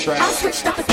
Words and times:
track. 0.00 0.20
I 0.20 0.32
switched 0.32 0.66
up 0.66 0.89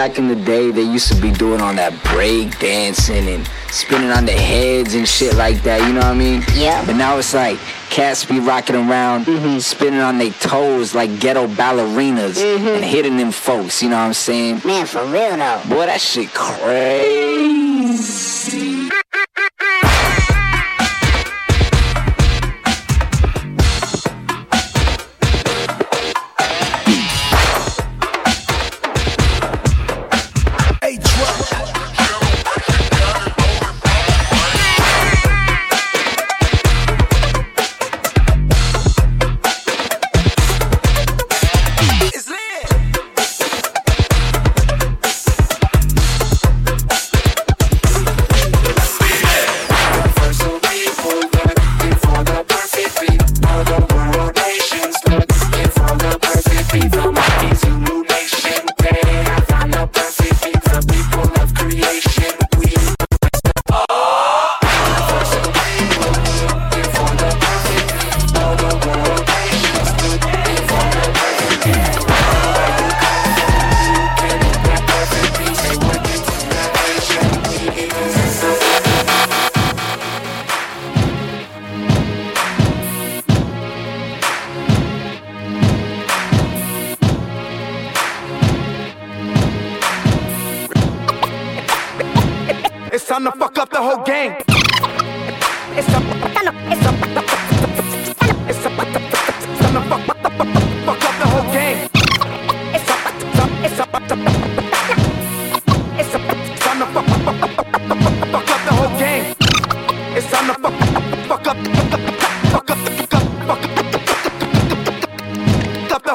back 0.00 0.16
in 0.16 0.28
the 0.28 0.34
day, 0.34 0.70
they 0.70 0.80
used 0.80 1.12
to 1.12 1.20
be 1.20 1.30
doing 1.30 1.60
on 1.60 1.76
that 1.76 1.92
break 2.04 2.58
dancing 2.58 3.28
and 3.28 3.46
spinning 3.70 4.08
on 4.08 4.24
their 4.24 4.40
heads 4.40 4.94
and 4.94 5.06
shit 5.06 5.34
like 5.34 5.62
that, 5.62 5.86
you 5.86 5.92
know 5.92 6.00
what 6.00 6.06
I 6.06 6.14
mean? 6.14 6.42
Yeah. 6.54 6.82
But 6.86 6.96
now 6.96 7.18
it's 7.18 7.34
like 7.34 7.58
cats 7.90 8.24
be 8.24 8.40
rocking 8.40 8.76
around, 8.76 9.26
mm-hmm. 9.26 9.58
spinning 9.58 10.00
on 10.00 10.16
their 10.16 10.30
toes 10.30 10.94
like 10.94 11.20
ghetto 11.20 11.46
ballerinas 11.48 12.38
mm-hmm. 12.40 12.66
and 12.66 12.82
hitting 12.82 13.18
them 13.18 13.30
folks, 13.30 13.82
you 13.82 13.90
know 13.90 13.96
what 13.96 14.04
I'm 14.04 14.14
saying? 14.14 14.62
Man, 14.64 14.86
for 14.86 15.04
real 15.04 15.36
though. 15.36 15.60
Boy, 15.68 15.84
that 15.84 16.00
shit 16.00 16.32
crazy. 16.32 18.29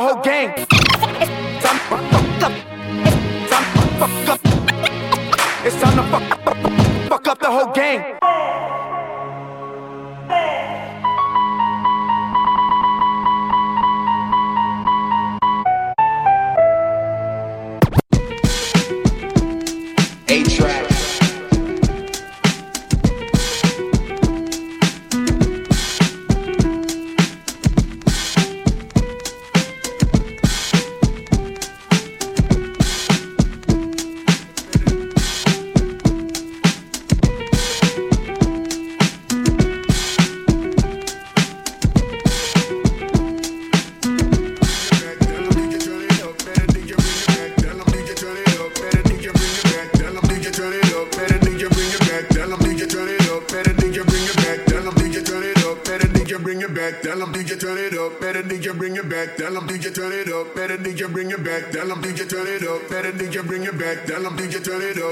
whole 0.05 0.21
gang. 0.21 0.74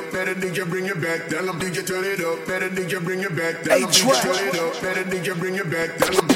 up. 0.03 0.11
Better 0.11 0.35
nigga 0.35 0.69
bring 0.69 0.85
it 0.85 1.01
back. 1.01 1.27
Tell 1.27 1.45
them 1.45 1.59
nigga 1.59 1.85
turn 1.85 2.03
it 2.03 2.19
up. 2.21 2.45
Better 2.47 2.69
nigga 2.69 3.03
bring 3.03 3.21
it 3.21 3.35
back. 3.35 3.63
Tell 3.63 3.79
them 3.79 3.91
turn 3.91 4.47
it 4.47 4.55
up. 4.55 4.81
Better 4.81 5.03
nigga 5.03 5.37
bring 5.39 5.55
it 5.55 5.69
back. 5.69 5.97
Tell 5.97 6.13
them 6.13 6.32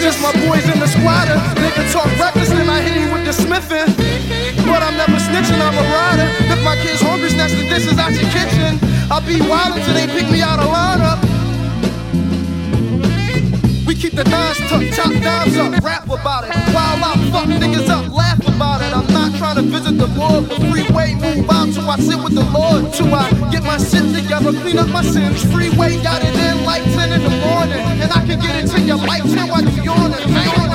Just 0.00 0.20
My 0.22 0.32
boys 0.46 0.64
in 0.68 0.78
the 0.80 0.86
squatter. 0.86 1.36
Nigga 1.60 1.92
talk 1.92 2.06
reckless, 2.18 2.50
and 2.50 2.70
I 2.70 2.80
hit 2.80 3.00
you 3.00 3.12
with 3.12 3.24
the 3.24 3.32
smithing. 3.32 3.88
But 4.66 4.82
I'm 4.82 4.96
never 4.96 5.16
snitching, 5.16 5.60
I'm 5.60 5.76
a 5.76 5.82
rider. 5.82 6.28
If 6.52 6.62
my 6.64 6.76
kid's 6.76 7.00
hungry, 7.00 7.30
snatch 7.30 7.52
the 7.52 7.64
dishes 7.68 7.98
out 7.98 8.12
your 8.12 8.28
kitchen, 8.30 8.78
I'll 9.10 9.20
be 9.20 9.36
wildin' 9.40 9.84
till 9.84 9.94
they 9.94 10.06
pick 10.06 10.30
me 10.30 10.40
out 10.42 10.58
of 10.58 10.66
lineup. 10.66 11.19
Keep 14.00 14.14
the 14.14 14.24
knives 14.24 14.58
tucked, 14.60 14.94
chop 14.94 15.12
knives 15.12 15.58
up, 15.58 15.84
rap 15.84 16.04
about 16.04 16.44
it. 16.44 16.56
While 16.72 17.04
I 17.04 17.12
fuck 17.30 17.44
niggas 17.44 17.86
up, 17.90 18.10
laugh 18.10 18.40
about 18.48 18.80
it. 18.80 18.96
I'm 18.96 19.06
not 19.12 19.36
trying 19.36 19.56
to 19.56 19.62
visit 19.62 19.98
the 19.98 20.06
Lord, 20.16 20.48
but 20.48 20.56
freeway 20.72 21.12
move 21.12 21.44
out 21.50 21.68
till 21.74 21.84
I 21.84 21.98
sit 21.98 22.16
with 22.16 22.34
the 22.34 22.48
Lord. 22.48 22.94
Till 22.94 23.14
I 23.14 23.28
get 23.52 23.62
my 23.62 23.76
shit 23.76 24.08
together, 24.16 24.52
clean 24.62 24.78
up 24.78 24.88
my 24.88 25.02
sins. 25.02 25.44
Freeway 25.52 26.02
got 26.02 26.22
it 26.24 26.34
in 26.34 26.64
like 26.64 26.82
10 26.82 27.12
in 27.12 27.22
the 27.22 27.36
morning, 27.44 27.84
and 28.00 28.10
I 28.10 28.24
can 28.24 28.40
get 28.40 28.64
it 28.64 28.70
to 28.72 28.80
your 28.80 28.96
life 28.96 29.22
10 29.22 29.48
while 29.48 29.68
you 29.68 29.82
yawning. 29.82 30.32
Bang, 30.32 30.70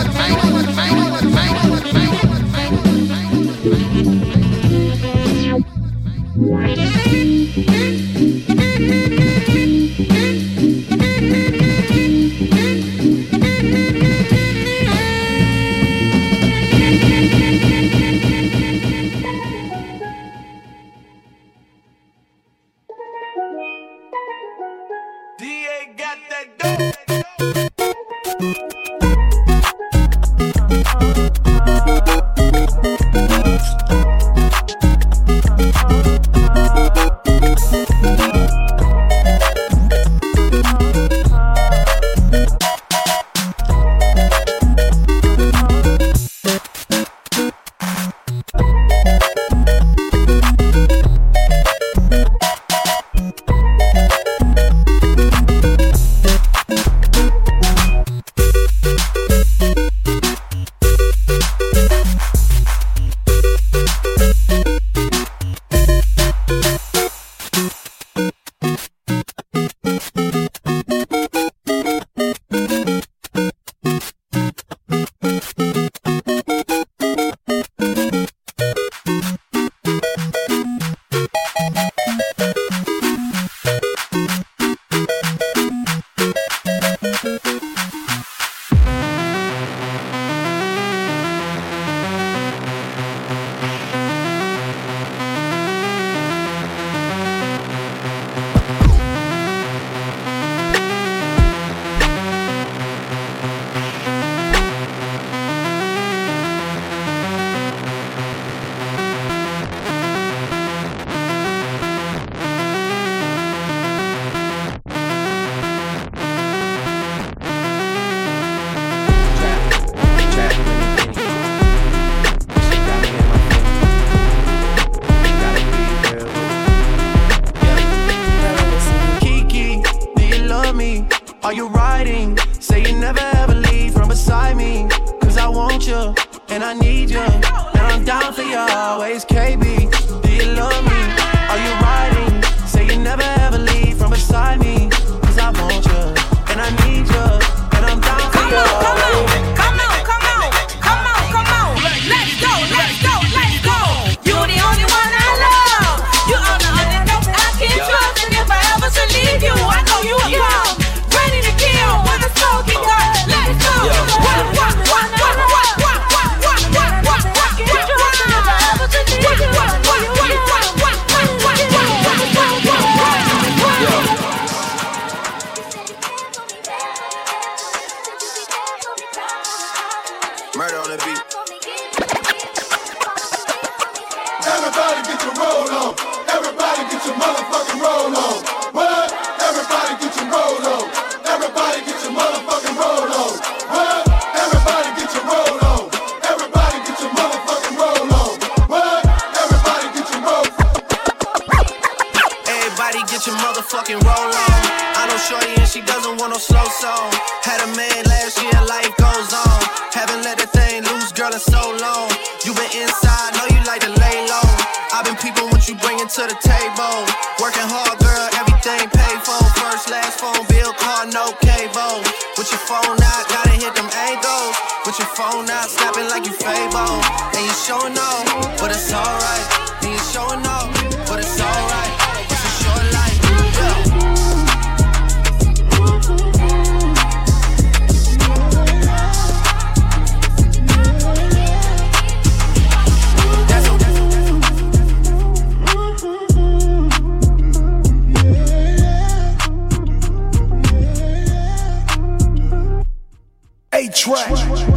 track. 254.05 254.74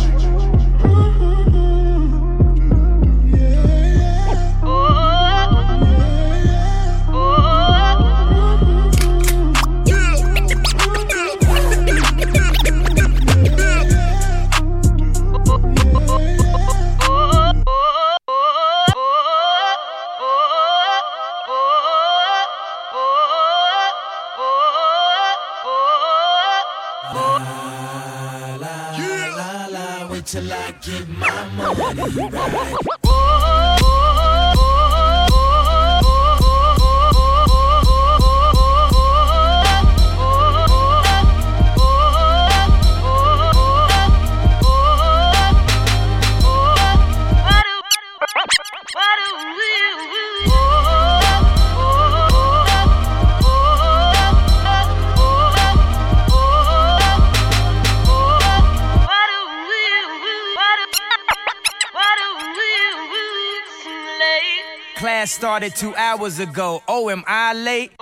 Two 65.70 65.94
hours 65.96 66.38
ago. 66.38 66.82
Oh, 66.88 67.10
am 67.10 67.24
I 67.26 67.52
late? 67.54 67.92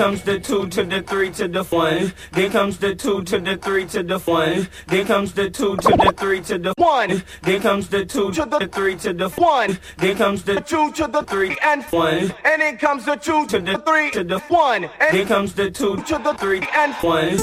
Comes 0.00 0.22
the 0.22 0.40
two 0.40 0.66
to 0.66 0.82
the 0.82 1.02
three 1.02 1.30
to 1.30 1.46
the 1.46 1.62
one. 1.64 2.10
Then 2.32 2.50
comes 2.50 2.78
the 2.78 2.94
two 2.94 3.22
to 3.22 3.38
the 3.38 3.58
three 3.58 3.84
to 3.84 4.02
the 4.02 4.18
one. 4.20 4.66
Then 4.86 5.04
comes 5.04 5.32
the 5.34 5.50
two 5.50 5.76
to 5.76 5.88
the 5.90 6.14
three 6.16 6.40
to 6.40 6.58
the 6.58 6.72
one. 6.78 7.22
Then 7.42 7.60
comes 7.60 7.88
the 7.88 8.06
two 8.06 8.32
to 8.32 8.46
the 8.46 8.66
three 8.72 8.96
to 8.96 9.12
the 9.12 9.28
one. 9.28 9.78
Then 9.98 10.16
comes 10.16 10.42
the 10.42 10.58
two 10.62 10.90
to 10.92 11.06
the 11.06 11.22
three 11.24 11.54
and 11.62 11.84
one. 11.92 12.32
And 12.46 12.62
then 12.62 12.78
comes 12.78 13.04
the 13.04 13.16
two 13.16 13.46
to 13.48 13.58
the 13.60 13.76
three 13.84 14.10
to 14.12 14.24
the 14.24 14.38
one. 14.48 14.84
And 14.84 15.12
then 15.12 15.26
comes 15.26 15.52
the 15.52 15.70
two 15.70 15.96
to 15.96 16.16
the 16.16 16.32
three 16.32 16.62
and 16.72 16.94
one. 17.02 17.36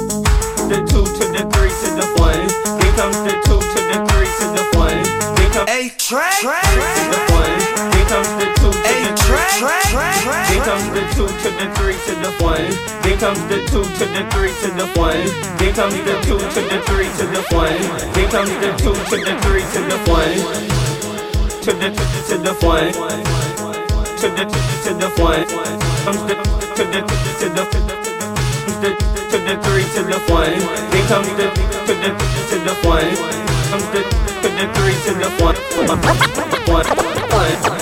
The 0.74 0.80
two 0.90 1.06
to 1.06 1.26
the 1.36 1.44
three 1.54 1.74
to 1.84 1.90
the 2.00 2.08
one. 2.18 2.48
Then 2.82 2.94
comes 2.98 3.18
the 3.22 3.36
two 3.46 3.62
to 3.74 3.80
the 3.86 3.98
three 4.10 4.32
to 4.40 4.46
the 4.58 4.66
one. 4.74 5.04
Then 5.38 5.52
comes 5.54 5.70
A 5.70 5.90
track, 6.00 6.42
to 6.42 7.04
the 7.14 7.22
one. 7.38 7.92
Then 7.92 8.08
comes 8.08 8.30
the 8.42 8.57
two 8.88 8.96
to 8.96 9.08
a 9.08 9.12
the 9.12 9.18
track, 9.18 9.84
track, 9.92 10.24
track. 10.24 10.48
Then 10.50 10.62
comes 10.64 10.88
the 10.96 11.04
two 11.16 11.28
to 11.28 11.50
the 11.52 11.68
three 11.76 11.98
to 12.08 12.14
the 12.24 12.32
one. 12.44 12.68
Then 13.04 13.18
comes 13.20 13.44
the 13.48 13.58
two 13.68 13.84
to 13.84 14.06
the 14.08 14.24
three 14.32 14.54
to 14.64 14.68
the 14.72 14.88
one. 14.96 15.28
Then 15.58 15.74
comes 15.74 15.98
the 16.08 16.16
two 16.24 16.40
to 16.40 16.62
the 16.62 16.78
three 16.88 17.10
to 17.18 17.26
the 17.28 17.42
one. 17.52 17.80
Then 18.14 18.28
comes 18.32 18.54
the 18.64 18.72
two 18.80 18.96
to 18.96 19.16
the 19.18 19.34
three 19.44 19.66
to 19.74 19.80
the 19.88 19.98
one. 20.08 20.38
To 21.64 21.72
the 21.74 21.90
to 22.28 22.36
the 22.38 22.54
one. 22.64 22.94
To 24.18 24.28
the 24.32 24.46
to 24.84 24.92
the 24.96 25.10
one. 25.20 25.46
Comes 26.06 26.24
the 26.28 26.36
to 26.78 26.84
the 26.88 27.00
to 27.40 27.48
the 27.52 27.64
comes 28.64 28.78
the 28.80 28.90
to 29.32 29.38
the 29.38 29.56
three 29.64 29.86
to 29.96 30.02
the 30.04 30.20
one. 30.32 30.58
Then 30.92 31.04
comes 31.08 31.32
the 31.36 31.48
to 31.88 31.94
the 31.94 32.10
to 32.50 32.56
the 32.64 32.74
one. 32.88 33.10
Comes 33.68 33.88
the 33.92 34.02
to 34.42 34.48
the 34.48 34.66
three 34.76 34.96
to 35.06 35.12
the 35.20 35.30
one. 35.44 35.56
One, 35.78 36.02
one, 36.68 37.77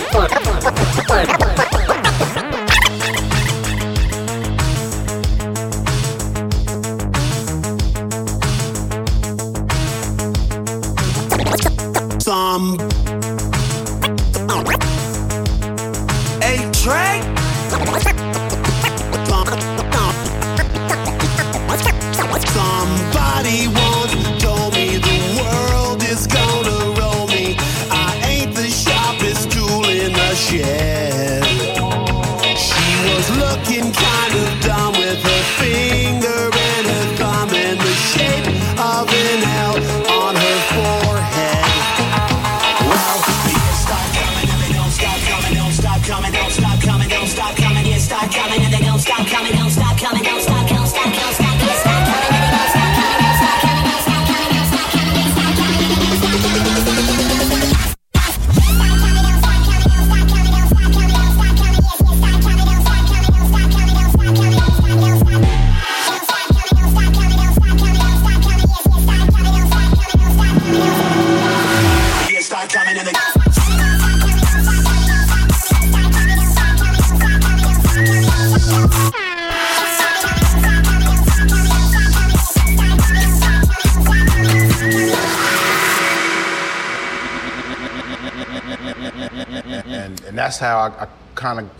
Bye. 0.66 1.65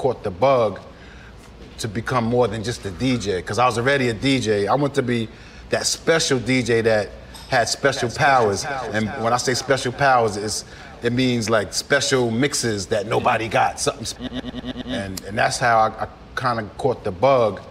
Caught 0.06 0.24
the 0.24 0.30
bug 0.30 0.80
to 1.80 1.88
become 1.88 2.26
more 2.26 2.48
than 2.48 2.64
just 2.64 2.86
a 2.86 2.92
DJ. 2.92 3.38
Because 3.38 3.58
I 3.58 3.66
was 3.66 3.80
already 3.80 4.10
a 4.10 4.14
DJ. 4.14 4.68
I 4.68 4.76
want 4.76 4.94
to 4.96 5.02
be 5.02 5.28
that 5.72 5.88
special 5.88 6.38
DJ 6.38 6.84
that 6.84 7.10
had 7.50 7.68
special 7.68 8.12
powers. 8.12 8.66
And 8.94 9.08
when 9.24 9.34
I 9.34 9.38
say 9.38 9.56
special 9.56 9.92
powers, 9.92 10.38
it's, 10.38 10.64
it 11.02 11.12
means 11.12 11.50
like 11.50 11.74
special 11.74 12.30
mixes 12.30 12.86
that 12.88 13.08
nobody 13.08 13.48
got. 13.48 13.80
Something, 13.80 14.06
sp- 14.06 14.30
and 14.86 15.20
and 15.24 15.36
that's 15.36 15.58
how 15.58 15.80
I, 15.80 16.04
I 16.04 16.08
kind 16.36 16.60
of 16.60 16.78
caught 16.78 17.04
the 17.04 17.12
bug 17.12 17.62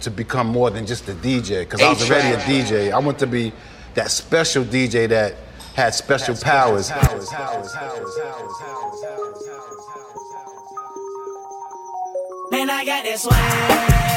to 0.00 0.10
become 0.10 0.48
more 0.48 0.70
than 0.70 0.84
just 0.84 1.08
a 1.08 1.14
DJ. 1.14 1.60
Because 1.60 1.80
I 1.80 1.90
was 1.90 2.10
already 2.10 2.34
a 2.34 2.38
DJ. 2.38 2.90
I 2.90 2.98
want 2.98 3.20
to 3.20 3.26
be 3.28 3.52
that 3.94 4.10
special 4.10 4.64
DJ 4.64 5.08
that 5.10 5.36
had 5.74 5.94
special 5.94 6.34
powers. 6.34 6.90
Man, 6.90 6.98
I 12.70 12.84
got 12.84 13.04
this 13.04 13.22
swag. 13.22 14.15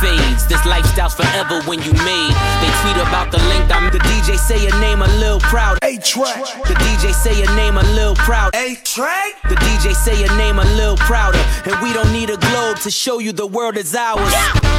Fades. 0.00 0.46
This 0.46 0.64
lifestyle's 0.64 1.14
forever 1.14 1.62
when 1.62 1.82
you 1.82 1.92
made. 2.04 2.34
They 2.60 2.70
tweet 2.82 2.96
about 2.96 3.30
the 3.30 3.38
length 3.50 3.72
I'm 3.72 3.90
the 3.90 3.98
DJ 3.98 4.38
say 4.38 4.62
your 4.62 4.78
name 4.80 5.02
a 5.02 5.08
little 5.18 5.40
proud. 5.40 5.78
A 5.82 5.96
track. 5.98 6.44
The 6.66 6.74
DJ 6.74 7.12
say 7.12 7.38
your 7.38 7.54
name 7.56 7.76
a 7.76 7.82
little 7.94 8.14
proud. 8.14 8.54
A 8.54 8.76
track. 8.84 9.40
The 9.48 9.56
DJ 9.56 9.94
say 9.94 10.18
your 10.20 10.34
name 10.36 10.58
a 10.58 10.64
little 10.76 10.96
prouder. 10.96 11.42
And 11.64 11.80
we 11.82 11.92
don't 11.92 12.12
need 12.12 12.30
a 12.30 12.36
globe 12.36 12.78
to 12.80 12.90
show 12.90 13.18
you 13.18 13.32
the 13.32 13.46
world 13.46 13.76
is 13.76 13.94
ours. 13.94 14.32
to 14.62 14.71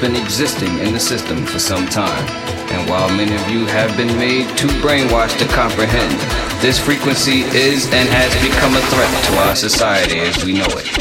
been 0.00 0.16
existing 0.16 0.78
in 0.78 0.94
the 0.94 1.00
system 1.00 1.44
for 1.44 1.58
some 1.58 1.86
time. 1.86 2.26
And 2.70 2.88
while 2.88 3.08
many 3.14 3.34
of 3.34 3.50
you 3.50 3.66
have 3.66 3.94
been 3.96 4.16
made 4.18 4.56
too 4.56 4.68
brainwashed 4.80 5.38
to 5.40 5.46
comprehend, 5.48 6.18
this 6.62 6.78
frequency 6.78 7.40
is 7.40 7.84
and 7.86 8.08
has 8.08 8.32
become 8.42 8.74
a 8.74 8.80
threat 8.80 9.24
to 9.24 9.32
our 9.48 9.54
society 9.54 10.20
as 10.20 10.42
we 10.44 10.54
know 10.54 10.68
it. 10.70 10.99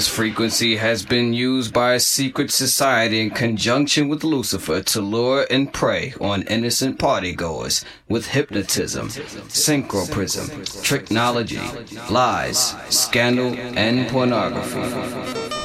This 0.00 0.08
frequency 0.08 0.76
has 0.76 1.04
been 1.04 1.34
used 1.34 1.74
by 1.74 1.92
a 1.92 2.00
secret 2.00 2.50
society 2.50 3.20
in 3.20 3.28
conjunction 3.28 4.08
with 4.08 4.24
Lucifer 4.24 4.80
to 4.80 5.02
lure 5.02 5.46
and 5.50 5.70
prey 5.70 6.14
on 6.18 6.44
innocent 6.44 6.98
partygoers 6.98 7.84
with 8.08 8.28
hypnotism, 8.28 9.08
synchroprism, 9.08 10.48
tricknology, 10.80 12.10
lies, 12.10 12.74
scandal, 12.88 13.52
and 13.76 14.08
pornography. 14.08 15.59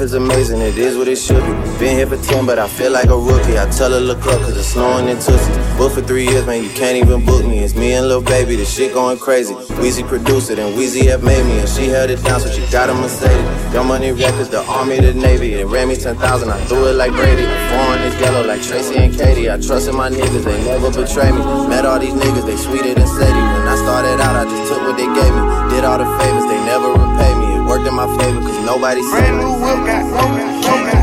Life 0.00 0.06
is 0.06 0.14
amazing, 0.14 0.62
it 0.62 0.78
is 0.78 0.96
what 0.96 1.08
it 1.08 1.16
should 1.16 1.44
be. 1.44 1.52
Been 1.78 1.94
here 1.94 2.06
for 2.06 2.16
10, 2.16 2.46
but 2.46 2.58
I 2.58 2.66
feel 2.68 2.90
like 2.90 3.10
a 3.10 3.18
rookie. 3.18 3.58
I 3.58 3.68
tell 3.68 3.90
her 3.92 4.00
look 4.00 4.24
up, 4.24 4.40
cause 4.40 4.56
it's 4.56 4.68
snowing 4.68 5.08
in 5.08 5.18
Tootsie. 5.20 5.52
Booked 5.76 5.94
for 5.96 6.00
three 6.00 6.24
years, 6.24 6.46
man, 6.46 6.64
you 6.64 6.70
can't 6.70 6.96
even 6.96 7.22
book 7.26 7.44
me. 7.44 7.58
It's 7.58 7.74
me 7.74 7.92
and 7.92 8.08
Lil 8.08 8.22
Baby, 8.22 8.56
the 8.56 8.64
shit 8.64 8.94
going 8.94 9.18
crazy. 9.18 9.52
Weezy 9.76 10.02
produced 10.08 10.48
it, 10.50 10.58
and 10.58 10.74
Weezy 10.74 11.04
have 11.12 11.22
made 11.22 11.44
me, 11.44 11.60
and 11.60 11.68
she 11.68 11.88
held 11.88 12.08
it 12.08 12.24
down, 12.24 12.40
so 12.40 12.48
she 12.48 12.64
got 12.72 12.88
a 12.88 12.94
Mercedes. 12.94 13.74
Young 13.74 13.88
Money 13.88 14.12
Records, 14.12 14.48
the 14.48 14.64
Army, 14.72 15.00
the 15.00 15.12
Navy. 15.12 15.52
It 15.52 15.66
ran 15.66 15.88
me 15.88 15.96
10,000, 15.96 16.48
I 16.48 16.64
threw 16.64 16.88
it 16.88 16.94
like 16.94 17.12
Brady. 17.12 17.44
Foreign 17.68 18.00
is 18.00 18.18
yellow 18.22 18.42
like 18.42 18.62
Tracy 18.62 18.96
and 18.96 19.12
Katie. 19.12 19.50
I 19.50 19.60
trusted 19.60 19.92
my 19.92 20.08
niggas, 20.08 20.44
they 20.44 20.64
never 20.64 20.88
betray 20.88 21.30
me. 21.30 21.44
Met 21.68 21.84
all 21.84 21.98
these 21.98 22.14
niggas, 22.14 22.46
they 22.46 22.56
sweeter 22.56 22.94
than 22.94 23.06
Sadie. 23.06 23.44
When 23.52 23.68
I 23.68 23.76
started 23.76 24.16
out, 24.18 24.34
I 24.34 24.48
just 24.48 24.72
took 24.72 24.80
what 24.80 24.96
they 24.96 25.04
gave 25.12 25.34
me. 25.36 25.44
Did 25.68 25.84
all 25.84 25.98
the 25.98 26.08
favors, 26.16 26.46
they 26.48 26.60
never 26.64 26.88
repay 26.88 27.34
me. 27.36 27.39
Worked 27.70 27.86
in 27.86 27.94
my 27.94 28.18
favor, 28.18 28.40
cause 28.40 28.66
nobody 28.66 29.00
said 29.00 30.99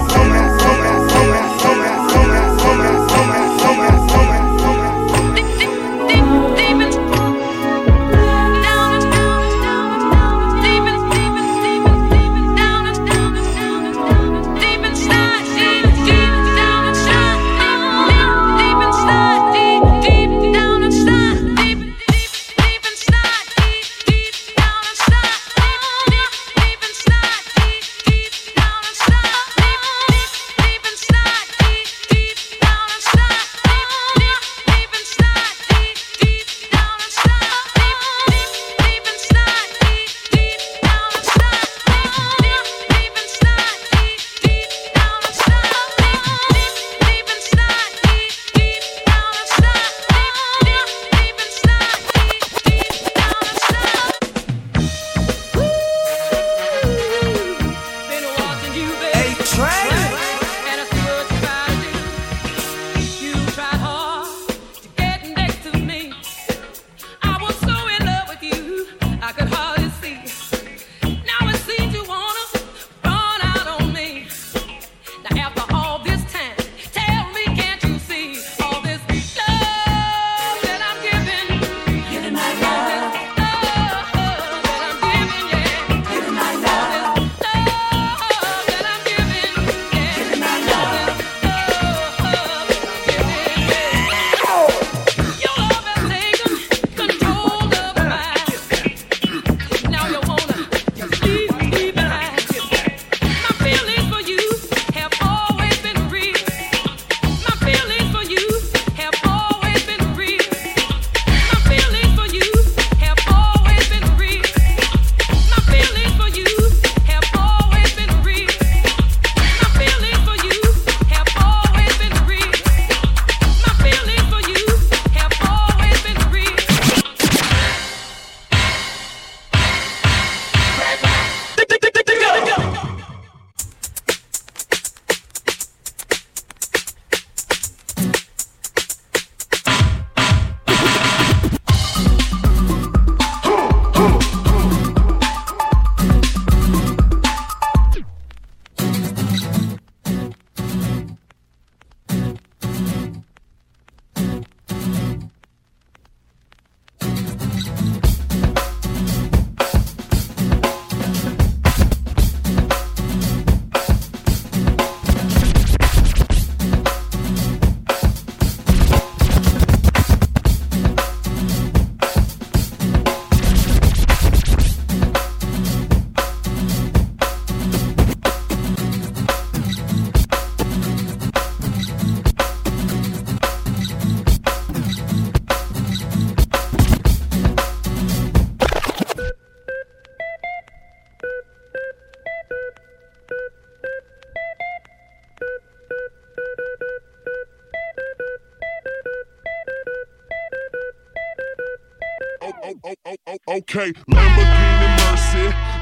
Okay, 202.87 203.91
Lamborghini 204.07 204.87
Mercy. 204.97 205.66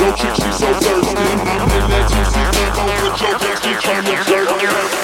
your 0.00 0.16
chick, 0.16 0.34
she 0.34 0.52
so 0.52 0.72
thirsty. 0.74 1.16
I'm 1.16 1.70
in 1.70 1.84
that 1.90 2.06
2C 2.10 2.34
Lambo 2.58 2.82
with 3.02 3.20
your 3.22 3.38
girl, 3.38 3.56
she 3.56 3.72
tryna 3.78 4.14
jerk 4.26 4.48
me. 4.62 4.99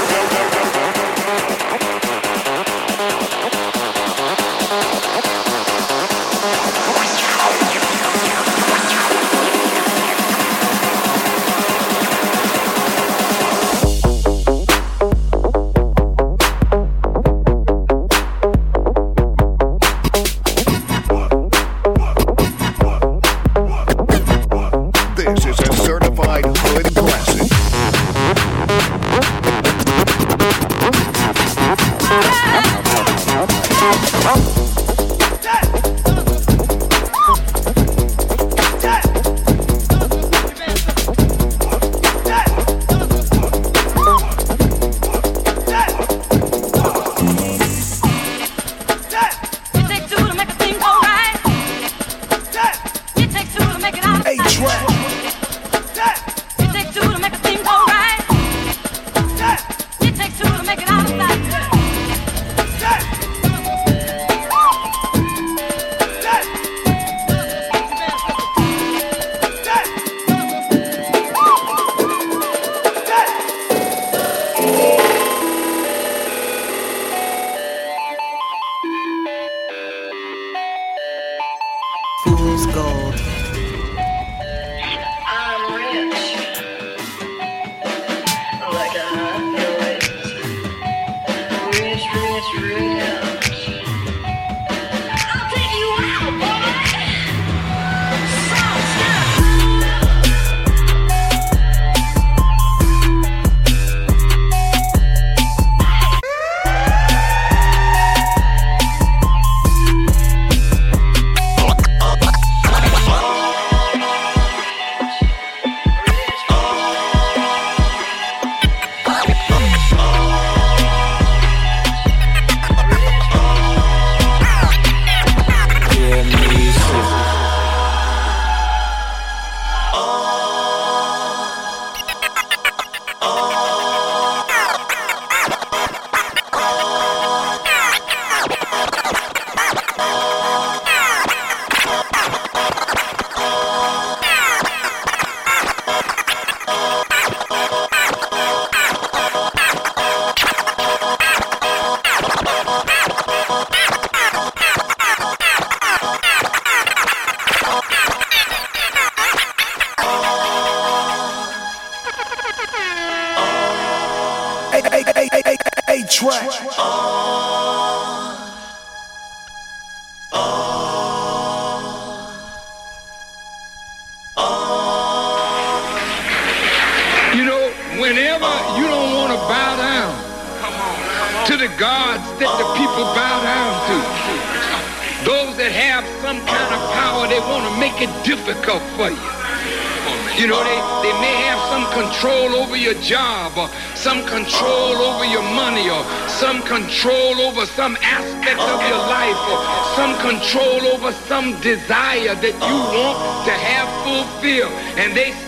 some 201.53 201.61
desire 201.61 202.35
that 202.35 202.55
you 202.55 202.77
want 202.99 203.47
to 203.47 203.53
have 203.53 203.89
fulfilled. 204.03 204.73
And 204.99 205.17
they 205.17 205.46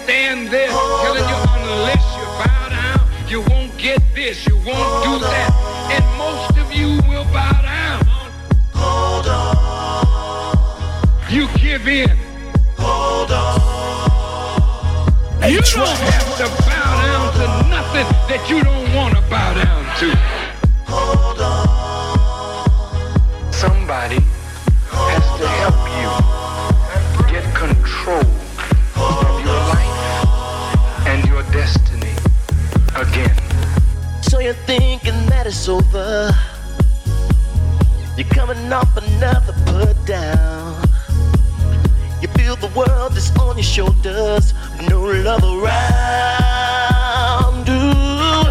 you're 34.48 34.64
thinking 34.64 35.26
that 35.26 35.46
it's 35.46 35.68
over. 35.68 36.34
You're 38.16 38.26
coming 38.28 38.72
off 38.72 38.96
another 38.96 39.52
put 39.66 40.06
down. 40.06 40.88
You 42.22 42.28
feel 42.28 42.56
the 42.56 42.68
world 42.74 43.14
is 43.14 43.30
on 43.36 43.58
your 43.58 43.62
shoulders, 43.62 44.54
no 44.88 45.02
love 45.02 45.44
around. 45.44 45.68
Ooh. 47.68 48.48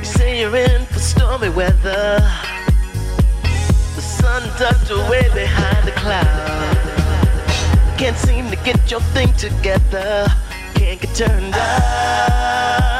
You 0.00 0.04
say 0.04 0.40
you're 0.40 0.54
in 0.54 0.84
for 0.84 0.98
stormy 0.98 1.48
weather. 1.48 2.20
The 3.96 4.02
sun 4.02 4.42
tucked 4.58 4.90
away 4.90 5.30
behind 5.32 5.88
the 5.88 5.92
clouds. 5.92 6.76
Can't 7.96 8.18
seem 8.18 8.50
to 8.50 8.56
get 8.56 8.90
your 8.90 9.00
thing 9.14 9.32
together. 9.36 10.30
Can't 10.74 11.00
get 11.00 11.14
turned 11.14 11.54
out. 11.54 12.99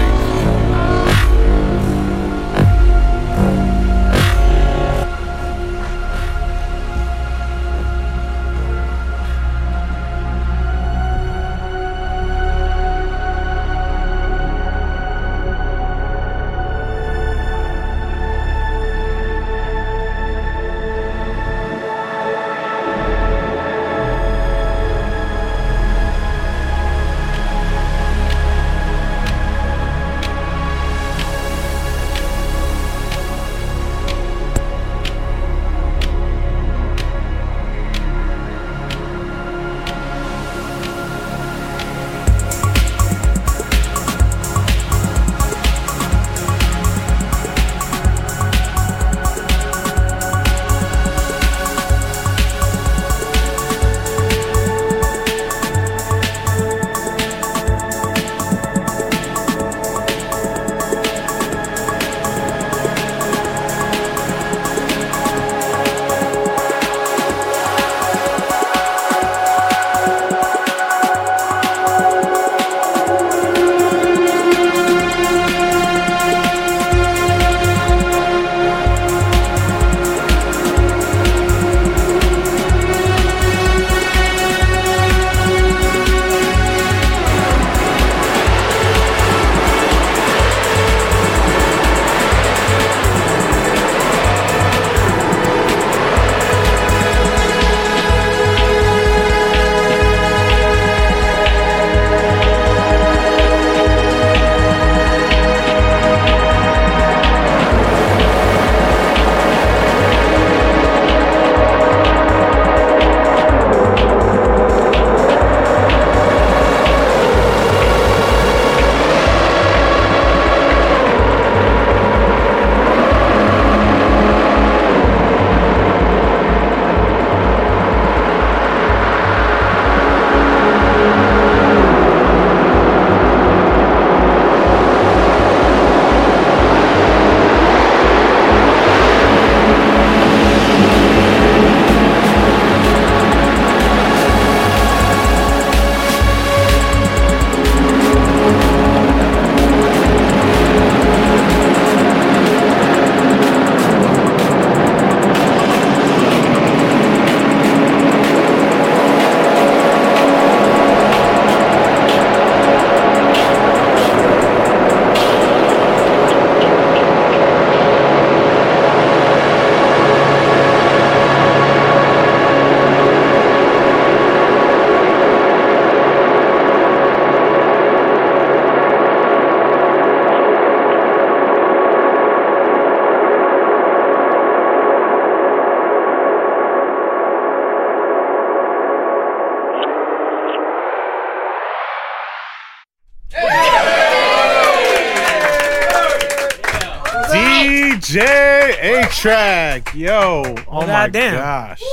Track, 199.21 199.93
yo! 199.93 200.41
Oh, 200.67 200.81
my 200.81 200.87
goddamn. 200.87 201.35
gosh! 201.35 201.83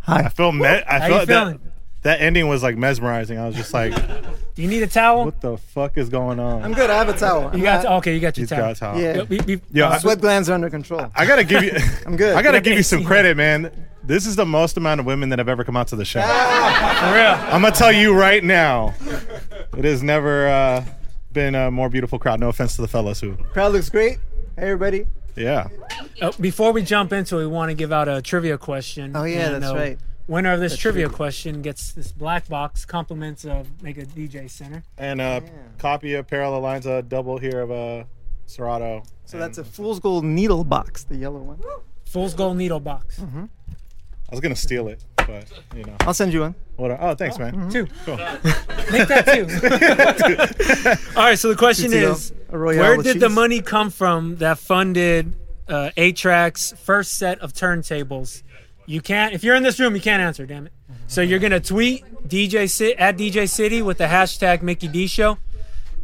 Hi. 0.00 0.22
I 0.24 0.28
feel 0.30 0.50
me- 0.50 0.66
I 0.66 0.80
How 0.98 0.98
felt 1.06 1.20
you 1.20 1.26
that 1.26 1.44
feeling? 1.44 1.60
that 2.02 2.20
ending 2.20 2.48
was 2.48 2.60
like 2.60 2.76
mesmerizing. 2.76 3.38
I 3.38 3.46
was 3.46 3.54
just 3.54 3.72
like, 3.72 3.94
Do 4.56 4.62
you 4.62 4.66
need 4.66 4.82
a 4.82 4.88
towel? 4.88 5.26
what 5.26 5.40
the 5.40 5.56
fuck 5.58 5.96
is 5.96 6.08
going 6.08 6.40
on? 6.40 6.64
I'm 6.64 6.72
good. 6.72 6.90
I 6.90 6.96
have 6.98 7.08
a 7.08 7.16
towel. 7.16 7.56
You 7.56 7.62
got 7.62 7.86
okay. 7.86 8.14
You 8.14 8.20
got 8.20 8.36
your 8.36 8.42
He's 8.42 8.48
towel. 8.50 8.58
got 8.62 8.70
a 8.72 8.74
towel. 8.80 9.00
Yeah. 9.00 9.14
Yo, 9.14 9.24
be- 9.26 9.38
be- 9.42 9.60
Yo, 9.72 9.86
I- 9.86 9.98
sweat 9.98 10.20
glands 10.20 10.50
are 10.50 10.54
under 10.54 10.68
control. 10.68 11.06
I 11.14 11.24
gotta 11.24 11.44
give 11.44 11.62
you. 11.62 11.70
I'm 12.04 12.16
good. 12.16 12.34
I 12.36 12.42
gotta 12.42 12.60
give 12.60 12.76
you 12.76 12.82
some 12.82 13.04
credit, 13.04 13.36
man. 13.36 13.70
This 14.02 14.26
is 14.26 14.34
the 14.34 14.44
most 14.44 14.76
amount 14.76 14.98
of 14.98 15.06
women 15.06 15.28
that 15.28 15.38
have 15.38 15.48
ever 15.48 15.62
come 15.62 15.76
out 15.76 15.86
to 15.88 15.96
the 15.96 16.04
show. 16.04 16.20
For 16.20 16.26
real. 16.26 16.34
I'm 17.54 17.62
gonna 17.62 17.70
tell 17.70 17.92
you 17.92 18.12
right 18.12 18.42
now, 18.42 18.92
it 19.78 19.84
has 19.84 20.02
never 20.02 20.48
uh, 20.48 20.84
been 21.32 21.54
a 21.54 21.70
more 21.70 21.88
beautiful 21.88 22.18
crowd. 22.18 22.40
No 22.40 22.48
offense 22.48 22.74
to 22.74 22.82
the 22.82 22.88
fellas 22.88 23.20
who, 23.20 23.36
Crowd 23.52 23.72
looks 23.72 23.88
great. 23.88 24.18
Hey, 24.56 24.64
everybody. 24.64 25.06
yeah. 25.36 25.68
Uh, 26.20 26.32
before 26.40 26.72
we 26.72 26.82
jump 26.82 27.12
into 27.12 27.38
it, 27.38 27.40
we 27.40 27.46
want 27.46 27.70
to 27.70 27.74
give 27.74 27.92
out 27.92 28.08
a 28.08 28.22
trivia 28.22 28.58
question. 28.58 29.16
Oh, 29.16 29.24
yeah, 29.24 29.54
And, 29.54 29.62
that's 29.62 29.72
uh, 29.72 29.76
right. 29.76 29.98
Winner 30.26 30.52
of 30.54 30.60
this 30.60 30.72
That's 30.72 30.80
trivia 30.80 31.08
true. 31.08 31.16
question 31.16 31.60
gets 31.60 31.92
this 31.92 32.10
black 32.10 32.48
box. 32.48 32.86
Compliments 32.86 33.44
of 33.44 33.82
Mega 33.82 34.06
DJ 34.06 34.50
Center. 34.50 34.82
And 34.96 35.20
a 35.20 35.42
copy 35.76 36.14
of 36.14 36.26
Parallel 36.26 36.60
Lines, 36.60 36.86
a 36.86 37.02
double 37.02 37.36
here 37.36 37.60
of 37.60 37.70
a 37.70 38.06
Serato. 38.46 39.02
So 39.26 39.38
that's 39.38 39.58
a 39.58 39.64
fool's 39.64 40.00
gold 40.00 40.24
needle 40.24 40.64
box, 40.64 41.04
the 41.04 41.16
yellow 41.16 41.40
one. 41.40 41.60
Fool's 42.06 42.34
Gold 42.34 42.56
Needle 42.56 42.80
box. 42.80 43.18
Mm-hmm. 43.18 43.46
I 43.70 44.30
was 44.30 44.40
gonna 44.40 44.54
steal 44.54 44.88
it, 44.88 45.04
but 45.16 45.46
you 45.74 45.84
know. 45.84 45.96
I'll 46.00 46.14
send 46.14 46.32
you 46.32 46.40
one. 46.40 46.54
What? 46.76 46.92
Oh, 47.00 47.14
thanks, 47.14 47.38
man. 47.38 47.68
Two. 47.70 47.86
Cool. 48.04 48.16
Make 48.16 49.08
that 49.08 49.26
two. 49.26 51.10
All 51.18 51.24
right. 51.24 51.38
So 51.38 51.48
the 51.48 51.56
question 51.56 51.90
Two 51.90 51.96
is, 51.96 52.32
where 52.50 52.96
with 52.96 53.04
did 53.04 53.20
the 53.20 53.28
money 53.28 53.60
come 53.60 53.90
from 53.90 54.36
that 54.36 54.58
funded 54.58 55.34
uh, 55.68 55.90
A-Trak's 55.96 56.72
first 56.82 57.14
set 57.14 57.38
of 57.40 57.52
turntables? 57.52 58.42
You 58.86 59.00
can't. 59.00 59.32
If 59.34 59.42
you're 59.44 59.54
in 59.54 59.62
this 59.62 59.80
room, 59.80 59.94
you 59.94 60.00
can't 60.00 60.20
answer. 60.22 60.44
Damn 60.46 60.66
it. 60.66 60.72
So 61.06 61.20
you're 61.22 61.38
gonna 61.38 61.60
tweet 61.60 62.04
DJ 62.28 62.66
Ci- 62.68 62.94
at 62.96 63.16
DJ 63.16 63.48
City 63.48 63.80
with 63.82 63.98
the 63.98 64.04
hashtag 64.06 64.62
Mickey 64.62 64.88
D 64.88 65.06
Show. 65.06 65.38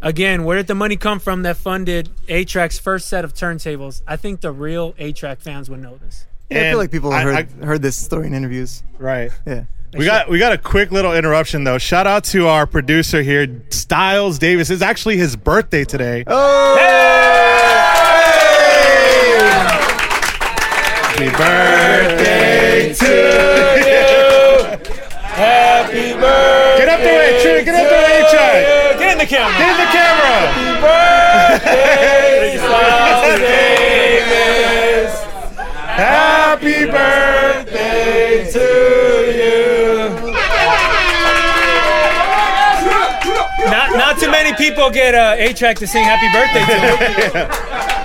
Again, 0.02 0.44
where 0.44 0.56
did 0.56 0.66
the 0.66 0.74
money 0.74 0.96
come 0.96 1.18
from 1.20 1.42
that 1.42 1.58
funded 1.58 2.08
A 2.28 2.44
Trak's 2.46 2.78
first 2.78 3.06
set 3.08 3.22
of 3.24 3.34
turntables? 3.34 4.00
I 4.08 4.16
think 4.16 4.40
the 4.40 4.50
real 4.52 4.94
A 4.98 5.12
Trak 5.12 5.42
fans 5.42 5.68
would 5.68 5.80
know 5.80 5.96
this. 5.98 6.26
Yeah, 6.48 6.60
I 6.60 6.62
feel 6.70 6.78
like 6.78 6.90
people 6.90 7.12
I- 7.12 7.22
heard 7.22 7.50
heard 7.62 7.82
this 7.82 7.96
story 7.96 8.26
in 8.28 8.34
interviews. 8.34 8.82
Right. 8.98 9.30
Yeah. 9.46 9.64
We 9.92 10.04
got 10.04 10.30
we 10.30 10.38
got 10.38 10.52
a 10.52 10.58
quick 10.58 10.90
little 10.92 11.12
interruption 11.14 11.64
though. 11.64 11.76
Shout 11.78 12.06
out 12.06 12.24
to 12.26 12.46
our 12.46 12.64
producer 12.66 13.22
here, 13.22 13.60
Styles 13.70 14.38
Davis. 14.38 14.70
It's 14.70 14.82
actually 14.82 15.16
his 15.18 15.34
birthday 15.36 15.84
today. 15.84 16.24
Oh! 16.28 16.76
Happy 21.20 21.36
birthday 21.36 22.94
to 22.94 23.12
you. 23.84 24.08
Happy 25.20 26.14
birthday. 26.14 26.78
Get 26.78 26.88
up 26.88 27.00
there, 27.00 27.20
A-Trak. 27.28 27.64
Get 27.66 27.74
up 27.74 27.90
there, 27.90 28.22
A-Trak. 28.24 28.98
Get 28.98 29.12
in 29.12 29.18
the 29.18 29.26
camera. 29.26 29.58
Get 29.58 29.68
in 29.68 29.76
the 29.76 29.90
camera. 29.92 30.36
Happy 30.48 31.60
birthday, 31.60 32.56
Styles 32.56 33.38
Davis. 33.38 35.12
Happy 36.00 36.80
birthday 36.86 38.50
to 38.52 38.66
you. 39.36 39.60
Not 43.70 43.88
not 43.94 44.18
too 44.18 44.30
many 44.30 44.54
people 44.54 44.88
get 44.88 45.14
uh, 45.14 45.34
A 45.36 45.52
Trak 45.52 45.76
to 45.80 45.86
sing 45.86 46.02
Happy 46.02 46.32
Birthday 46.32 46.64
to. 46.64 47.96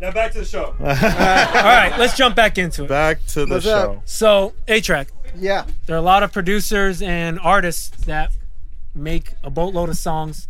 Now 0.00 0.10
back 0.10 0.32
to 0.32 0.40
the 0.40 0.44
show. 0.44 0.74
All 0.80 0.84
right, 0.86 1.94
let's 1.98 2.16
jump 2.16 2.36
back 2.36 2.58
into 2.58 2.84
it. 2.84 2.88
Back 2.88 3.24
to 3.28 3.46
the 3.46 3.54
What's 3.54 3.66
up? 3.66 3.94
show. 3.94 4.02
So 4.04 4.52
A 4.68 4.80
Trak, 4.80 5.08
Yeah. 5.34 5.64
there 5.86 5.96
are 5.96 5.98
a 5.98 6.02
lot 6.02 6.22
of 6.22 6.32
producers 6.32 7.00
and 7.00 7.40
artists 7.40 7.88
that 8.04 8.32
make 8.94 9.32
a 9.42 9.48
boatload 9.50 9.88
of 9.88 9.96
songs, 9.96 10.48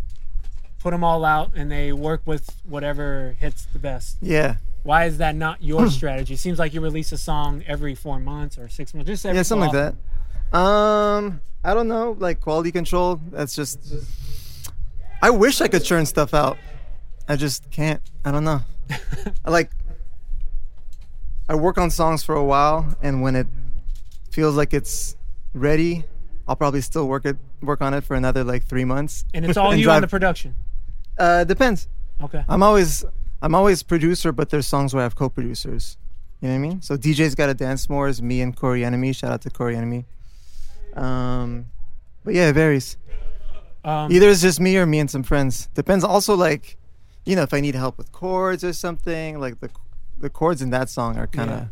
put 0.80 0.90
them 0.90 1.05
all 1.05 1.24
out, 1.24 1.53
and 1.55 1.70
they 1.70 1.92
work 1.92 2.22
with 2.26 2.51
whatever 2.64 3.36
hits 3.38 3.66
the 3.72 3.78
best. 3.78 4.16
Yeah. 4.20 4.57
Why 4.82 5.05
is 5.05 5.18
that 5.18 5.36
not 5.36 5.62
your 5.62 5.90
strategy? 5.90 6.34
Seems 6.36 6.59
like 6.59 6.74
you 6.74 6.80
release 6.80 7.12
a 7.12 7.18
song 7.18 7.62
every 7.68 7.94
four 7.94 8.18
months 8.18 8.59
or 8.59 8.68
six 8.68 8.94
months. 8.94 9.07
Just 9.07 9.26
every 9.26 9.36
yeah, 9.36 9.42
so 9.42 9.55
something 9.57 9.68
like 9.72 9.76
often. 9.76 9.99
that. 10.53 10.59
Um, 10.59 11.40
I 11.64 11.74
don't 11.74 11.88
know, 11.88 12.16
like 12.18 12.40
quality 12.40 12.72
control. 12.72 13.20
That's 13.30 13.55
just. 13.55 13.78
I 15.22 15.30
wish 15.30 15.61
I 15.61 15.68
could 15.68 15.82
churn 15.84 16.05
stuff 16.07 16.34
out. 16.34 16.57
I 17.28 17.34
just 17.36 17.68
can't. 17.70 18.01
I 18.24 18.30
don't 18.30 18.44
know. 18.44 18.61
I 19.45 19.51
like. 19.51 19.70
I 21.49 21.55
work 21.55 21.78
on 21.78 21.91
songs 21.91 22.24
for 22.24 22.34
a 22.34 22.45
while, 22.45 22.97
and 23.03 23.22
when 23.22 23.37
it 23.37 23.47
feels 24.32 24.57
like 24.57 24.74
it's 24.74 25.16
ready, 25.55 26.05
I'll 26.49 26.57
probably 26.57 26.80
still 26.80 27.07
work 27.07 27.24
it 27.24 27.37
work 27.62 27.80
on 27.80 27.95
it 27.95 28.03
for 28.03 28.14
another 28.16 28.45
like 28.45 28.64
three 28.64 28.84
months. 28.84 29.24
And 29.32 29.45
it's 29.45 29.57
all 29.57 29.74
you 29.76 29.91
on 29.91 30.03
the 30.03 30.09
production. 30.09 30.55
Uh, 31.18 31.45
depends. 31.45 31.89
Okay. 32.22 32.45
I'm 32.49 32.62
always 32.62 33.05
I'm 33.43 33.55
always 33.55 33.82
producer, 33.82 34.32
but 34.32 34.51
there's 34.51 34.66
songs 34.66 34.95
where 34.95 35.03
I 35.03 35.05
have 35.05 35.14
co-producers. 35.14 35.97
You 36.41 36.49
know 36.49 36.55
what 36.55 36.59
I 36.59 36.68
mean? 36.68 36.82
So 36.82 36.97
DJ's 36.97 37.34
got 37.34 37.47
to 37.47 37.55
dance 37.55 37.89
more 37.89 38.09
is 38.09 38.20
me 38.20 38.41
and 38.41 38.55
Cory 38.55 38.84
Enemy. 38.84 39.12
Shout 39.12 39.32
out 39.32 39.43
to 39.43 39.51
Cory 39.51 39.76
Enemy. 39.76 40.05
Um, 40.95 41.66
but 42.24 42.34
yeah, 42.34 42.49
it 42.49 42.53
varies. 42.53 42.97
Um, 43.84 44.11
Either 44.11 44.28
it's 44.28 44.43
just 44.43 44.61
me 44.61 44.76
or 44.76 44.84
me 44.84 44.99
and 44.99 45.11
some 45.11 45.22
friends. 45.22 45.68
Depends. 45.74 46.05
Also, 46.05 46.34
like, 46.34 46.76
you 47.27 47.37
know, 47.37 47.43
if 47.43 47.53
I 47.53 47.61
need 47.61 47.74
help 47.74 47.99
with 47.99 48.11
chords 48.12 48.64
or 48.64 48.72
something, 48.72 49.39
like 49.39 49.61
the 49.61 49.68
the 50.18 50.31
chords 50.31 50.62
in 50.62 50.70
that 50.70 50.89
song 50.89 51.18
are 51.18 51.27
kind 51.27 51.51
of 51.51 51.59
Yeah. 51.61 51.66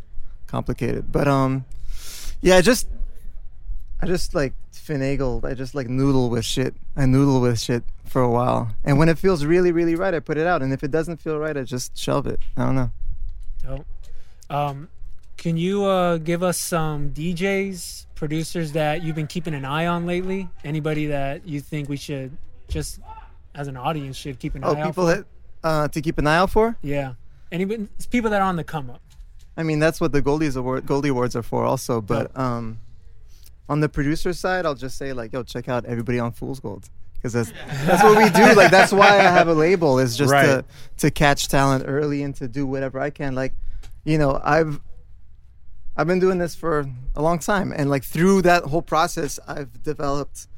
complicated. 0.46 1.11
But 1.11 1.26
um, 1.28 1.64
yeah, 2.42 2.57
I 2.57 2.61
just 2.61 2.88
I 4.02 4.07
just 4.07 4.34
like 4.34 4.52
finagled. 4.72 5.44
I 5.46 5.55
just 5.55 5.74
like 5.74 5.88
noodle 5.88 6.28
with 6.28 6.44
shit. 6.44 6.74
I 6.96 7.07
noodle 7.07 7.40
with 7.40 7.59
shit 7.59 7.84
for 8.05 8.20
a 8.20 8.30
while, 8.30 8.72
and 8.84 8.98
when 8.98 9.09
it 9.09 9.18
feels 9.18 9.44
really, 9.44 9.72
really 9.72 9.94
right, 9.94 10.12
I 10.12 10.20
put 10.20 10.36
it 10.36 10.46
out. 10.46 10.61
And 10.62 10.72
if 10.72 10.82
it 10.84 10.90
doesn't 10.90 11.18
feel 11.22 11.38
right, 11.38 11.57
I 11.57 11.62
just 11.62 11.96
shelve 11.96 12.26
it. 12.26 12.38
I 12.57 12.66
don't 12.66 12.74
know. 12.74 12.90
Dope. 13.62 13.86
Um, 14.50 14.88
can 15.38 15.57
you 15.57 15.84
uh, 15.84 16.18
give 16.18 16.42
us 16.42 16.59
some 16.59 17.11
DJs, 17.11 18.07
producers 18.14 18.72
that 18.72 19.02
you've 19.02 19.16
been 19.16 19.26
keeping 19.26 19.55
an 19.55 19.64
eye 19.64 19.86
on 19.86 20.05
lately? 20.07 20.48
Anybody 20.64 21.07
that 21.07 21.48
you 21.48 21.61
think 21.61 21.88
we 21.88 21.96
should 21.96 22.36
just, 22.68 23.00
as 23.55 23.66
an 23.68 23.76
audience, 23.76 24.16
should 24.16 24.38
keep 24.38 24.55
an 24.55 24.62
Oh, 24.64 24.74
eye 24.74 24.80
out 24.80 24.86
people 24.86 25.07
for? 25.07 25.14
that 25.16 25.26
uh, 25.64 25.88
to 25.88 26.00
keep 26.00 26.18
an 26.18 26.26
eye 26.28 26.36
out 26.36 26.50
for. 26.50 26.76
yeah. 26.82 27.14
Anybody, 27.52 27.88
it's 27.96 28.06
people 28.06 28.30
that 28.30 28.40
are 28.42 28.48
on 28.48 28.56
the 28.56 28.64
come 28.64 28.90
up. 28.90 29.00
I 29.56 29.62
mean, 29.62 29.78
that's 29.78 30.00
what 30.00 30.10
the 30.12 30.20
Goldies 30.20 30.56
Award, 30.56 30.86
Goldie 30.86 31.10
Awards 31.10 31.36
are 31.36 31.42
for, 31.42 31.64
also. 31.64 32.00
But 32.00 32.36
um, 32.36 32.80
on 33.68 33.78
the 33.78 33.88
producer 33.88 34.32
side, 34.32 34.66
I'll 34.66 34.74
just 34.74 34.98
say 34.98 35.12
like, 35.12 35.32
yo, 35.32 35.44
check 35.44 35.68
out 35.68 35.84
everybody 35.84 36.18
on 36.18 36.32
Fool's 36.32 36.58
Gold 36.58 36.88
because 37.14 37.32
that's 37.32 37.52
that's 37.86 38.02
what 38.02 38.18
we 38.18 38.28
do. 38.30 38.54
Like, 38.54 38.72
that's 38.72 38.92
why 38.92 39.06
I 39.08 39.22
have 39.22 39.46
a 39.46 39.54
label 39.54 40.00
is 40.00 40.16
just 40.16 40.32
Right. 40.32 40.46
to 40.46 40.64
to 40.98 41.10
catch 41.12 41.46
talent 41.48 41.84
early 41.86 42.24
and 42.24 42.34
to 42.36 42.48
do 42.48 42.66
whatever 42.66 42.98
I 42.98 43.10
can. 43.10 43.36
Like, 43.36 43.54
you 44.04 44.18
know, 44.18 44.40
I've 44.42 44.80
I've 45.96 46.08
been 46.08 46.18
doing 46.18 46.38
this 46.38 46.56
for 46.56 46.86
a 47.14 47.22
long 47.22 47.38
time, 47.38 47.72
and 47.76 47.88
like 47.88 48.02
through 48.02 48.42
that 48.42 48.64
whole 48.64 48.82
process, 48.82 49.38
I've 49.46 49.80
developed 49.84 50.48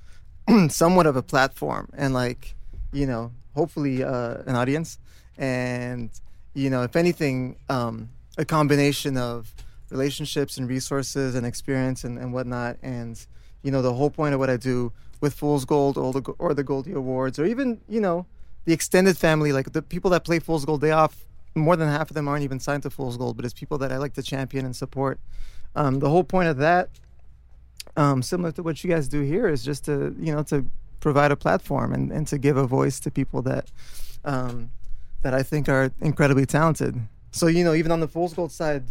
somewhat 0.68 1.04
of 1.07 1.14
a 1.16 1.22
platform 1.22 1.90
and 1.94 2.14
like 2.14 2.54
you 2.92 3.07
know 3.07 3.32
hopefully 3.57 4.04
uh, 4.04 4.42
an 4.46 4.54
audience. 4.54 4.98
And 5.36 6.11
you 6.57 6.70
know 6.70 6.82
if 6.82 6.96
anything 6.96 7.57
um, 7.68 8.09
a 8.38 8.44
combination 8.44 9.16
of 9.16 9.54
relationships 9.90 10.57
and 10.57 10.68
resources 10.68 11.34
and 11.34 11.46
experience 11.46 12.02
and, 12.02 12.18
and 12.18 12.32
whatnot 12.32 12.76
and 12.82 13.26
you 13.62 13.70
know 13.70 13.82
the 13.82 13.92
whole 13.92 14.11
point 14.11 14.32
of 14.34 14.40
what 14.40 14.50
i 14.50 14.57
do 14.57 14.90
with 15.20 15.34
fool's 15.34 15.64
gold 15.64 15.96
or 15.96 16.12
the, 16.12 16.22
or 16.38 16.54
the 16.54 16.64
goldie 16.64 16.92
awards 16.92 17.38
or 17.38 17.44
even 17.44 17.80
you 17.88 18.00
know 18.00 18.26
the 18.64 18.72
extended 18.72 19.16
family 19.16 19.52
like 19.52 19.72
the 19.72 19.82
people 19.82 20.11
that 20.11 20.24
play 20.24 20.38
fool's 20.38 20.64
gold 20.64 20.80
day 20.80 20.90
off 20.90 21.24
more 21.54 21.76
than 21.76 21.88
half 21.88 22.11
of 22.11 22.14
them 22.14 22.26
aren't 22.26 22.42
even 22.42 22.59
signed 22.59 22.82
to 22.82 22.90
fool's 22.90 23.16
gold 23.16 23.36
but 23.36 23.44
it's 23.44 23.54
people 23.54 23.78
that 23.78 23.92
i 23.92 23.98
like 23.98 24.14
to 24.14 24.22
champion 24.22 24.64
and 24.64 24.74
support. 24.74 25.20
Um, 25.74 25.98
the 26.00 26.09
whole 26.09 26.24
point 26.24 26.48
of 26.48 26.57
that 26.57 26.88
um, 27.98 28.22
similar 28.22 28.50
to 28.52 28.62
what 28.62 28.82
you 28.82 28.88
guys 28.90 29.09
do 29.09 29.20
here 29.20 29.46
is 29.46 29.62
just 29.62 29.84
to 29.84 30.16
you 30.18 30.34
know 30.34 30.42
to 30.44 30.64
provide 31.07 31.30
a 31.30 31.36
platform 31.36 31.92
and, 31.92 32.11
and 32.11 32.26
to 32.26 32.36
give 32.36 32.57
a 32.57 32.66
voice 32.66 32.98
to 32.98 33.12
people 33.12 33.40
that 33.40 33.70
um, 34.24 34.70
that 35.22 35.34
I 35.34 35.44
think 35.44 35.68
are 35.68 35.92
incredibly 36.00 36.44
talented. 36.46 37.00
So 37.30 37.46
you 37.46 37.62
know 37.62 37.74
even 37.74 37.92
on 37.92 38.00
the 38.00 38.09
Fool's 38.09 38.34
Gold 38.34 38.50
side, 38.50 38.86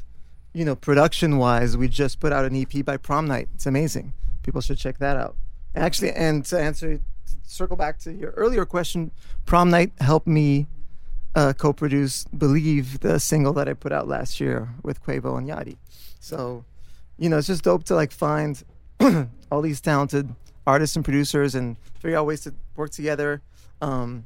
you 0.53 0.63
know 0.63 0.77
production 0.77 1.37
wise, 1.37 1.75
we 1.75 1.89
just 1.89 2.21
put 2.21 2.31
out 2.31 2.45
an 2.45 2.55
EP 2.55 2.85
by 2.85 2.95
Prom 2.95 3.27
Night. 3.27 3.49
It's 3.55 3.65
amazing. 3.65 4.13
People 4.43 4.61
should 4.61 4.77
check 4.77 4.97
that 4.99 5.17
out. 5.17 5.35
Actually, 5.75 6.13
and 6.13 6.45
to 6.45 6.57
answer, 6.57 6.99
to 6.99 7.01
circle 7.43 7.75
back 7.75 7.99
to 7.99 8.13
your 8.13 8.31
earlier 8.37 8.65
question, 8.65 9.11
Prom 9.45 9.69
Night 9.69 9.91
helped 9.99 10.25
me 10.25 10.67
uh, 11.35 11.51
co-produce 11.51 12.23
"Believe," 12.27 13.01
the 13.01 13.19
single 13.19 13.51
that 13.51 13.67
I 13.67 13.73
put 13.73 13.91
out 13.91 14.07
last 14.07 14.39
year 14.39 14.69
with 14.83 15.03
Quavo 15.03 15.37
and 15.37 15.49
Yachty. 15.49 15.75
So, 16.21 16.63
you 17.17 17.27
know, 17.27 17.39
it's 17.39 17.47
just 17.47 17.65
dope 17.65 17.83
to 17.83 17.93
like 17.93 18.13
find 18.13 18.63
all 19.51 19.61
these 19.61 19.81
talented 19.81 20.33
artists 20.67 20.95
and 20.95 21.05
producers 21.05 21.55
and 21.55 21.77
figure 21.99 22.17
out 22.17 22.25
ways 22.25 22.41
to 22.41 22.53
work 22.75 22.91
together. 22.91 23.41
Um, 23.81 24.25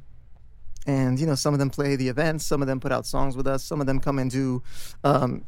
and 0.86 1.18
you 1.18 1.26
know, 1.26 1.34
some 1.34 1.52
of 1.54 1.60
them 1.60 1.70
play 1.70 1.96
the 1.96 2.08
events, 2.08 2.44
some 2.46 2.62
of 2.62 2.68
them 2.68 2.80
put 2.80 2.92
out 2.92 3.06
songs 3.06 3.36
with 3.36 3.46
us, 3.46 3.62
some 3.62 3.80
of 3.80 3.86
them 3.86 4.00
come 4.00 4.18
and 4.18 4.30
do 4.30 4.62
um, 5.04 5.44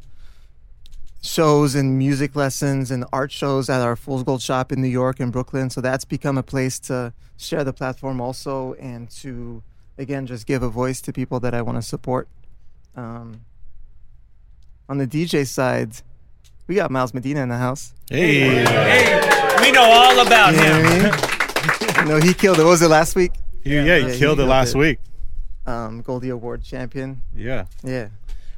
shows 1.21 1.73
and 1.73 1.97
music 1.97 2.35
lessons 2.35 2.91
and 2.91 3.05
art 3.11 3.31
shows 3.31 3.69
at 3.69 3.81
our 3.81 3.95
Fool's 3.95 4.23
Gold 4.23 4.41
shop 4.41 4.71
in 4.71 4.81
New 4.81 4.87
York 4.87 5.19
and 5.19 5.31
Brooklyn. 5.31 5.69
So 5.69 5.81
that's 5.81 6.05
become 6.05 6.37
a 6.37 6.43
place 6.43 6.79
to 6.81 7.13
share 7.37 7.63
the 7.63 7.73
platform 7.73 8.21
also 8.21 8.73
and 8.73 9.09
to 9.09 9.63
again 9.97 10.27
just 10.27 10.45
give 10.45 10.61
a 10.61 10.69
voice 10.69 11.01
to 11.01 11.13
people 11.13 11.39
that 11.39 11.53
I 11.53 11.61
want 11.61 11.77
to 11.77 11.81
support. 11.81 12.27
Um, 12.95 13.41
on 14.87 14.97
the 14.97 15.07
DJ 15.07 15.47
side, 15.47 15.93
we 16.67 16.75
got 16.75 16.91
Miles 16.91 17.13
Medina 17.13 17.41
in 17.41 17.49
the 17.49 17.57
house. 17.57 17.93
Hey. 18.09 18.63
Hey, 18.63 19.22
we 19.63 19.71
know 19.71 19.83
all 19.83 20.19
about 20.25 20.53
You 20.53 20.59
him. 20.59 20.83
what 20.83 21.99
I 21.99 22.05
mean? 22.05 22.21
you 22.21 22.21
he 22.27 22.33
killed 22.33 22.59
it. 22.59 22.63
What 22.63 22.71
was 22.71 22.81
it 22.81 22.89
last 22.89 23.15
week? 23.15 23.31
Yeah, 23.63 23.83
yeah, 23.83 24.09
he 24.09 24.17
killed 24.17 24.39
it 24.39 24.45
last 24.45 24.75
week. 24.75 24.99
Um, 25.65 26.01
Goldie 26.01 26.29
Award 26.29 26.63
champion. 26.63 27.21
Yeah. 27.33 27.65
Yeah. 27.83 28.09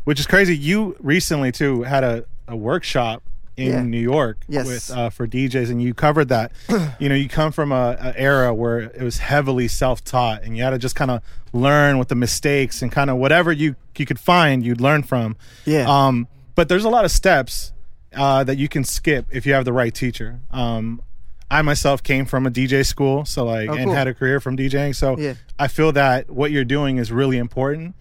Which 0.06 0.20
is 0.20 0.26
crazy. 0.28 0.58
You 0.58 0.96
recently 1.00 1.52
too 1.52 1.84
had 1.84 2.04
a, 2.04 2.26
a 2.48 2.56
workshop 2.56 3.22
in 3.58 3.68
Yeah. 3.72 3.82
New 3.84 4.00
York 4.00 4.44
Yes. 4.48 4.66
with 4.68 4.92
uh, 4.92 5.10
for 5.12 5.28
DJs, 5.28 5.70
and 5.70 5.82
you 5.82 5.94
covered 5.94 6.30
that. 6.30 6.52
you 7.00 7.08
know, 7.08 7.16
you 7.16 7.30
come 7.30 7.52
from 7.52 7.72
a, 7.72 7.96
a 8.00 8.20
era 8.20 8.54
where 8.54 8.80
it 8.80 9.02
was 9.02 9.20
heavily 9.20 9.68
self 9.68 10.04
taught, 10.04 10.42
and 10.44 10.58
you 10.58 10.64
had 10.64 10.72
to 10.72 10.80
just 10.80 10.96
kind 10.96 11.12
of 11.12 11.22
learn 11.54 11.98
with 12.00 12.08
the 12.08 12.16
mistakes 12.16 12.82
and 12.82 12.92
kind 12.92 13.10
of 13.12 13.18
whatever 13.18 13.52
you 13.52 13.76
you 13.98 14.06
could 14.08 14.20
find, 14.20 14.66
you'd 14.66 14.82
learn 14.82 15.04
from. 15.04 15.36
Yeah. 15.66 15.86
Um, 15.88 16.28
but 16.56 16.68
there's 16.70 16.84
a 16.86 16.90
lot 16.90 17.06
of 17.06 17.12
steps 17.12 17.72
uh, 18.16 18.44
that 18.44 18.58
you 18.58 18.68
can 18.68 18.84
skip 18.84 19.26
if 19.32 19.46
you 19.46 19.54
have 19.54 19.66
the 19.66 19.74
right 19.74 19.94
teacher. 19.94 20.40
Um, 20.52 21.02
I 21.52 21.62
myself 21.62 22.02
came 22.02 22.26
from 22.26 22.48
a 22.48 22.50
DJ 22.52 22.86
school, 22.86 23.24
so 23.26 23.46
like, 23.46 23.70
Oh, 23.70 23.74
and 23.74 23.92
had 23.92 24.08
a 24.08 24.14
career 24.14 24.40
from 24.40 24.58
DJing. 24.58 24.96
So 24.96 25.18
Yeah. 25.18 25.36
I 25.60 25.68
feel 25.68 25.92
that 25.92 26.30
what 26.30 26.52
you're 26.52 26.66
doing 26.66 26.98
is 26.98 27.12
really 27.12 27.38
important. 27.38 27.96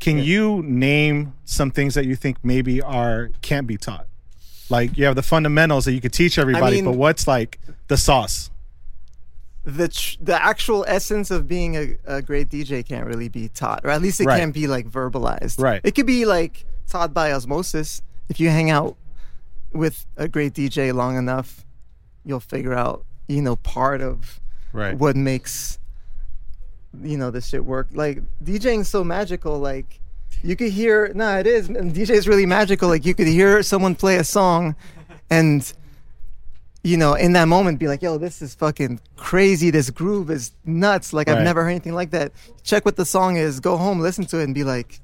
Can 0.00 0.18
you 0.18 0.62
name 0.64 1.32
some 1.44 1.70
things 1.70 1.94
that 1.94 2.04
you 2.06 2.14
think 2.14 2.38
maybe 2.44 2.80
are 2.82 3.30
can't 3.42 3.66
be 3.66 3.76
taught? 3.76 4.06
Like 4.70 4.96
you 4.96 5.04
have 5.06 5.14
the 5.16 5.22
fundamentals 5.22 5.84
that 5.86 5.92
you 5.92 6.00
could 6.00 6.12
teach 6.12 6.38
everybody, 6.38 6.76
mean- 6.76 6.84
but 6.84 6.92
what's 6.96 7.26
like 7.26 7.58
the 7.88 7.96
sauce? 7.96 8.50
the 9.66 9.88
tr- 9.88 10.16
the 10.20 10.42
actual 10.44 10.84
essence 10.86 11.30
of 11.30 11.48
being 11.48 11.74
a, 11.74 11.96
a 12.04 12.20
great 12.22 12.50
DJ 12.50 12.86
can't 12.86 13.06
really 13.06 13.30
be 13.30 13.48
taught, 13.48 13.80
or 13.82 13.88
at 13.90 14.02
least 14.02 14.20
it 14.20 14.26
Right. 14.26 14.38
can't 14.38 14.52
be 14.52 14.66
like 14.66 14.86
verbalized. 14.90 15.58
Right. 15.58 15.80
It 15.84 15.94
could 15.94 16.06
be 16.06 16.26
like 16.26 16.66
taught 16.86 17.14
by 17.14 17.32
osmosis. 17.32 18.02
If 18.28 18.38
you 18.40 18.50
hang 18.50 18.70
out 18.70 18.96
with 19.74 20.06
a 20.16 20.28
great 20.28 20.54
DJ 20.54 20.92
long 20.94 21.16
enough, 21.16 21.64
you'll 22.24 22.40
figure 22.40 22.74
out, 22.74 23.04
you 23.28 23.42
know, 23.42 23.56
part 23.56 24.00
of 24.00 24.40
Right. 24.72 24.96
what 24.96 25.14
makes 25.16 25.78
you 27.02 27.16
know 27.18 27.30
this 27.30 27.48
shit 27.48 27.64
work. 27.64 27.88
Like 27.92 28.22
DJing's 28.42 28.88
so 28.88 29.02
magical. 29.04 29.58
Like 29.58 30.00
you 30.42 30.56
could 30.56 30.70
hear, 30.70 31.10
nah, 31.14 31.38
it 31.38 31.46
is. 31.46 31.68
And 31.68 31.92
DJ 31.94 32.10
is 32.10 32.28
really 32.28 32.46
magical. 32.46 32.88
Like 32.88 33.04
you 33.04 33.14
could 33.14 33.26
hear 33.26 33.62
someone 33.62 33.94
play 33.94 34.16
a 34.16 34.24
song, 34.24 34.76
and 35.30 35.70
you 36.82 36.96
know, 36.96 37.14
in 37.14 37.32
that 37.32 37.46
moment, 37.48 37.78
be 37.78 37.88
like, 37.88 38.02
"Yo, 38.02 38.18
this 38.18 38.42
is 38.42 38.54
fucking 38.54 39.00
crazy. 39.16 39.70
This 39.70 39.90
groove 39.90 40.30
is 40.30 40.52
nuts. 40.64 41.12
Like 41.12 41.28
I've 41.28 41.42
never 41.42 41.62
heard 41.64 41.70
anything 41.70 41.94
like 41.94 42.10
that." 42.10 42.32
Check 42.62 42.84
what 42.84 42.96
the 42.96 43.04
song 43.06 43.36
is. 43.36 43.58
Go 43.60 43.76
home, 43.76 44.00
listen 44.00 44.24
to 44.26 44.38
it, 44.40 44.44
and 44.44 44.54
be 44.54 44.64
like, 44.64 45.00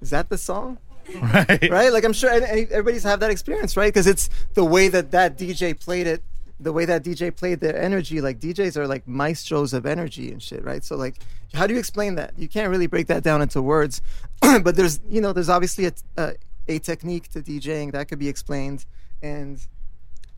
"Is 0.00 0.10
that 0.10 0.28
the 0.28 0.38
song?" 0.38 0.78
Right. 1.22 1.70
right? 1.70 1.92
Like 1.92 2.04
I'm 2.04 2.12
sure 2.12 2.30
everybody's 2.30 3.04
have 3.04 3.20
that 3.20 3.30
experience, 3.30 3.76
right? 3.76 3.92
Because 3.92 4.06
it's 4.06 4.28
the 4.54 4.64
way 4.64 4.88
that 4.88 5.12
that 5.12 5.38
DJ 5.38 5.78
played 5.78 6.06
it, 6.06 6.22
the 6.58 6.72
way 6.72 6.84
that 6.84 7.04
DJ 7.04 7.34
played 7.34 7.60
their 7.60 7.76
energy. 7.76 8.20
Like 8.20 8.40
DJs 8.40 8.76
are 8.76 8.86
like 8.86 9.06
maestros 9.06 9.72
of 9.72 9.86
energy 9.86 10.32
and 10.32 10.42
shit, 10.42 10.64
right? 10.64 10.82
So 10.84 10.96
like, 10.96 11.16
how 11.54 11.66
do 11.66 11.74
you 11.74 11.78
explain 11.78 12.16
that? 12.16 12.34
You 12.36 12.48
can't 12.48 12.70
really 12.70 12.86
break 12.86 13.06
that 13.06 13.22
down 13.22 13.42
into 13.42 13.62
words, 13.62 14.02
but 14.40 14.76
there's 14.76 15.00
you 15.08 15.20
know 15.20 15.32
there's 15.32 15.48
obviously 15.48 15.86
a, 15.86 15.92
a 16.16 16.34
a 16.68 16.78
technique 16.78 17.30
to 17.30 17.40
DJing 17.40 17.92
that 17.92 18.08
could 18.08 18.18
be 18.18 18.28
explained, 18.28 18.84
and 19.22 19.64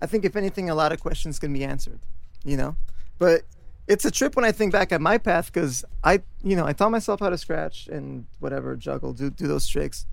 I 0.00 0.06
think 0.06 0.24
if 0.24 0.36
anything, 0.36 0.70
a 0.70 0.74
lot 0.74 0.92
of 0.92 1.00
questions 1.00 1.38
can 1.38 1.52
be 1.52 1.64
answered, 1.64 2.00
you 2.44 2.56
know. 2.56 2.76
But 3.18 3.42
it's 3.86 4.04
a 4.04 4.10
trip 4.10 4.36
when 4.36 4.44
I 4.44 4.52
think 4.52 4.72
back 4.72 4.92
at 4.92 5.00
my 5.00 5.18
path 5.18 5.52
because 5.52 5.84
I, 6.04 6.22
you 6.42 6.54
know, 6.54 6.66
I 6.66 6.72
taught 6.72 6.90
myself 6.90 7.20
how 7.20 7.30
to 7.30 7.38
scratch 7.38 7.88
and 7.88 8.26
whatever 8.38 8.76
juggle, 8.76 9.12
do 9.12 9.30
do 9.30 9.48
those 9.48 9.66
tricks. 9.66 10.06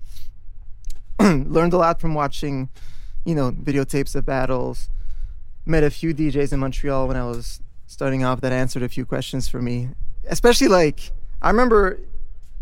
Learned 1.20 1.72
a 1.72 1.78
lot 1.78 2.00
from 2.00 2.14
watching, 2.14 2.68
you 3.24 3.34
know, 3.34 3.52
videotapes 3.52 4.14
of 4.14 4.26
battles. 4.26 4.88
Met 5.64 5.82
a 5.82 5.90
few 5.90 6.14
DJs 6.14 6.52
in 6.52 6.60
Montreal 6.60 7.08
when 7.08 7.16
I 7.16 7.24
was 7.24 7.60
starting 7.86 8.24
off 8.24 8.40
that 8.40 8.52
answered 8.52 8.82
a 8.82 8.88
few 8.88 9.04
questions 9.04 9.48
for 9.48 9.60
me. 9.60 9.90
Especially 10.28 10.68
like 10.68 11.12
I 11.42 11.50
remember, 11.50 11.98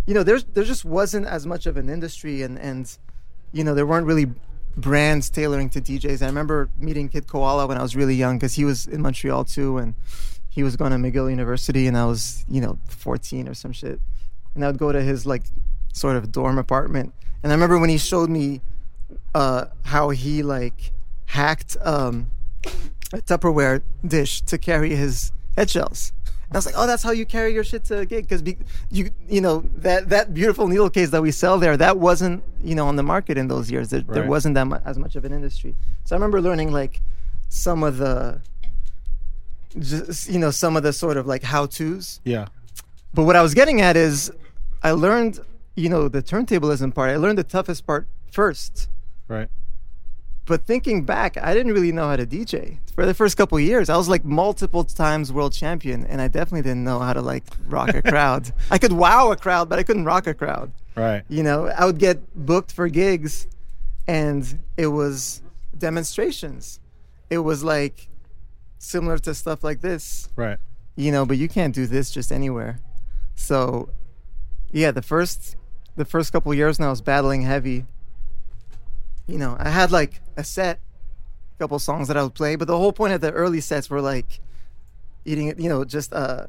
you 0.07 0.14
know, 0.14 0.22
there's 0.22 0.44
there 0.44 0.64
just 0.64 0.84
wasn't 0.84 1.26
as 1.26 1.46
much 1.46 1.66
of 1.66 1.76
an 1.76 1.88
industry 1.88 2.42
and 2.42 2.59
and 2.59 2.96
you 3.52 3.64
know 3.64 3.74
there 3.74 3.86
weren't 3.86 4.07
really 4.07 4.26
brands 4.76 5.30
tailoring 5.30 5.68
to 5.70 5.80
DJs. 5.80 6.22
I 6.22 6.26
remember 6.26 6.68
meeting 6.78 7.09
Kid 7.09 7.26
Koala 7.26 7.66
when 7.66 7.78
I 7.78 7.82
was 7.82 7.94
really 7.94 8.14
young 8.14 8.38
because 8.38 8.55
he 8.55 8.64
was 8.64 8.86
in 8.86 9.02
Montreal 9.02 9.44
too, 9.44 9.78
and 9.78 9.94
he 10.48 10.62
was 10.62 10.76
going 10.76 10.90
to 10.92 10.98
McGill 10.98 11.30
University, 11.30 11.86
and 11.86 11.96
I 11.96 12.07
was 12.07 12.44
you 12.48 12.61
know 12.61 12.78
14 12.88 13.48
or 13.48 13.55
some 13.55 13.72
shit, 13.72 14.00
and 14.55 14.64
I 14.64 14.68
would 14.68 14.78
go 14.78 14.92
to 14.92 15.02
his 15.02 15.26
like 15.26 15.44
sort 15.92 16.16
of 16.16 16.32
dorm 16.32 16.59
apartment, 16.59 17.14
and 17.45 17.53
I 17.53 17.55
remember 17.55 17.78
when 17.78 17.90
he 17.90 17.99
showed 17.99 18.30
me 18.30 18.62
uh, 19.34 19.66
how 19.84 20.09
he 20.09 20.42
like 20.42 20.92
hacked 21.26 21.76
um, 21.82 22.30
a 23.12 23.18
Tupperware 23.18 23.82
dish 24.05 24.40
to 24.42 24.57
carry 24.57 24.97
his 24.97 25.30
head 25.55 25.68
shells. 25.68 26.14
And 26.49 26.57
I 26.57 26.59
was 26.59 26.66
like, 26.66 26.74
oh, 26.78 26.86
that's 26.86 27.03
how 27.03 27.11
you 27.11 27.26
carry 27.26 27.53
your 27.53 27.62
shit 27.62 27.84
to 27.84 27.99
a 27.99 28.07
gig 28.07 28.24
because 28.24 28.40
be- 28.40 28.57
you 28.90 29.11
you 29.28 29.42
know 29.42 29.62
that 29.76 30.09
that 30.09 30.32
beautiful 30.32 30.66
needle 30.68 30.88
case 30.88 31.11
that 31.11 31.20
we 31.20 31.30
sell 31.30 31.59
there 31.59 31.76
that 31.76 31.99
wasn't 31.99 32.42
you 32.62 32.74
know 32.74 32.88
on 32.88 32.97
the 32.97 33.03
market 33.03 33.36
in 33.36 33.49
those 33.49 33.70
years. 33.70 33.90
There, 33.90 34.01
there 34.01 34.26
wasn't 34.26 34.55
that 34.55 34.64
mu- 34.64 34.78
as 34.86 34.97
much 34.97 35.14
of 35.14 35.26
an 35.26 35.32
industry. 35.34 35.76
So 36.05 36.14
I 36.14 36.16
remember 36.16 36.40
learning 36.40 36.72
like 36.72 37.03
some 37.51 37.82
of 37.82 37.99
the 37.99 38.40
just 39.78 40.30
you 40.30 40.38
know 40.38 40.51
some 40.51 40.78
of 40.78 40.82
the 40.82 40.95
sort 40.95 41.18
of 41.18 41.26
like 41.26 41.42
how 41.42 41.66
tos. 41.66 42.20
Yeah. 42.24 42.47
But 43.12 43.24
what 43.24 43.36
I 43.36 43.42
was 43.42 43.53
getting 43.53 43.82
at 43.82 43.99
is 43.99 44.32
I 44.82 44.92
learned 44.92 45.40
you 45.74 45.88
know 45.88 46.08
the 46.08 46.22
turntablism 46.22 46.94
part. 46.94 47.10
I 47.10 47.16
learned 47.16 47.38
the 47.38 47.44
toughest 47.44 47.86
part 47.86 48.06
first. 48.30 48.88
Right. 49.28 49.48
But 50.46 50.66
thinking 50.66 51.04
back, 51.04 51.38
I 51.38 51.54
didn't 51.54 51.72
really 51.72 51.90
know 51.90 52.08
how 52.08 52.16
to 52.16 52.26
DJ 52.26 52.78
for 52.94 53.06
the 53.06 53.14
first 53.14 53.36
couple 53.38 53.56
of 53.56 53.64
years. 53.64 53.88
I 53.88 53.96
was 53.96 54.10
like 54.10 54.26
multiple 54.26 54.84
times 54.84 55.32
world 55.32 55.54
champion, 55.54 56.04
and 56.04 56.20
I 56.20 56.28
definitely 56.28 56.62
didn't 56.62 56.84
know 56.84 56.98
how 56.98 57.14
to 57.14 57.22
like 57.22 57.44
rock 57.66 57.94
a 57.94 58.02
crowd. 58.10 58.52
I 58.70 58.76
could 58.76 58.92
wow 58.92 59.32
a 59.32 59.36
crowd, 59.36 59.70
but 59.70 59.78
I 59.78 59.82
couldn't 59.82 60.04
rock 60.04 60.26
a 60.26 60.34
crowd. 60.34 60.70
Right. 60.94 61.24
You 61.28 61.42
know, 61.42 61.68
I 61.68 61.86
would 61.86 61.98
get 61.98 62.18
booked 62.34 62.72
for 62.72 62.88
gigs, 62.88 63.48
and 64.06 64.58
it 64.76 64.88
was 64.88 65.40
demonstrations. 65.78 66.78
It 67.30 67.38
was 67.38 67.64
like 67.64 68.08
similar 68.78 69.18
to 69.18 69.34
stuff 69.34 69.64
like 69.64 69.80
this. 69.80 70.28
Right. 70.36 70.58
You 70.94 71.10
know, 71.10 71.24
but 71.24 71.38
you 71.38 71.48
can't 71.48 71.74
do 71.74 71.86
this 71.86 72.10
just 72.10 72.30
anywhere. 72.30 72.80
So, 73.34 73.88
yeah, 74.70 74.90
the 74.90 75.02
first 75.02 75.56
the 75.97 76.05
first 76.05 76.32
couple 76.32 76.53
years 76.55 76.78
when 76.78 76.86
I 76.86 76.90
was 76.90 77.01
battling 77.01 77.42
heavy, 77.42 77.84
you 79.26 79.38
know, 79.38 79.57
I 79.59 79.70
had 79.70 79.90
like 79.90 80.20
a 80.36 80.45
set, 80.45 80.80
a 81.57 81.59
couple 81.59 81.78
songs 81.78 82.09
that 82.09 82.16
I 82.16 82.22
would 82.22 82.34
play, 82.34 82.57
but 82.57 82.66
the 82.68 82.76
whole 82.76 82.92
point 82.92 83.12
of 83.12 83.20
the 83.20 83.32
early 83.32 83.61
sets 83.61 83.88
were 83.88 84.01
like 84.01 84.40
eating 85.24 85.49
it, 85.49 85.59
you 85.59 85.68
know, 85.68 85.84
just 85.84 86.12
uh, 86.12 86.47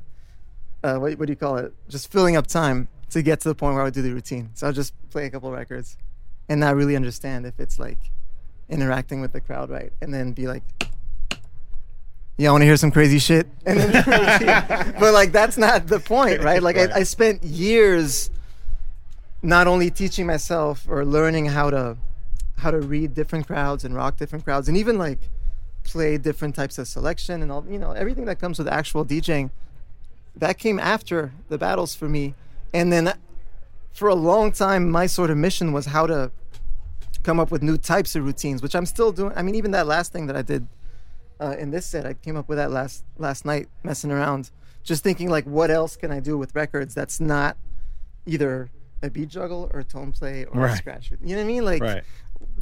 uh, 0.84 0.98
what, 0.98 1.18
what 1.18 1.28
do 1.28 1.32
you 1.32 1.38
call 1.38 1.58
it? 1.58 1.74
Just 1.88 2.12
filling 2.12 2.36
up 2.36 2.48
time 2.48 2.88
to 3.12 3.22
get 3.22 3.40
to 3.42 3.50
the 3.50 3.56
point 3.56 3.76
where 3.76 3.82
I 3.82 3.86
would 3.86 3.94
do 3.94 4.02
the 4.02 4.14
routine. 4.14 4.50
So 4.54 4.68
I'll 4.68 4.74
just 4.74 4.94
play 5.10 5.26
a 5.26 5.30
couple 5.30 5.52
records 5.52 5.98
and 6.50 6.60
not 6.60 6.76
really 6.76 6.96
understand 6.96 7.46
if 7.46 7.60
it's 7.60 7.80
like 7.80 7.98
interacting 8.70 9.22
with 9.22 9.32
the 9.32 9.42
crowd 9.42 9.70
right, 9.70 9.94
and 10.02 10.14
then 10.14 10.34
be 10.34 10.48
like, 10.48 10.64
yeah, 12.38 12.50
I 12.50 12.52
want 12.52 12.64
to 12.64 12.66
hear 12.66 12.76
some 12.78 12.92
crazy 12.92 13.20
shit. 13.20 13.48
And 13.66 13.80
then 13.80 13.88
do 13.88 14.12
the 14.12 14.78
routine. 14.82 15.00
but 15.00 15.14
like 15.14 15.32
that's 15.32 15.58
not 15.58 15.88
the 15.88 16.00
point, 16.00 16.42
right? 16.42 16.62
Like 16.62 16.78
I, 16.78 17.00
I 17.00 17.04
spent 17.04 17.44
years 17.44 18.30
not 19.46 19.68
only 19.68 19.92
teaching 19.92 20.26
myself 20.26 20.88
or 20.90 21.06
learning 21.06 21.46
how 21.46 21.70
to 21.70 21.98
how 22.58 22.72
to 22.72 22.80
read 22.80 23.14
different 23.14 23.46
crowds 23.46 23.84
and 23.84 23.94
rock 23.94 24.18
different 24.18 24.44
crowds 24.44 24.68
and 24.68 24.76
even 24.76 24.98
like 24.98 25.20
play 25.84 26.18
different 26.18 26.56
types 26.56 26.78
of 26.80 26.88
selection 26.88 27.44
and 27.44 27.52
all 27.52 27.64
you 27.70 27.78
know 27.78 27.92
everything 27.92 28.26
that 28.26 28.40
comes 28.40 28.58
with 28.58 28.68
actual 28.68 29.06
DJing 29.06 29.52
that 30.36 30.58
came 30.58 30.80
after 30.80 31.32
the 31.48 31.58
battles 31.58 31.96
for 31.96 32.10
me. 32.10 32.34
And 32.74 32.92
then 32.92 33.14
for 33.94 34.10
a 34.10 34.16
long 34.16 34.52
time 34.52 34.90
my 34.90 35.06
sort 35.06 35.30
of 35.30 35.38
mission 35.38 35.72
was 35.72 35.88
how 35.88 36.08
to 36.08 36.32
come 37.24 37.40
up 37.40 37.52
with 37.52 37.62
new 37.62 37.78
types 37.78 38.16
of 38.16 38.26
routines 38.26 38.64
which 38.64 38.76
I'm 38.76 38.86
still 38.88 39.12
doing. 39.12 39.34
I 39.36 39.44
mean 39.44 39.56
even 39.56 39.72
that 39.72 39.86
last 39.86 40.12
thing 40.12 40.26
that 40.26 40.36
I 40.36 40.42
did 40.42 40.68
uh, 41.40 41.56
in 41.60 41.70
this 41.70 41.86
set 41.86 42.06
I 42.06 42.14
came 42.14 42.36
up 42.36 42.50
with 42.50 42.58
that 42.58 42.72
last 42.72 43.04
last 43.18 43.46
night 43.46 43.68
messing 43.84 44.12
around 44.12 44.50
just 44.84 45.04
thinking 45.04 45.30
like 45.30 45.46
what 45.46 45.70
else 45.70 45.96
can 45.96 46.10
I 46.10 46.20
do 46.20 46.36
with 46.36 46.56
records 46.56 46.96
that's 46.96 47.20
not 47.20 47.58
either 48.26 48.70
a 49.06 49.10
beat 49.10 49.30
juggle 49.30 49.70
or 49.74 49.84
tone 49.84 50.12
play 50.12 50.46
or 50.46 50.60
a 50.60 50.64
Right. 50.70 50.78
scratch 50.78 51.12
you 51.12 51.18
know 51.36 51.36
what 51.36 51.42
I 51.42 51.54
mean 51.54 51.66
like 51.66 51.82
Right. 51.82 52.04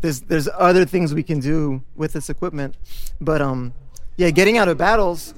there's 0.02 0.22
there's 0.22 0.48
other 0.70 0.86
things 0.86 1.14
we 1.14 1.24
can 1.24 1.40
do 1.40 1.82
with 1.96 2.14
this 2.14 2.30
equipment 2.30 2.76
but 3.20 3.42
um 3.42 3.74
yeah 4.18 4.30
getting 4.30 4.58
out 4.58 4.68
of 4.68 4.78
battles 4.78 5.34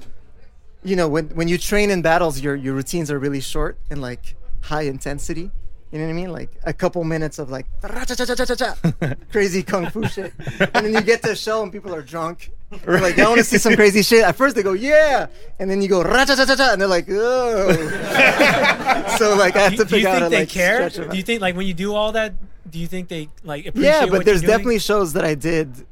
you 0.82 0.96
know 0.96 1.08
when 1.08 1.28
when 1.38 1.48
you 1.48 1.56
train 1.58 1.90
in 1.90 2.02
battles 2.02 2.40
your 2.40 2.54
your 2.54 2.74
routines 2.74 3.10
are 3.10 3.18
really 3.18 3.40
short 3.40 3.78
and 3.90 4.00
like 4.02 4.34
high 4.62 4.82
intensity 4.82 5.50
you 5.92 5.98
know 5.98 6.04
what 6.06 6.10
I 6.10 6.14
mean? 6.14 6.32
Like 6.32 6.50
a 6.64 6.72
couple 6.72 7.02
minutes 7.04 7.38
of 7.38 7.50
like 7.50 7.66
crazy 9.32 9.62
kung 9.62 9.88
fu 9.90 10.06
shit, 10.08 10.32
and 10.74 10.84
then 10.86 10.92
you 10.92 11.00
get 11.00 11.22
to 11.22 11.30
a 11.30 11.36
show 11.36 11.62
and 11.62 11.70
people 11.72 11.94
are 11.94 12.02
drunk. 12.02 12.50
They're 12.84 13.00
like, 13.00 13.18
I 13.18 13.28
want 13.28 13.38
to 13.38 13.44
see 13.44 13.58
some 13.58 13.76
crazy 13.76 14.02
shit. 14.02 14.24
At 14.24 14.34
first 14.34 14.56
they 14.56 14.62
go, 14.64 14.72
yeah, 14.72 15.26
and 15.60 15.70
then 15.70 15.80
you 15.80 15.88
go 15.88 16.02
ra-cha-cha-cha-cha, 16.02 16.72
and 16.72 16.80
they're 16.80 16.88
like, 16.88 17.06
oh. 17.08 17.72
so 19.18 19.36
like 19.36 19.54
I 19.56 19.60
have 19.62 19.76
do, 19.76 19.84
to 19.84 19.84
do 19.84 19.96
you 19.98 20.04
figure 20.04 20.08
out 20.08 20.14
think 20.14 20.22
how 20.22 20.24
to 20.24 20.30
they 20.30 20.38
like 20.40 20.48
care? 20.48 20.76
stretch 20.90 20.94
them 20.96 21.10
Do 21.10 21.16
you 21.16 21.22
think 21.22 21.40
like 21.40 21.54
when 21.56 21.66
you 21.66 21.74
do 21.74 21.94
all 21.94 22.12
that, 22.12 22.34
do 22.68 22.78
you 22.80 22.88
think 22.88 23.08
they 23.08 23.28
like 23.44 23.66
appreciate 23.66 23.90
yeah, 23.92 24.00
what 24.02 24.10
but 24.10 24.24
there's 24.24 24.42
you're 24.42 24.48
doing? 24.48 24.58
definitely 24.58 24.78
shows 24.80 25.12
that 25.12 25.24
I 25.24 25.34
did, 25.36 25.86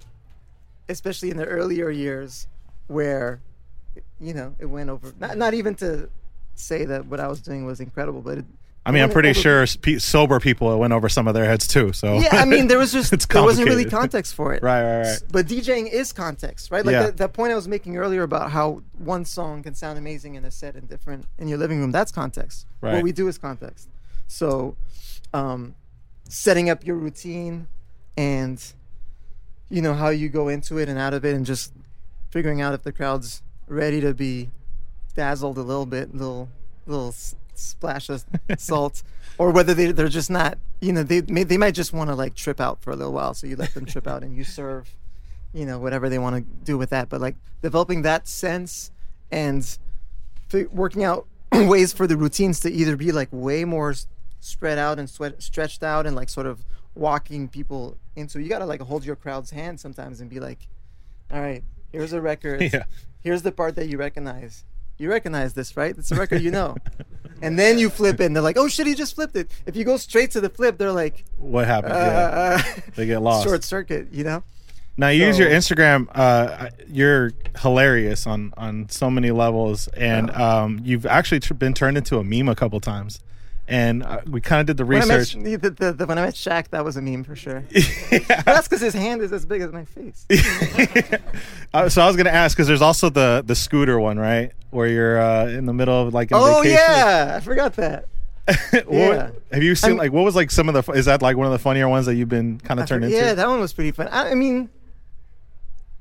especially 0.88 1.30
in 1.30 1.36
the 1.36 1.46
earlier 1.46 1.90
years, 1.90 2.48
where, 2.88 3.40
you 4.20 4.34
know, 4.34 4.56
it 4.58 4.66
went 4.66 4.90
over. 4.90 5.12
Not 5.20 5.38
not 5.38 5.54
even 5.54 5.76
to 5.76 6.08
say 6.56 6.84
that 6.84 7.06
what 7.06 7.20
I 7.20 7.28
was 7.28 7.40
doing 7.40 7.64
was 7.64 7.78
incredible, 7.80 8.20
but 8.20 8.38
it, 8.38 8.44
I 8.86 8.90
mean, 8.90 9.02
I'm 9.02 9.10
pretty 9.10 9.32
sure 9.32 9.66
pe- 9.80 9.96
sober 9.98 10.40
people 10.40 10.78
went 10.78 10.92
over 10.92 11.08
some 11.08 11.26
of 11.26 11.32
their 11.32 11.46
heads 11.46 11.66
too. 11.66 11.92
So 11.94 12.18
Yeah, 12.18 12.28
I 12.32 12.44
mean, 12.44 12.66
there 12.68 12.76
was 12.78 12.92
just 12.98 13.28
there 13.30 13.42
wasn't 13.42 13.68
really 13.68 13.86
context 13.86 14.34
for 14.34 14.52
it. 14.52 14.62
Right, 14.62 14.82
right, 14.82 15.02
right. 15.08 15.22
But 15.32 15.46
DJing 15.46 15.90
is 15.90 16.12
context, 16.12 16.70
right? 16.70 16.84
Like 16.84 16.92
Yeah. 16.92 17.02
that, 17.04 17.16
that 17.16 17.32
point 17.32 17.52
I 17.52 17.54
was 17.54 17.66
making 17.66 17.96
earlier 17.96 18.22
about 18.22 18.50
how 18.50 18.82
one 18.98 19.24
song 19.24 19.62
can 19.62 19.74
sound 19.74 19.98
amazing 19.98 20.34
in 20.34 20.44
a 20.44 20.50
set 20.50 20.74
and 20.74 20.86
different 20.88 21.24
in 21.38 21.48
your 21.48 21.56
living 21.58 21.80
room. 21.80 21.92
That's 21.92 22.12
context. 22.12 22.66
Right. 22.82 22.94
What 22.94 23.02
we 23.02 23.12
do 23.12 23.26
is 23.28 23.38
context. 23.38 23.88
So, 24.26 24.76
um, 25.32 25.74
setting 26.28 26.68
up 26.68 26.84
your 26.86 26.96
routine 26.96 27.66
and 28.16 28.62
you 29.70 29.80
know 29.82 29.94
how 29.94 30.08
you 30.10 30.28
go 30.28 30.48
into 30.48 30.78
it 30.78 30.88
and 30.90 30.98
out 30.98 31.14
of 31.14 31.24
it, 31.24 31.34
and 31.34 31.44
just 31.46 31.72
figuring 32.30 32.60
out 32.60 32.74
if 32.74 32.82
the 32.82 32.92
crowd's 32.92 33.42
ready 33.66 34.00
to 34.02 34.12
be 34.12 34.50
dazzled 35.14 35.56
a 35.56 35.62
little 35.62 35.86
bit, 35.86 36.14
little 36.14 36.48
little 36.86 37.14
splash 37.58 38.08
of 38.08 38.24
salt, 38.58 39.02
or 39.38 39.50
whether 39.50 39.74
they 39.74 39.92
they're 39.92 40.08
just 40.08 40.30
not. 40.30 40.58
You 40.80 40.92
know, 40.92 41.02
they 41.02 41.22
may, 41.22 41.44
they 41.44 41.56
might 41.56 41.74
just 41.74 41.92
want 41.92 42.10
to 42.10 42.14
like 42.14 42.34
trip 42.34 42.60
out 42.60 42.82
for 42.82 42.90
a 42.90 42.96
little 42.96 43.12
while, 43.12 43.34
so 43.34 43.46
you 43.46 43.56
let 43.56 43.74
them 43.74 43.86
trip 43.86 44.06
out 44.06 44.22
and 44.22 44.36
you 44.36 44.44
serve, 44.44 44.94
you 45.52 45.64
know, 45.64 45.78
whatever 45.78 46.08
they 46.08 46.18
want 46.18 46.36
to 46.36 46.64
do 46.64 46.76
with 46.76 46.90
that. 46.90 47.08
But 47.08 47.20
like 47.20 47.36
developing 47.62 48.02
that 48.02 48.28
sense 48.28 48.90
and 49.30 49.78
working 50.70 51.04
out 51.04 51.26
ways 51.52 51.92
for 51.92 52.06
the 52.06 52.16
routines 52.16 52.60
to 52.60 52.70
either 52.70 52.96
be 52.96 53.12
like 53.12 53.28
way 53.32 53.64
more 53.64 53.94
spread 54.40 54.78
out 54.78 54.98
and 54.98 55.08
sweat, 55.08 55.42
stretched 55.42 55.82
out 55.82 56.06
and 56.06 56.14
like 56.14 56.28
sort 56.28 56.46
of 56.46 56.64
walking 56.94 57.48
people 57.48 57.96
into. 58.16 58.40
You 58.40 58.48
gotta 58.48 58.66
like 58.66 58.80
hold 58.80 59.04
your 59.04 59.16
crowd's 59.16 59.50
hand 59.50 59.80
sometimes 59.80 60.20
and 60.20 60.28
be 60.30 60.40
like, 60.40 60.66
"All 61.30 61.40
right, 61.40 61.64
here's 61.92 62.12
a 62.12 62.20
record. 62.20 62.60
Yeah. 62.72 62.84
Here's 63.20 63.40
the 63.40 63.52
part 63.52 63.74
that 63.76 63.88
you 63.88 63.96
recognize. 63.96 64.64
You 64.98 65.10
recognize 65.10 65.54
this, 65.54 65.76
right? 65.76 65.96
It's 65.96 66.10
a 66.10 66.16
record 66.16 66.42
you 66.42 66.50
know." 66.50 66.76
and 67.42 67.58
then 67.58 67.78
you 67.78 67.90
flip 67.90 68.20
it, 68.20 68.26
and 68.26 68.36
they're 68.36 68.42
like, 68.42 68.56
"Oh 68.56 68.68
shit, 68.68 68.86
he 68.86 68.94
just 68.94 69.14
flipped 69.14 69.36
it." 69.36 69.50
If 69.66 69.76
you 69.76 69.84
go 69.84 69.96
straight 69.96 70.30
to 70.32 70.40
the 70.40 70.48
flip, 70.48 70.78
they're 70.78 70.92
like, 70.92 71.24
What 71.36 71.66
happened? 71.66 71.92
Uh, 71.94 71.96
yeah. 71.96 72.80
They 72.94 73.06
get 73.06 73.22
lost. 73.22 73.44
"Short 73.46 73.64
circuit," 73.64 74.08
you 74.12 74.24
know. 74.24 74.42
Now 74.96 75.08
you 75.08 75.26
use 75.26 75.38
your 75.38 75.50
Instagram. 75.50 76.06
Uh, 76.14 76.68
you're 76.86 77.32
hilarious 77.58 78.26
on 78.26 78.54
on 78.56 78.88
so 78.88 79.10
many 79.10 79.32
levels, 79.32 79.88
and 79.88 80.30
um, 80.30 80.80
you've 80.84 81.04
actually 81.06 81.40
tr- 81.40 81.54
been 81.54 81.74
turned 81.74 81.98
into 81.98 82.18
a 82.18 82.24
meme 82.24 82.48
a 82.48 82.54
couple 82.54 82.78
times. 82.80 83.20
And 83.66 84.02
uh, 84.02 84.20
we 84.26 84.42
kind 84.42 84.60
of 84.60 84.66
did 84.66 84.76
the 84.76 84.84
When 84.84 85.00
I 85.02 85.06
met, 85.06 85.18
research. 85.20 85.42
the, 85.42 85.70
the, 85.70 85.92
the, 85.94 86.06
when 86.06 86.18
I 86.18 86.22
met 86.22 86.34
Shaq, 86.34 86.68
that 86.68 86.84
was 86.84 86.98
a 86.98 87.02
meme 87.02 87.24
for 87.24 87.34
sure. 87.34 87.64
But 88.10 88.44
that's 88.44 88.68
because 88.68 88.82
his 88.82 88.92
hand 88.92 89.22
is 89.22 89.32
as 89.32 89.46
big 89.46 89.62
as 89.62 89.72
my 89.72 89.84
face. 89.86 90.26
Uh, 91.72 91.88
so 91.88 92.00
I 92.02 92.06
was 92.06 92.14
gonna 92.16 92.30
ask 92.30 92.56
because 92.56 92.68
there's 92.68 92.82
also 92.82 93.10
the 93.10 93.42
the 93.44 93.56
scooter 93.56 93.98
one, 93.98 94.16
right? 94.16 94.52
Where 94.70 94.86
you're 94.86 95.20
uh, 95.20 95.48
in 95.48 95.66
the 95.66 95.72
middle 95.72 96.06
of 96.06 96.14
like 96.14 96.30
a 96.30 96.36
oh 96.36 96.62
vacation. 96.62 96.78
yeah, 96.78 97.32
I 97.36 97.40
forgot 97.40 97.74
that. 97.76 98.06
What- 98.86 98.86
yeah. 98.92 99.30
Have 99.50 99.62
you 99.64 99.74
seen 99.74 99.90
I'm- 99.92 99.98
like 99.98 100.12
what 100.12 100.24
was 100.24 100.36
like 100.36 100.52
some 100.52 100.68
of 100.68 100.74
the? 100.86 100.92
Is 100.92 101.06
that 101.06 101.20
like 101.20 101.36
one 101.36 101.46
of 101.46 101.52
the 101.52 101.58
funnier 101.58 101.88
ones 101.88 102.06
that 102.06 102.14
you've 102.14 102.28
been 102.28 102.60
kind 102.60 102.78
of 102.78 102.86
turned 102.86 103.02
into? 103.04 103.16
Yeah, 103.16 103.34
that 103.34 103.48
one 103.48 103.58
was 103.58 103.72
pretty 103.72 103.90
fun. 103.90 104.06
I, 104.08 104.30
I 104.30 104.34
mean, 104.36 104.68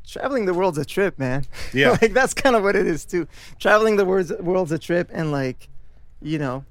traveling 0.08 0.46
the 0.46 0.54
world's 0.54 0.78
a 0.78 0.86
trip, 0.86 1.18
man. 1.18 1.46
Yeah. 1.74 1.98
like 2.02 2.14
that's 2.14 2.34
kind 2.36 2.56
of 2.56 2.62
what 2.64 2.76
it 2.76 2.86
is 2.86 3.04
too. 3.06 3.28
Traveling 3.60 3.96
the 3.96 4.06
world's 4.06 4.32
world's 4.34 4.72
a 4.72 4.78
trip, 4.80 5.10
and 5.12 5.32
like, 5.32 5.70
you 6.22 6.38
know, 6.38 6.66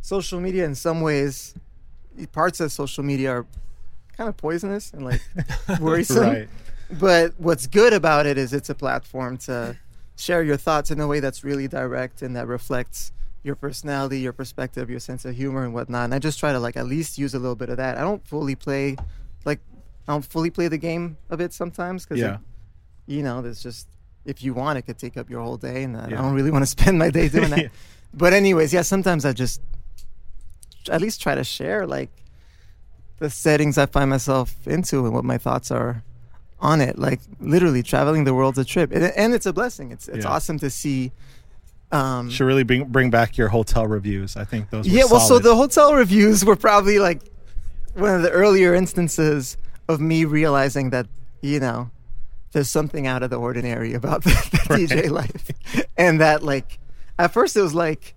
social 0.00 0.40
media 0.40 0.64
in 0.64 0.74
some 0.74 1.00
ways, 1.00 1.54
parts 2.32 2.60
of 2.60 2.72
social 2.72 3.04
media 3.04 3.30
are 3.30 3.46
kind 4.16 4.28
of 4.28 4.36
poisonous 4.36 4.92
and 4.92 5.04
like 5.04 5.20
worrisome. 5.80 6.18
Right. 6.24 6.48
But 6.98 7.34
what's 7.38 7.66
good 7.66 7.92
about 7.92 8.26
it 8.26 8.36
is 8.36 8.52
it's 8.52 8.68
a 8.70 8.74
platform 8.74 9.36
to 9.38 9.76
share 10.16 10.42
your 10.42 10.56
thoughts 10.56 10.90
in 10.90 11.00
a 11.00 11.06
way 11.06 11.20
that's 11.20 11.44
really 11.44 11.68
direct 11.68 12.20
and 12.22 12.34
that 12.36 12.46
reflects 12.46 13.12
your 13.42 13.54
personality, 13.54 14.20
your 14.20 14.32
perspective, 14.34 14.90
your 14.90 15.00
sense 15.00 15.24
of 15.24 15.34
humor 15.34 15.64
and 15.64 15.72
whatnot. 15.72 16.04
And 16.04 16.14
I 16.14 16.18
just 16.18 16.38
try 16.38 16.52
to 16.52 16.58
like 16.60 16.76
at 16.76 16.86
least 16.86 17.16
use 17.16 17.32
a 17.34 17.38
little 17.38 17.54
bit 17.54 17.70
of 17.70 17.76
that. 17.78 17.96
I 17.96 18.02
don't 18.02 18.26
fully 18.26 18.54
play, 18.54 18.96
like, 19.44 19.60
I 20.08 20.12
don't 20.12 20.24
fully 20.24 20.50
play 20.50 20.68
the 20.68 20.76
game 20.78 21.16
of 21.30 21.40
it 21.40 21.52
sometimes 21.54 22.04
because, 22.04 22.18
Yeah. 22.20 22.38
you 23.06 23.22
know, 23.22 23.40
there's 23.40 23.62
just 23.62 23.88
if 24.26 24.42
you 24.42 24.52
want, 24.52 24.76
it 24.78 24.82
could 24.82 24.98
take 24.98 25.16
up 25.16 25.30
your 25.30 25.40
whole 25.40 25.56
day, 25.56 25.84
and 25.84 25.96
I 25.96 26.08
Yeah. 26.08 26.16
don't 26.20 26.34
really 26.34 26.50
want 26.50 26.62
to 26.62 26.66
spend 26.66 26.98
my 26.98 27.08
day 27.10 27.28
doing 27.28 27.50
that. 27.50 27.58
Yeah. 27.58 27.68
But 28.12 28.32
anyways, 28.32 28.72
yeah, 28.72 28.82
sometimes 28.82 29.24
I 29.24 29.32
just 29.32 29.60
at 30.88 31.00
least 31.00 31.20
try 31.20 31.34
to 31.34 31.44
share 31.44 31.86
like 31.86 32.10
the 33.18 33.28
settings 33.30 33.76
I 33.76 33.86
find 33.86 34.08
myself 34.10 34.54
into 34.66 35.04
and 35.04 35.12
what 35.14 35.24
my 35.24 35.36
thoughts 35.38 35.70
are 35.70 36.02
on 36.60 36.80
it. 36.80 36.98
Like 36.98 37.20
literally, 37.40 37.82
traveling 37.82 38.24
the 38.24 38.34
world's 38.34 38.58
a 38.58 38.64
trip, 38.64 38.92
and, 38.92 39.04
and 39.04 39.34
it's 39.34 39.46
a 39.46 39.52
blessing. 39.52 39.90
It's 39.92 40.08
it's 40.08 40.24
Yeah. 40.24 40.30
awesome 40.30 40.58
to 40.60 40.70
see. 40.70 41.12
Um, 41.92 42.30
Should 42.30 42.44
really 42.44 42.62
bring 42.62 42.84
bring 42.84 43.10
back 43.10 43.36
your 43.36 43.48
hotel 43.48 43.86
reviews. 43.86 44.36
I 44.36 44.44
think 44.44 44.70
those. 44.70 44.88
Were 44.88 44.94
yeah, 44.96 45.04
well, 45.10 45.20
so 45.20 45.38
the 45.38 45.56
hotel 45.56 45.94
reviews 45.94 46.44
were 46.44 46.56
probably 46.56 46.98
like 46.98 47.20
one 47.94 48.14
of 48.14 48.22
the 48.22 48.30
earlier 48.30 48.74
instances 48.74 49.56
of 49.88 50.00
me 50.00 50.24
realizing 50.24 50.90
that 50.90 51.06
you 51.42 51.58
know 51.58 51.90
there's 52.52 52.70
something 52.70 53.06
out 53.08 53.22
of 53.24 53.30
the 53.30 53.36
ordinary 53.36 53.92
about 53.94 54.22
the, 54.24 54.30
the 54.30 54.74
DJ 54.86 55.10
life, 55.10 55.50
and 55.96 56.20
that 56.20 56.44
like 56.44 56.78
at 57.18 57.32
first 57.32 57.56
it 57.56 57.62
was 57.62 57.74
like 57.74 58.14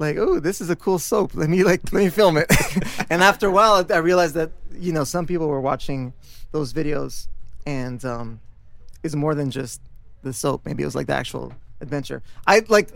like 0.00 0.16
oh 0.16 0.40
this 0.40 0.60
is 0.60 0.70
a 0.70 0.76
cool 0.76 0.98
soap. 0.98 1.34
Let 1.34 1.48
me 1.48 1.62
like 1.62 1.92
let 1.92 2.02
me 2.04 2.10
film 2.10 2.36
it. 2.36 2.50
And 3.10 3.22
after 3.22 3.48
a 3.48 3.50
while 3.50 3.84
i 3.92 3.98
realized 3.98 4.34
that 4.34 4.50
you 4.72 4.92
know 4.92 5.04
some 5.04 5.26
people 5.26 5.48
were 5.48 5.60
watching 5.60 6.12
those 6.52 6.72
videos 6.72 7.26
and 7.66 8.04
um 8.04 8.40
it's 9.02 9.14
more 9.14 9.34
than 9.34 9.50
just 9.50 9.80
the 10.22 10.32
soap. 10.32 10.66
Maybe 10.66 10.82
it 10.82 10.86
was 10.86 10.94
like 10.94 11.06
the 11.06 11.14
actual 11.14 11.52
adventure. 11.80 12.22
I 12.46 12.64
like 12.68 12.88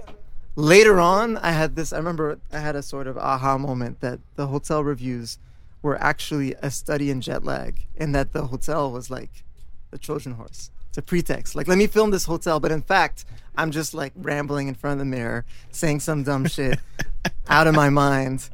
later 0.57 1.01
on 1.01 1.37
i 1.39 1.51
had 1.51 1.75
this 1.75 1.93
i 1.93 1.97
remember 1.97 2.39
i 2.53 2.61
had 2.61 2.77
a 2.77 2.83
sort 2.83 3.09
of 3.09 3.19
aha 3.19 3.59
moment 3.59 4.01
that 4.01 4.21
the 4.37 4.47
hotel 4.47 4.85
reviews 4.85 5.37
were 5.83 6.01
actually 6.01 6.55
a 6.63 6.71
study 6.71 7.11
in 7.11 7.21
jet 7.21 7.43
lag 7.43 7.87
and 7.97 8.15
that 8.15 8.33
the 8.33 8.47
hotel 8.47 8.91
was 8.91 9.11
like 9.11 9.45
the 9.91 9.99
trojan 9.99 10.33
horse. 10.33 10.71
It's 10.89 10.99
a 10.99 11.03
pretext. 11.03 11.55
Like 11.55 11.69
let 11.69 11.79
me 11.79 11.87
film 11.87 12.11
this 12.11 12.25
hotel. 12.25 12.59
But 12.59 12.73
in 12.73 12.83
fact 12.83 13.25
i'm 13.57 13.71
just 13.71 13.95
like 13.95 14.13
rambling 14.17 14.69
in 14.69 14.75
front 14.75 14.95
of 14.95 14.99
the 14.99 15.05
mirror 15.05 15.45
saying 15.71 16.01
some 16.01 16.23
dumb 16.23 16.47
shit 16.47 16.79
out 17.49 17.67
of 17.67 17.75
my 17.75 17.89
mind 17.91 18.49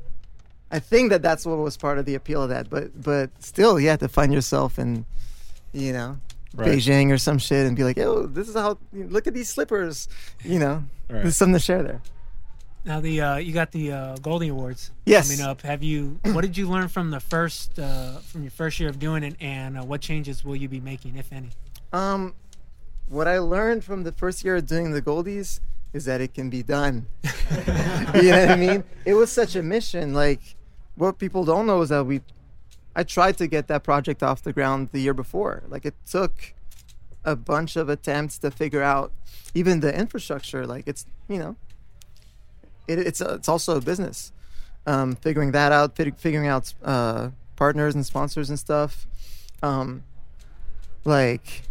i 0.71 0.79
think 0.79 1.11
that 1.11 1.23
that's 1.23 1.45
what 1.47 1.59
was 1.59 1.77
part 1.77 1.99
of 1.99 2.05
the 2.05 2.15
appeal 2.15 2.43
of 2.43 2.49
that 2.49 2.69
but 2.71 3.01
but 3.03 3.31
still 3.43 3.79
you 3.81 3.89
have 3.89 3.99
to 4.01 4.09
find 4.09 4.33
yourself 4.33 4.79
in 4.79 5.05
you 5.73 5.93
know 5.93 6.19
Right. 6.53 6.71
beijing 6.71 7.13
or 7.13 7.19
some 7.19 7.39
shit 7.39 7.65
and 7.69 7.77
be 7.77 7.85
like 7.85 7.97
oh 7.99 8.27
this 8.27 8.49
is 8.49 8.57
how 8.57 8.77
look 8.93 9.29
at 9.29 9.35
these 9.35 9.49
slippers 9.49 10.09
you 10.45 10.59
know 10.59 10.83
Right. 11.09 11.23
there's 11.23 11.37
something 11.37 11.55
to 11.55 11.61
share 11.61 11.83
there 11.85 12.01
Now 12.85 12.99
the 13.01 13.21
uh, 13.21 13.37
you 13.37 13.53
got 13.53 13.71
the 13.71 13.93
uh, 13.93 14.17
Goldie 14.17 14.49
Awards 14.49 14.91
Yes. 15.07 15.29
coming 15.31 15.45
up. 15.47 15.61
Have 15.63 15.83
you? 15.85 16.19
What 16.33 16.41
did 16.43 16.57
you 16.57 16.67
learn 16.69 16.89
from 16.89 17.11
the 17.11 17.21
first 17.21 17.79
uh, 17.79 18.19
from 18.21 18.43
your 18.43 18.51
first 18.51 18.81
year 18.81 18.89
of 18.89 18.99
doing 18.99 19.23
it, 19.23 19.37
and 19.39 19.79
uh, 19.79 19.85
what 19.85 20.01
changes 20.01 20.45
will 20.45 20.57
you 20.57 20.67
be 20.69 20.81
making, 20.81 21.17
if 21.17 21.31
any? 21.33 21.51
Um, 21.93 22.33
what 23.11 23.27
I 23.27 23.39
learned 23.39 23.85
from 23.85 24.05
the 24.05 24.13
first 24.13 24.45
year 24.45 24.57
of 24.57 24.67
doing 24.67 24.93
the 24.93 25.03
Goldies 25.03 25.61
is 25.93 26.05
that 26.05 26.21
it 26.21 26.33
can 26.33 26.49
be 26.49 26.63
done. 26.63 27.07
you 28.15 28.31
know 28.31 28.41
what 28.41 28.51
I 28.51 28.57
mean? 28.57 28.85
It 29.05 29.15
was 29.15 29.33
such 29.33 29.57
a 29.57 29.63
mission. 29.63 30.15
Like, 30.15 30.41
what 30.95 31.19
people 31.19 31.45
don't 31.45 31.67
know 31.67 31.83
is 31.83 31.89
that 31.89 32.05
we, 32.05 32.21
I 32.95 33.03
tried 33.03 33.37
to 33.39 33.49
get 33.49 33.67
that 33.67 33.83
project 33.83 34.23
off 34.23 34.43
the 34.43 34.53
ground 34.53 34.91
the 34.93 35.01
year 35.01 35.13
before. 35.13 35.65
Like, 35.69 35.85
it 35.85 35.95
took 36.09 36.55
a 37.25 37.35
bunch 37.35 37.75
of 37.75 37.89
attempts 37.89 38.39
to 38.39 38.51
figure 38.53 38.83
out 38.83 39.13
even 39.55 39.81
the 39.81 39.93
infrastructure. 39.93 40.65
Like, 40.65 40.87
it's 40.87 41.05
you 41.29 41.39
know, 41.39 41.57
it, 42.87 43.01
it's 43.01 43.21
a, 43.21 43.35
it's 43.35 43.49
also 43.49 43.77
a 43.77 43.81
business. 43.81 44.33
Um, 44.87 45.17
figuring 45.17 45.51
that 45.53 45.73
out, 45.73 45.97
fig- 45.97 46.17
figuring 46.17 46.47
out 46.47 46.73
uh, 46.83 47.31
partners 47.57 47.97
and 47.97 48.07
sponsors 48.07 48.49
and 48.49 48.59
stuff. 48.59 49.09
Um, 49.63 50.05
like 51.05 51.63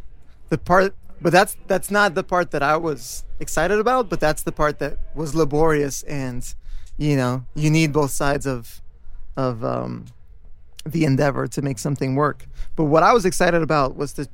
the 0.49 0.57
part 0.57 0.93
but 1.21 1.31
that's 1.31 1.57
that's 1.67 1.91
not 1.91 2.15
the 2.15 2.23
part 2.23 2.51
that 2.51 2.63
I 2.63 2.77
was 2.77 3.23
excited 3.39 3.79
about 3.79 4.09
but 4.09 4.19
that's 4.19 4.43
the 4.43 4.51
part 4.51 4.79
that 4.79 4.97
was 5.15 5.35
laborious 5.35 6.03
and 6.03 6.53
you 6.97 7.15
know 7.15 7.45
you 7.55 7.69
need 7.69 7.93
both 7.93 8.11
sides 8.11 8.45
of 8.45 8.81
of 9.37 9.63
um 9.63 10.05
the 10.85 11.05
endeavor 11.05 11.47
to 11.47 11.61
make 11.61 11.79
something 11.79 12.15
work 12.15 12.47
but 12.75 12.85
what 12.85 13.03
I 13.03 13.13
was 13.13 13.25
excited 13.25 13.61
about 13.61 13.95
was 13.95 14.13
to 14.13 14.27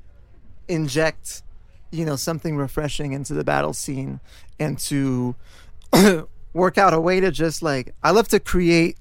inject 0.68 1.44
you 1.92 2.06
know 2.06 2.16
something 2.16 2.58
refreshing 2.58 3.14
into 3.14 3.34
the 3.34 3.44
battle 3.44 3.74
scene 3.74 4.20
and 4.60 4.78
to 4.80 5.36
work 6.54 6.78
out 6.78 6.94
a 6.94 7.00
way 7.00 7.20
to 7.20 7.32
just 7.32 7.62
like 7.62 7.94
I 8.04 8.12
love 8.12 8.28
to 8.30 8.40
create 8.40 8.98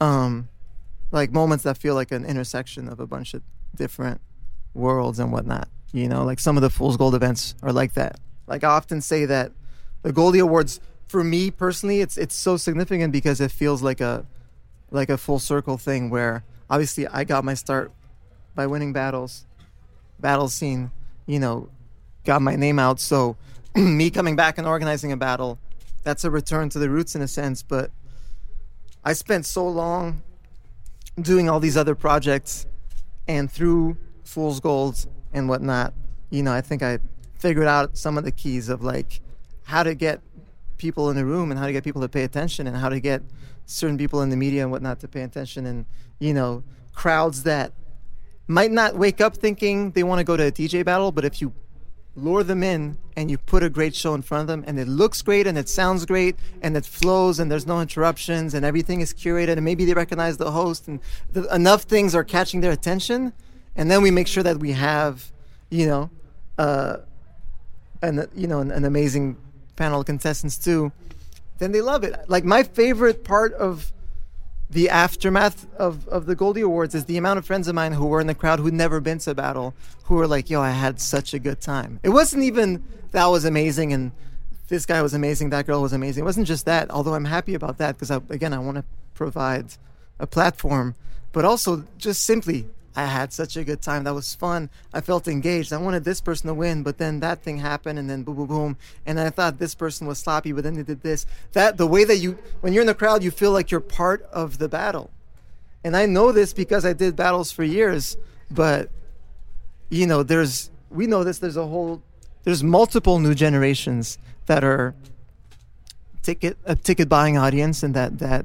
um 0.00 0.48
like 1.12 1.32
moments 1.32 1.64
that 1.64 1.76
feel 1.76 1.94
like 1.94 2.12
an 2.12 2.24
intersection 2.24 2.88
of 2.88 3.00
a 3.00 3.06
bunch 3.06 3.34
of 3.34 3.42
different 3.74 4.20
worlds 4.74 5.18
and 5.18 5.32
whatnot. 5.32 5.68
You 5.92 6.08
know, 6.08 6.24
like 6.24 6.38
some 6.38 6.56
of 6.56 6.62
the 6.62 6.70
Fool's 6.70 6.96
Gold 6.96 7.14
events 7.14 7.54
are 7.62 7.72
like 7.72 7.94
that. 7.94 8.20
Like 8.46 8.64
I 8.64 8.68
often 8.68 9.00
say 9.00 9.24
that 9.26 9.52
the 10.02 10.12
Goldie 10.12 10.38
Awards, 10.38 10.80
for 11.08 11.24
me 11.24 11.50
personally, 11.50 12.00
it's 12.00 12.16
it's 12.16 12.34
so 12.34 12.56
significant 12.56 13.12
because 13.12 13.40
it 13.40 13.50
feels 13.50 13.82
like 13.82 14.00
a 14.00 14.26
like 14.90 15.08
a 15.08 15.18
full 15.18 15.38
circle 15.38 15.78
thing 15.78 16.10
where 16.10 16.44
obviously 16.68 17.06
I 17.06 17.24
got 17.24 17.44
my 17.44 17.54
start 17.54 17.92
by 18.54 18.66
winning 18.66 18.92
battles, 18.92 19.46
battle 20.18 20.48
scene, 20.48 20.90
you 21.26 21.38
know, 21.38 21.68
got 22.24 22.42
my 22.42 22.56
name 22.56 22.78
out. 22.78 23.00
So 23.00 23.36
me 23.76 24.10
coming 24.10 24.36
back 24.36 24.58
and 24.58 24.66
organizing 24.66 25.12
a 25.12 25.16
battle, 25.16 25.58
that's 26.02 26.24
a 26.24 26.30
return 26.30 26.68
to 26.70 26.78
the 26.78 26.90
roots 26.90 27.14
in 27.14 27.22
a 27.22 27.28
sense. 27.28 27.62
But 27.62 27.90
I 29.04 29.12
spent 29.12 29.46
so 29.46 29.68
long 29.68 30.22
doing 31.20 31.48
all 31.48 31.60
these 31.60 31.76
other 31.76 31.94
projects 31.94 32.66
and 33.26 33.50
through 33.50 33.96
Fool's 34.24 34.60
Gold 34.60 35.06
and 35.32 35.48
whatnot, 35.48 35.94
you 36.30 36.42
know, 36.42 36.52
I 36.52 36.60
think 36.60 36.82
I 36.82 36.98
figured 37.38 37.66
out 37.66 37.96
some 37.96 38.18
of 38.18 38.24
the 38.24 38.32
keys 38.32 38.68
of 38.68 38.82
like 38.82 39.20
how 39.64 39.82
to 39.82 39.94
get 39.94 40.20
people 40.76 41.10
in 41.10 41.16
the 41.16 41.24
room 41.24 41.50
and 41.50 41.58
how 41.58 41.66
to 41.66 41.72
get 41.72 41.84
people 41.84 42.02
to 42.02 42.08
pay 42.08 42.24
attention 42.24 42.66
and 42.66 42.76
how 42.76 42.88
to 42.88 43.00
get 43.00 43.22
certain 43.66 43.98
people 43.98 44.22
in 44.22 44.30
the 44.30 44.36
media 44.36 44.62
and 44.62 44.70
whatnot 44.70 45.00
to 45.00 45.08
pay 45.08 45.22
attention 45.22 45.66
and, 45.66 45.86
you 46.18 46.34
know, 46.34 46.62
crowds 46.94 47.44
that 47.44 47.72
might 48.48 48.72
not 48.72 48.96
wake 48.96 49.20
up 49.20 49.36
thinking 49.36 49.92
they 49.92 50.02
want 50.02 50.18
to 50.18 50.24
go 50.24 50.36
to 50.36 50.46
a 50.46 50.52
DJ 50.52 50.84
battle, 50.84 51.12
but 51.12 51.24
if 51.24 51.40
you 51.40 51.52
lure 52.16 52.42
them 52.42 52.62
in 52.62 52.98
and 53.16 53.30
you 53.30 53.38
put 53.38 53.62
a 53.62 53.70
great 53.70 53.94
show 53.94 54.14
in 54.14 54.22
front 54.22 54.42
of 54.42 54.46
them 54.48 54.64
and 54.66 54.78
it 54.78 54.88
looks 54.88 55.22
great 55.22 55.46
and 55.46 55.56
it 55.56 55.68
sounds 55.68 56.04
great 56.04 56.36
and 56.60 56.76
it 56.76 56.84
flows 56.84 57.38
and 57.38 57.50
there's 57.50 57.66
no 57.66 57.80
interruptions 57.80 58.52
and 58.52 58.64
everything 58.64 59.00
is 59.00 59.14
curated 59.14 59.52
and 59.52 59.64
maybe 59.64 59.84
they 59.84 59.94
recognize 59.94 60.36
the 60.36 60.50
host 60.50 60.88
and 60.88 61.00
the, 61.32 61.42
enough 61.54 61.82
things 61.82 62.14
are 62.14 62.24
catching 62.24 62.60
their 62.60 62.72
attention 62.72 63.32
and 63.76 63.90
then 63.90 64.02
we 64.02 64.10
make 64.10 64.26
sure 64.26 64.42
that 64.42 64.58
we 64.58 64.72
have 64.72 65.30
you 65.70 65.86
know 65.86 66.10
uh, 66.58 66.98
an 68.02 68.28
you 68.34 68.46
know 68.46 68.60
an, 68.60 68.70
an 68.70 68.84
amazing 68.84 69.36
panel 69.76 70.00
of 70.00 70.06
contestants 70.06 70.58
too, 70.58 70.92
then 71.58 71.72
they 71.72 71.80
love 71.80 72.04
it. 72.04 72.14
Like 72.28 72.44
my 72.44 72.62
favorite 72.62 73.24
part 73.24 73.54
of 73.54 73.92
the 74.68 74.88
aftermath 74.88 75.66
of, 75.76 76.06
of 76.06 76.26
the 76.26 76.36
Goldie 76.36 76.60
Awards 76.60 76.94
is 76.94 77.06
the 77.06 77.16
amount 77.16 77.38
of 77.38 77.46
friends 77.46 77.66
of 77.66 77.74
mine 77.74 77.92
who 77.92 78.06
were 78.06 78.20
in 78.20 78.28
the 78.28 78.34
crowd 78.34 78.60
who'd 78.60 78.74
never 78.74 79.00
been 79.00 79.18
to 79.18 79.34
battle 79.34 79.74
who 80.04 80.14
were 80.14 80.28
like, 80.28 80.48
yo, 80.48 80.60
I 80.60 80.70
had 80.70 81.00
such 81.00 81.34
a 81.34 81.38
good 81.38 81.60
time. 81.60 81.98
It 82.02 82.10
wasn't 82.10 82.44
even 82.44 82.84
that 83.10 83.26
was 83.26 83.44
amazing 83.44 83.92
and 83.92 84.12
this 84.68 84.86
guy 84.86 85.02
was 85.02 85.14
amazing, 85.14 85.50
that 85.50 85.66
girl 85.66 85.82
was 85.82 85.92
amazing. 85.92 86.22
It 86.22 86.24
wasn't 86.24 86.46
just 86.46 86.64
that, 86.66 86.90
although 86.90 87.14
I'm 87.14 87.24
happy 87.24 87.54
about 87.54 87.78
that 87.78 87.96
because, 87.98 88.10
again, 88.30 88.54
I 88.54 88.58
want 88.58 88.76
to 88.76 88.84
provide 89.14 89.66
a 90.20 90.28
platform, 90.28 90.94
but 91.32 91.44
also 91.44 91.84
just 91.98 92.22
simply, 92.22 92.66
I 92.96 93.04
had 93.04 93.32
such 93.32 93.56
a 93.56 93.62
good 93.62 93.80
time. 93.80 94.04
That 94.04 94.14
was 94.14 94.34
fun. 94.34 94.68
I 94.92 95.00
felt 95.00 95.28
engaged. 95.28 95.72
I 95.72 95.76
wanted 95.76 96.04
this 96.04 96.20
person 96.20 96.48
to 96.48 96.54
win, 96.54 96.82
but 96.82 96.98
then 96.98 97.20
that 97.20 97.42
thing 97.42 97.58
happened, 97.58 97.98
and 97.98 98.10
then 98.10 98.24
boom, 98.24 98.36
boom, 98.36 98.46
boom. 98.46 98.76
And 99.06 99.20
I 99.20 99.30
thought 99.30 99.58
this 99.58 99.74
person 99.74 100.06
was 100.06 100.18
sloppy, 100.18 100.52
but 100.52 100.64
then 100.64 100.74
they 100.74 100.82
did 100.82 101.02
this. 101.02 101.24
That 101.52 101.76
the 101.76 101.86
way 101.86 102.04
that 102.04 102.16
you, 102.16 102.38
when 102.60 102.72
you're 102.72 102.82
in 102.82 102.88
the 102.88 102.94
crowd, 102.94 103.22
you 103.22 103.30
feel 103.30 103.52
like 103.52 103.70
you're 103.70 103.80
part 103.80 104.28
of 104.32 104.58
the 104.58 104.68
battle. 104.68 105.10
And 105.84 105.96
I 105.96 106.06
know 106.06 106.32
this 106.32 106.52
because 106.52 106.84
I 106.84 106.92
did 106.92 107.16
battles 107.16 107.52
for 107.52 107.64
years, 107.64 108.16
but 108.50 108.90
you 109.88 110.06
know, 110.06 110.22
there's 110.22 110.70
we 110.90 111.06
know 111.06 111.24
this. 111.24 111.38
There's 111.38 111.56
a 111.56 111.66
whole, 111.66 112.02
there's 112.44 112.62
multiple 112.62 113.18
new 113.18 113.34
generations 113.34 114.18
that 114.46 114.64
are 114.64 114.94
ticket 116.22 116.58
a 116.64 116.74
ticket 116.74 117.08
buying 117.08 117.38
audience 117.38 117.82
and 117.82 117.94
that 117.94 118.18
that 118.18 118.44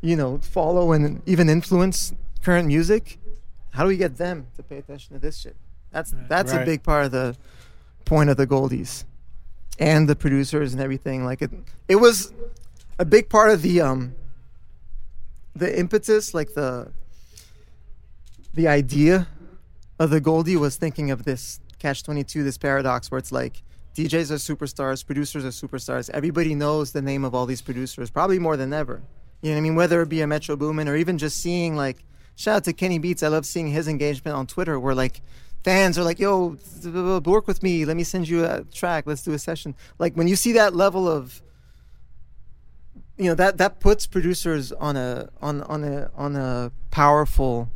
you 0.00 0.14
know 0.14 0.38
follow 0.38 0.92
and 0.92 1.22
even 1.26 1.48
influence 1.48 2.12
current 2.42 2.68
music 2.68 3.18
how 3.70 3.82
do 3.84 3.88
we 3.88 3.96
get 3.96 4.16
them 4.16 4.46
to 4.56 4.62
pay 4.62 4.78
attention 4.78 5.14
to 5.14 5.20
this 5.20 5.38
shit? 5.38 5.56
That's 5.90 6.14
that's 6.28 6.52
a 6.52 6.64
big 6.64 6.82
part 6.82 7.06
of 7.06 7.12
the 7.12 7.36
point 8.04 8.30
of 8.30 8.36
the 8.36 8.46
goldies 8.46 9.04
and 9.78 10.08
the 10.08 10.16
producers 10.16 10.72
and 10.72 10.82
everything. 10.82 11.24
Like 11.24 11.42
it 11.42 11.50
it 11.88 11.96
was 11.96 12.32
a 12.98 13.04
big 13.04 13.28
part 13.28 13.50
of 13.50 13.62
the 13.62 13.80
um 13.80 14.14
the 15.54 15.78
impetus 15.78 16.32
like 16.32 16.54
the 16.54 16.92
the 18.54 18.68
idea 18.68 19.26
of 19.98 20.10
the 20.10 20.20
Goldie 20.20 20.56
was 20.56 20.76
thinking 20.76 21.10
of 21.10 21.24
this 21.24 21.60
catch 21.78 22.02
22 22.02 22.42
this 22.42 22.58
paradox 22.58 23.10
where 23.10 23.18
it's 23.18 23.32
like 23.32 23.62
DJs 23.94 24.30
are 24.30 24.34
superstars 24.34 25.04
producers 25.04 25.44
are 25.44 25.66
superstars. 25.66 26.10
Everybody 26.10 26.54
knows 26.54 26.92
the 26.92 27.02
name 27.02 27.24
of 27.24 27.34
all 27.34 27.46
these 27.46 27.62
producers 27.62 28.10
probably 28.10 28.38
more 28.38 28.56
than 28.56 28.72
ever. 28.72 29.02
You 29.42 29.50
know 29.50 29.54
what 29.54 29.58
I 29.58 29.62
mean? 29.62 29.74
Whether 29.74 30.02
it 30.02 30.08
be 30.08 30.20
a 30.20 30.26
Metro 30.26 30.54
Boomin 30.56 30.88
or 30.88 30.96
even 30.96 31.18
just 31.18 31.40
seeing 31.40 31.74
like 31.74 32.04
shout 32.40 32.56
out 32.56 32.64
to 32.64 32.72
Kenny 32.72 32.98
Beats. 32.98 33.22
I 33.22 33.28
love 33.28 33.44
seeing 33.44 33.68
his 33.68 33.86
engagement 33.86 34.34
on 34.34 34.46
Twitter 34.46 34.80
where 34.80 34.94
like 34.94 35.20
fans 35.62 35.98
are 35.98 36.02
like 36.02 36.18
yo 36.18 36.56
work 37.26 37.46
with 37.46 37.62
me. 37.62 37.84
Let 37.84 37.96
me 37.96 38.04
send 38.04 38.28
you 38.28 38.44
a 38.46 38.64
track. 38.64 39.04
Let's 39.06 39.22
do 39.22 39.32
a 39.32 39.38
session. 39.38 39.74
Like 39.98 40.14
when 40.14 40.26
you 40.26 40.36
see 40.36 40.52
that 40.52 40.74
level 40.74 41.06
of 41.06 41.42
you 43.18 43.26
know 43.26 43.34
that 43.34 43.58
that 43.58 43.78
puts 43.80 44.06
producers 44.06 44.72
on 44.72 44.96
a 44.96 45.28
on 45.42 45.60
on 45.64 45.84
a 45.84 46.10
on 46.14 46.34
a 46.34 46.72
powerful 46.90 47.70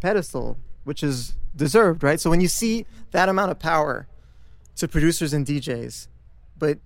pedestal 0.00 0.56
which 0.84 1.02
is 1.02 1.34
deserved 1.54 2.02
right? 2.02 2.18
So 2.18 2.30
when 2.30 2.40
you 2.40 2.48
see 2.48 2.86
that 3.10 3.28
amount 3.28 3.50
of 3.50 3.58
power 3.58 4.08
to 4.76 4.88
producers 4.88 5.34
and 5.34 5.46
DJs 5.46 6.08
but 6.56 6.78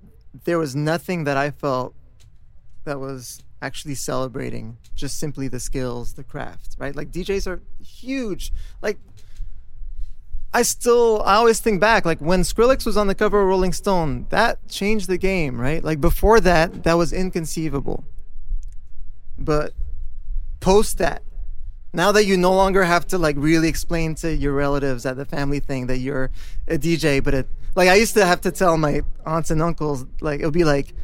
there 0.43 0.59
was 0.59 0.75
nothing 0.75 1.23
that 1.25 1.37
I 1.37 1.53
felt 1.53 1.95
that 2.83 2.99
was 2.99 3.45
actually 3.65 3.95
celebrating 3.95 4.77
just 4.95 5.19
simply 5.19 5.49
the 5.49 5.61
skills 5.61 6.15
the 6.15 6.25
craft 6.25 6.77
right 6.79 6.95
like 6.95 7.11
DJs 7.11 7.47
are 7.47 7.61
huge 7.81 8.53
like 8.83 8.99
I 10.55 10.63
still 10.63 11.21
I 11.25 11.35
always 11.35 11.59
think 11.59 11.81
back 11.81 12.05
like 12.05 12.21
when 12.21 12.43
Skrillex 12.43 12.87
was 12.87 12.97
on 12.97 13.09
the 13.09 13.15
cover 13.17 13.43
of 13.43 13.49
Rolling 13.49 13.73
Stone, 13.73 14.27
that 14.31 14.69
changed 14.69 15.09
the 15.09 15.19
game, 15.19 15.61
right? 15.61 15.83
Like 15.83 16.01
before 16.01 16.39
that, 16.41 16.85
that 16.85 16.95
was 16.95 17.13
inconceivable. 17.13 18.05
But 19.37 19.73
post 20.61 20.99
that, 20.99 21.25
now 21.93 22.13
that 22.13 22.27
you 22.27 22.37
no 22.37 22.55
longer 22.55 22.85
have 22.85 23.05
to 23.09 23.19
like 23.19 23.35
really 23.37 23.67
explain 23.67 24.15
to 24.17 24.33
your 24.33 24.53
relatives 24.53 25.05
at 25.05 25.17
the 25.17 25.25
family 25.25 25.59
thing 25.59 25.89
that 25.89 25.99
you're 25.99 26.31
a 26.69 26.79
DJ, 26.79 27.23
but 27.23 27.35
it 27.35 27.49
like 27.75 27.89
I 27.89 27.97
used 27.97 28.15
to 28.15 28.25
have 28.25 28.41
to 28.43 28.53
tell 28.53 28.77
my 28.77 29.03
aunts 29.27 29.51
and 29.51 29.61
uncles 29.61 30.07
like 30.21 30.39
it 30.39 30.45
would 30.45 30.55
be 30.55 30.63
like, 30.63 30.95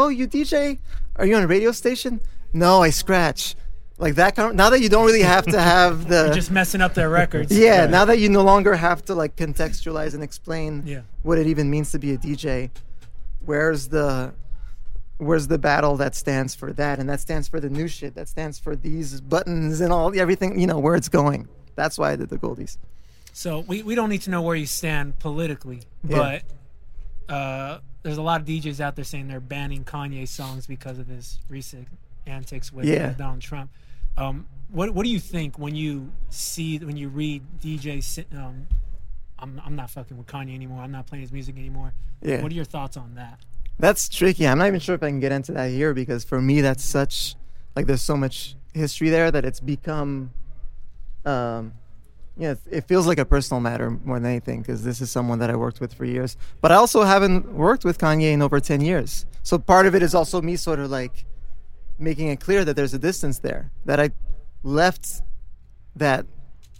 "Oh, 0.00 0.08
you 0.08 0.26
DJ? 0.26 0.78
Are 1.16 1.26
you 1.26 1.36
on 1.36 1.42
a 1.42 1.46
radio 1.46 1.72
station?" 1.72 2.20
No, 2.52 2.82
I 2.82 2.90
scratch. 2.90 3.54
Like 3.98 4.14
that 4.14 4.34
kind 4.34 4.50
of, 4.50 4.56
now 4.56 4.70
that 4.70 4.80
you 4.80 4.88
don't 4.88 5.04
really 5.04 5.22
have 5.22 5.44
to 5.46 5.60
have 5.74 6.08
the 6.08 6.24
You're 6.26 6.34
just 6.34 6.50
messing 6.50 6.80
up 6.80 6.94
their 6.94 7.10
records. 7.10 7.56
yeah, 7.56 7.86
now 7.86 8.04
that 8.06 8.18
you 8.18 8.28
no 8.30 8.42
longer 8.42 8.74
have 8.74 9.04
to 9.06 9.14
like 9.14 9.36
contextualize 9.36 10.14
and 10.14 10.22
explain 10.22 10.82
Yeah. 10.86 11.00
what 11.22 11.36
it 11.38 11.46
even 11.46 11.70
means 11.70 11.90
to 11.92 11.98
be 11.98 12.12
a 12.14 12.18
DJ, 12.18 12.70
where's 13.44 13.88
the 13.88 14.32
where's 15.18 15.48
the 15.48 15.58
battle 15.58 15.96
that 15.98 16.14
stands 16.14 16.54
for 16.54 16.72
that 16.72 16.98
and 16.98 17.08
that 17.10 17.20
stands 17.20 17.46
for 17.46 17.60
the 17.60 17.68
new 17.68 17.86
shit 17.86 18.14
that 18.14 18.26
stands 18.26 18.58
for 18.58 18.74
these 18.74 19.20
buttons 19.20 19.82
and 19.82 19.92
all 19.92 20.18
everything 20.18 20.58
you 20.58 20.66
know 20.66 20.78
where 20.78 20.94
it's 20.94 21.10
going. 21.10 21.46
That's 21.74 21.98
why 21.98 22.12
I 22.12 22.16
did 22.16 22.30
the 22.30 22.38
Goldies. 22.38 22.78
So 23.32 23.60
we, 23.60 23.82
we 23.82 23.94
don't 23.94 24.08
need 24.08 24.22
to 24.22 24.30
know 24.30 24.40
where 24.42 24.56
you 24.56 24.66
stand 24.66 25.18
politically, 25.18 25.82
Yeah. 26.08 26.16
but 26.16 26.42
uh, 27.30 27.78
there's 28.02 28.18
a 28.18 28.22
lot 28.22 28.40
of 28.40 28.46
DJs 28.46 28.80
out 28.80 28.96
there 28.96 29.04
saying 29.04 29.28
they're 29.28 29.40
banning 29.40 29.84
Kanye 29.84 30.26
songs 30.26 30.66
because 30.66 30.98
of 30.98 31.06
his 31.06 31.38
recent 31.48 31.86
antics 32.26 32.72
with 32.72 32.86
Yeah. 32.86 33.12
Donald 33.14 33.40
Trump. 33.40 33.70
Um, 34.16 34.46
what 34.70 34.90
what 34.90 35.04
do 35.04 35.10
you 35.10 35.20
think 35.20 35.58
when 35.58 35.74
you 35.74 36.10
see 36.28 36.78
when 36.78 36.96
you 36.96 37.08
read 37.08 37.42
DJ? 37.60 38.24
Um, 38.36 38.66
I'm 39.38 39.60
I'm 39.64 39.76
not 39.76 39.90
fucking 39.90 40.16
with 40.16 40.26
Kanye 40.26 40.54
anymore. 40.54 40.82
I'm 40.82 40.92
not 40.92 41.06
playing 41.06 41.22
his 41.22 41.32
music 41.32 41.56
anymore. 41.56 41.92
Yeah. 42.22 42.42
What 42.42 42.52
are 42.52 42.54
your 42.54 42.64
thoughts 42.64 42.96
on 42.96 43.14
that? 43.14 43.40
That's 43.78 44.08
tricky. 44.08 44.46
I'm 44.46 44.58
not 44.58 44.66
even 44.66 44.80
sure 44.80 44.94
if 44.94 45.02
I 45.02 45.08
can 45.08 45.20
get 45.20 45.32
into 45.32 45.52
that 45.52 45.70
here 45.70 45.94
because 45.94 46.24
for 46.24 46.40
me 46.42 46.60
that's 46.60 46.84
such 46.84 47.34
like 47.74 47.86
there's 47.86 48.02
so 48.02 48.16
much 48.16 48.56
history 48.74 49.08
there 49.08 49.30
that 49.30 49.44
it's 49.44 49.60
become 49.60 50.32
um 51.24 51.72
yeah, 52.36 52.54
it 52.70 52.88
feels 52.88 53.06
like 53.06 53.18
a 53.18 53.24
personal 53.24 53.60
matter 53.60 53.90
more 53.90 54.18
than 54.18 54.30
anything 54.30 54.62
because 54.62 54.82
this 54.82 55.00
is 55.00 55.10
someone 55.10 55.38
that 55.40 55.50
I 55.50 55.56
worked 55.56 55.80
with 55.80 55.92
for 55.94 56.04
years. 56.04 56.36
But 56.60 56.72
I 56.72 56.76
also 56.76 57.02
haven't 57.02 57.52
worked 57.52 57.84
with 57.84 57.98
Kanye 57.98 58.32
in 58.32 58.42
over 58.42 58.60
10 58.60 58.80
years. 58.80 59.26
So 59.42 59.58
part 59.58 59.86
of 59.86 59.94
it 59.94 60.02
is 60.02 60.14
also 60.14 60.40
me 60.40 60.56
sort 60.56 60.78
of 60.78 60.90
like 60.90 61.24
making 61.98 62.28
it 62.28 62.40
clear 62.40 62.64
that 62.64 62.76
there's 62.76 62.94
a 62.94 62.98
distance 62.98 63.40
there, 63.40 63.70
that 63.84 64.00
I 64.00 64.10
left 64.62 65.22
that 65.96 66.26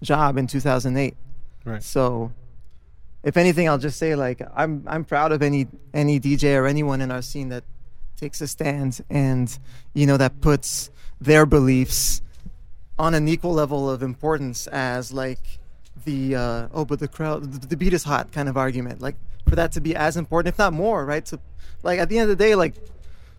job 0.02 0.38
in 0.38 0.46
2008. 0.46 1.16
Right. 1.64 1.82
So 1.82 2.32
if 3.22 3.36
anything, 3.36 3.68
I'll 3.68 3.78
just 3.78 3.98
say 3.98 4.14
like 4.14 4.40
I'm 4.54 4.84
I'm 4.86 5.04
proud 5.04 5.32
of 5.32 5.42
any 5.42 5.66
any 5.92 6.18
DJ 6.18 6.56
or 6.56 6.66
anyone 6.66 7.00
in 7.00 7.10
our 7.10 7.22
scene 7.22 7.50
that 7.50 7.64
takes 8.16 8.40
a 8.40 8.46
stand 8.46 9.00
and 9.10 9.58
you 9.94 10.06
know 10.06 10.16
that 10.16 10.40
puts 10.40 10.90
their 11.20 11.44
beliefs 11.46 12.22
on 13.00 13.14
an 13.14 13.26
equal 13.28 13.54
level 13.54 13.88
of 13.88 14.02
importance 14.02 14.66
as 14.66 15.10
like 15.10 15.58
the 16.04 16.36
uh, 16.36 16.68
oh 16.74 16.84
but 16.84 16.98
the 16.98 17.08
crowd 17.08 17.50
the, 17.50 17.66
the 17.68 17.76
beat 17.76 17.94
is 17.94 18.04
hot 18.04 18.30
kind 18.30 18.48
of 18.48 18.56
argument. 18.56 19.00
Like 19.00 19.16
for 19.48 19.56
that 19.56 19.72
to 19.72 19.80
be 19.80 19.96
as 19.96 20.16
important 20.18 20.52
if 20.54 20.58
not 20.58 20.72
more 20.74 21.04
right? 21.06 21.24
To 21.26 21.40
like 21.82 21.98
at 21.98 22.10
the 22.10 22.18
end 22.18 22.30
of 22.30 22.36
the 22.36 22.44
day 22.44 22.54
like 22.54 22.74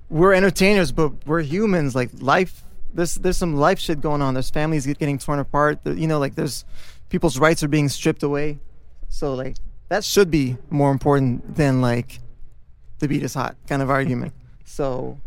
we're 0.10 0.34
entertainers 0.34 0.92
but 0.92 1.10
we're 1.28 1.42
humans. 1.42 1.94
Like 1.94 2.10
life 2.20 2.64
there's 2.94 3.16
there's 3.16 3.38
some 3.38 3.56
life 3.56 3.80
shit 3.80 4.02
going 4.02 4.22
on. 4.22 4.34
There's 4.34 4.50
families 4.50 4.88
getting 4.88 5.20
torn 5.20 5.38
apart. 5.38 5.80
You 5.86 6.08
know 6.08 6.18
like 6.18 6.34
there's 6.34 6.66
people's 7.10 7.38
rights 7.38 7.62
are 7.62 7.68
being 7.68 7.88
stripped 7.88 8.24
away. 8.24 8.60
So 9.10 9.36
like 9.36 9.58
that 9.90 10.04
should 10.04 10.32
be 10.32 10.58
more 10.72 10.92
important 10.92 11.56
than 11.56 11.82
like 11.82 12.20
the 12.98 13.08
beat 13.08 13.22
is 13.22 13.36
hot 13.36 13.56
kind 13.68 13.82
of 13.82 13.90
argument. 13.90 14.34
So 14.64 15.20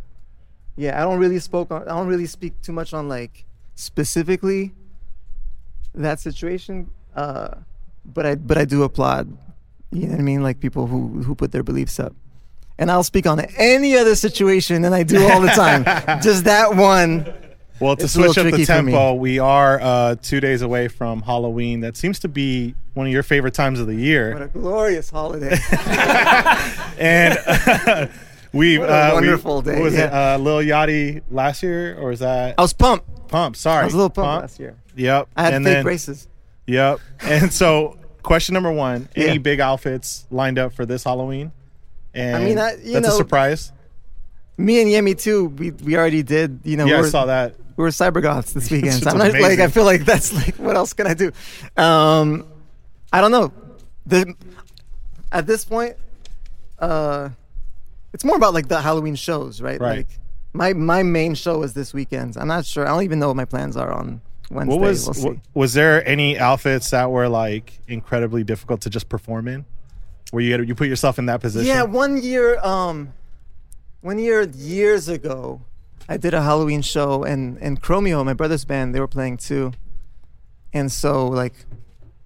yeah 0.77 1.01
i 1.01 1.05
don't 1.05 1.19
really 1.19 1.39
spoke 1.39 1.71
on, 1.71 1.83
i 1.83 1.93
don't 1.97 2.09
really 2.09 2.27
speak 2.27 2.61
too 2.63 2.73
much 2.73 2.93
on 2.93 3.09
like 3.09 3.45
specifically 3.75 4.73
that 5.95 6.19
situation 6.21 6.89
uh 7.17 7.49
but 8.05 8.27
i 8.27 8.35
but 8.35 8.59
i 8.59 8.65
do 8.65 8.83
applaud 8.83 9.37
you 9.93 10.07
know 10.07 10.11
what 10.13 10.19
i 10.19 10.23
mean 10.23 10.43
like 10.43 10.61
people 10.61 10.87
who 10.87 11.23
who 11.23 11.35
put 11.35 11.53
their 11.53 11.63
beliefs 11.63 11.99
up 12.01 12.13
and 12.79 12.91
i'll 12.91 13.05
speak 13.05 13.27
on 13.27 13.41
any 13.57 13.97
other 13.97 14.15
situation 14.17 14.85
and 14.85 14.95
i 14.95 15.03
do 15.03 15.23
all 15.29 15.41
the 15.41 15.49
time 15.49 15.85
just 16.23 16.45
that 16.45 16.75
one 16.75 17.33
Well, 17.81 17.97
to 17.97 18.05
it's 18.05 18.13
switch 18.15 18.31
up 18.39 18.45
the 18.45 18.51
tricky 18.51 18.65
for 18.65 18.73
tempo, 18.73 19.15
we 19.15 19.39
are 19.41 19.81
uh, 19.81 20.15
two 20.23 20.39
days 20.41 20.63
away 20.63 20.87
from 20.87 21.23
Halloween. 21.23 21.81
That 21.81 21.97
seems 21.97 22.21
to 22.21 22.29
be 22.29 22.77
one 22.95 23.07
of 23.09 23.13
your 23.13 23.25
favorite 23.25 23.53
times 23.53 23.81
of 23.81 23.89
the 23.89 23.97
year. 23.97 24.33
what 24.33 24.43
a 24.43 24.47
glorious 24.47 25.11
holiday 25.11 25.59
and 26.99 27.37
we 28.53 28.79
What 28.79 28.89
a 28.89 28.93
uh, 28.93 29.09
we- 29.09 29.15
wonderful 29.15 29.63
day, 29.63 29.75
what 29.75 29.83
was 29.83 29.95
it 29.95 29.99
yeah. 30.11 30.35
uh, 30.35 30.39
Lil 30.39 30.59
Yachty 30.59 31.23
last 31.33 31.63
year 31.65 31.99
or 31.99 32.11
was 32.11 32.21
that 32.21 32.55
I 32.57 32.63
was 32.63 32.73
pumped. 32.73 33.09
Pump, 33.35 33.57
sorry, 33.57 33.83
I 33.83 33.85
was 33.87 33.95
a 33.95 33.97
little 33.97 34.11
pumped 34.11 34.43
last 34.43 34.61
year. 34.61 34.77
Yep, 34.95 35.29
I 35.37 35.43
had 35.43 35.55
and 35.55 35.65
fake 35.65 35.75
then, 35.75 35.83
braces. 35.83 36.29
Yep, 36.69 37.01
and 37.21 37.53
so 37.53 37.99
question 38.23 38.53
number 38.55 38.71
one: 38.71 39.09
Any 39.17 39.39
big 39.39 39.59
outfits 39.61 40.27
lined 40.31 40.59
up 40.59 40.73
for 40.73 40.87
this 40.87 41.03
Halloween? 41.03 41.51
And 42.15 42.37
I 42.37 42.45
mean, 42.45 42.59
I- 42.59 42.77
you 42.83 42.93
that's 42.93 43.09
know- 43.09 43.15
a 43.15 43.17
surprise. 43.17 43.73
me 44.57 44.81
and 44.81 44.89
Yemi 44.89 45.19
too. 45.21 45.47
We 45.47 45.73
we 45.73 45.97
already 45.97 46.23
did. 46.23 46.61
You 46.63 46.77
know, 46.77 46.87
Yeah, 46.87 47.01
I 47.01 47.09
saw 47.09 47.27
that. 47.27 47.57
We 47.77 47.83
were 47.83 47.91
cyber 47.91 48.23
goths 48.23 48.53
this 48.53 48.71
weekend. 48.71 49.03
So 49.03 49.11
I'm 49.11 49.19
not 49.19 49.33
like. 49.33 49.59
I 49.59 49.67
feel 49.67 49.85
like 49.85 50.05
that's 50.05 50.33
like 50.33 50.55
what 50.57 50.77
else 50.77 50.93
can 50.93 51.09
I 51.09 51.15
do? 51.15 51.33
Um, 51.77 52.47
I 53.13 53.21
don't 53.21 53.33
know. 53.33 53.53
The 54.07 54.33
at 55.33 55.49
this 55.49 55.65
point, 55.65 55.97
uh, 56.79 57.31
it's 58.13 58.25
more 58.25 58.37
about 58.37 58.55
like 58.55 58.69
the 58.69 58.81
Halloween 58.81 59.17
shows, 59.17 59.61
right? 59.61 59.81
Right. 59.81 59.97
Like 59.99 60.09
my 60.55 60.73
my 60.73 61.03
main 61.03 61.35
show 61.35 61.63
is 61.63 61.75
this 61.75 61.93
weekend. 61.93 62.37
I'm 62.39 62.49
not 62.49 62.65
sure. 62.65 62.87
I 62.87 62.91
don't 62.91 63.03
even 63.03 63.19
know 63.19 63.29
what 63.29 63.37
my 63.37 63.45
plans 63.45 63.77
are 63.77 63.93
on 63.93 64.23
Wednesday. 64.51 64.75
What 64.75 64.81
was 64.81 65.23
we'll 65.23 65.37
was 65.53 65.75
there 65.75 66.07
any 66.09 66.39
outfits 66.39 66.91
that 66.91 67.11
were 67.11 67.29
like 67.29 67.81
incredibly 67.89 68.45
difficult 68.45 68.81
to 68.83 68.91
just 68.91 69.09
perform 69.09 69.49
in? 69.49 69.67
Where 70.31 70.43
you 70.43 70.53
had, 70.53 70.67
you 70.67 70.75
put 70.75 70.89
yourself 70.89 71.19
in 71.19 71.27
that 71.27 71.41
position? 71.41 71.69
Yeah, 71.69 71.83
one 71.83 72.21
year, 72.23 72.59
um, 72.61 73.13
one 74.01 74.19
year 74.19 74.43
years 74.43 75.09
ago, 75.09 75.61
I 76.09 76.17
did 76.17 76.35
a 76.35 76.43
Halloween 76.43 76.83
show, 76.83 77.25
and 77.25 77.59
and 77.59 77.83
Chromeo, 77.83 78.25
my 78.25 78.33
brother's 78.33 78.65
band, 78.65 78.95
they 78.95 79.01
were 79.01 79.09
playing 79.09 79.37
too, 79.39 79.73
and 80.73 80.91
so 80.91 81.27
like, 81.27 81.55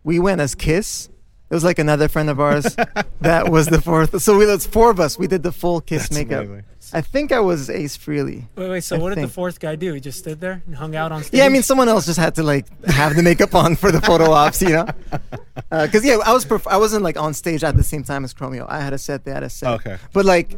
we 0.04 0.18
went 0.18 0.40
as 0.40 0.54
Kiss. 0.54 1.08
It 1.50 1.54
was 1.54 1.64
like 1.64 1.78
another 1.78 2.08
friend 2.08 2.28
of 2.28 2.40
ours 2.40 2.76
that 3.22 3.48
was 3.50 3.68
the 3.68 3.80
fourth. 3.80 4.20
So 4.20 4.36
we 4.36 4.44
was 4.44 4.66
four 4.66 4.90
of 4.90 5.00
us. 5.00 5.18
We 5.18 5.26
did 5.26 5.42
the 5.42 5.52
full 5.52 5.80
Kiss 5.80 6.02
That's 6.02 6.14
makeup. 6.14 6.44
amazing. 6.44 6.64
I 6.92 7.00
think 7.00 7.32
I 7.32 7.40
was 7.40 7.68
Ace 7.70 7.96
Frehley. 7.96 8.44
Wait, 8.56 8.68
wait. 8.68 8.84
So 8.84 8.96
I 8.96 8.98
what 8.98 9.14
did 9.14 9.22
the 9.24 9.28
fourth 9.28 9.60
guy 9.60 9.76
do? 9.76 9.92
He 9.92 10.00
just 10.00 10.18
stood 10.18 10.40
there 10.40 10.62
and 10.66 10.74
hung 10.76 10.96
out 10.96 11.12
on 11.12 11.22
stage. 11.22 11.38
Yeah, 11.38 11.46
I 11.46 11.48
mean, 11.48 11.62
someone 11.62 11.88
else 11.88 12.06
just 12.06 12.18
had 12.18 12.34
to 12.36 12.42
like 12.42 12.66
have 12.84 13.14
the 13.16 13.22
makeup 13.22 13.54
on 13.54 13.76
for 13.76 13.90
the 13.90 14.00
photo 14.00 14.30
ops, 14.30 14.62
you 14.62 14.70
know. 14.70 14.86
Because 15.70 16.04
yeah, 16.04 16.18
I 16.24 16.32
was 16.32 16.46
perf- 16.46 16.70
I 16.70 16.78
wasn't 16.78 17.02
like 17.02 17.18
on 17.18 17.34
stage 17.34 17.62
at 17.64 17.76
the 17.76 17.82
same 17.82 18.02
time 18.04 18.24
as 18.24 18.32
Chromeo. 18.32 18.64
I 18.68 18.80
had 18.80 18.92
a 18.92 18.98
set, 18.98 19.24
they 19.24 19.32
had 19.32 19.42
a 19.42 19.50
set. 19.50 19.74
Okay. 19.80 19.98
But 20.12 20.24
like 20.24 20.56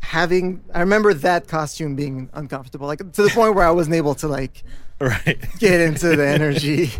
having, 0.00 0.64
I 0.74 0.80
remember 0.80 1.14
that 1.14 1.46
costume 1.48 1.94
being 1.94 2.28
uncomfortable, 2.32 2.86
like 2.86 2.98
to 3.12 3.22
the 3.22 3.30
point 3.30 3.54
where 3.54 3.66
I 3.66 3.70
wasn't 3.70 3.96
able 3.96 4.14
to 4.16 4.28
like 4.28 4.64
right 5.00 5.38
get 5.58 5.80
into 5.80 6.16
the 6.16 6.26
energy. 6.38 6.90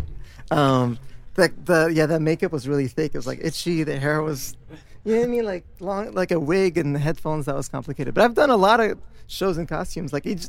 Um, 0.51 0.99
the 1.35 1.51
the 1.65 1.91
yeah, 1.93 2.05
the 2.05 2.19
makeup 2.19 2.51
was 2.51 2.67
really 2.67 2.87
thick. 2.87 3.13
It 3.13 3.17
was 3.17 3.27
like 3.27 3.39
itchy. 3.41 3.83
The 3.83 3.99
hair 3.99 4.21
was, 4.21 4.55
you 5.05 5.13
know 5.13 5.19
what 5.19 5.23
I 5.25 5.27
mean, 5.27 5.45
like 5.45 5.65
long, 5.79 6.11
like 6.13 6.31
a 6.31 6.39
wig 6.39 6.77
and 6.77 6.95
the 6.95 6.99
headphones. 6.99 7.45
That 7.45 7.55
was 7.55 7.67
complicated. 7.69 8.13
But 8.13 8.23
I've 8.23 8.33
done 8.35 8.49
a 8.49 8.57
lot 8.57 8.79
of 8.79 8.97
shows 9.27 9.57
in 9.57 9.67
costumes. 9.67 10.13
Like 10.13 10.25
each, 10.25 10.45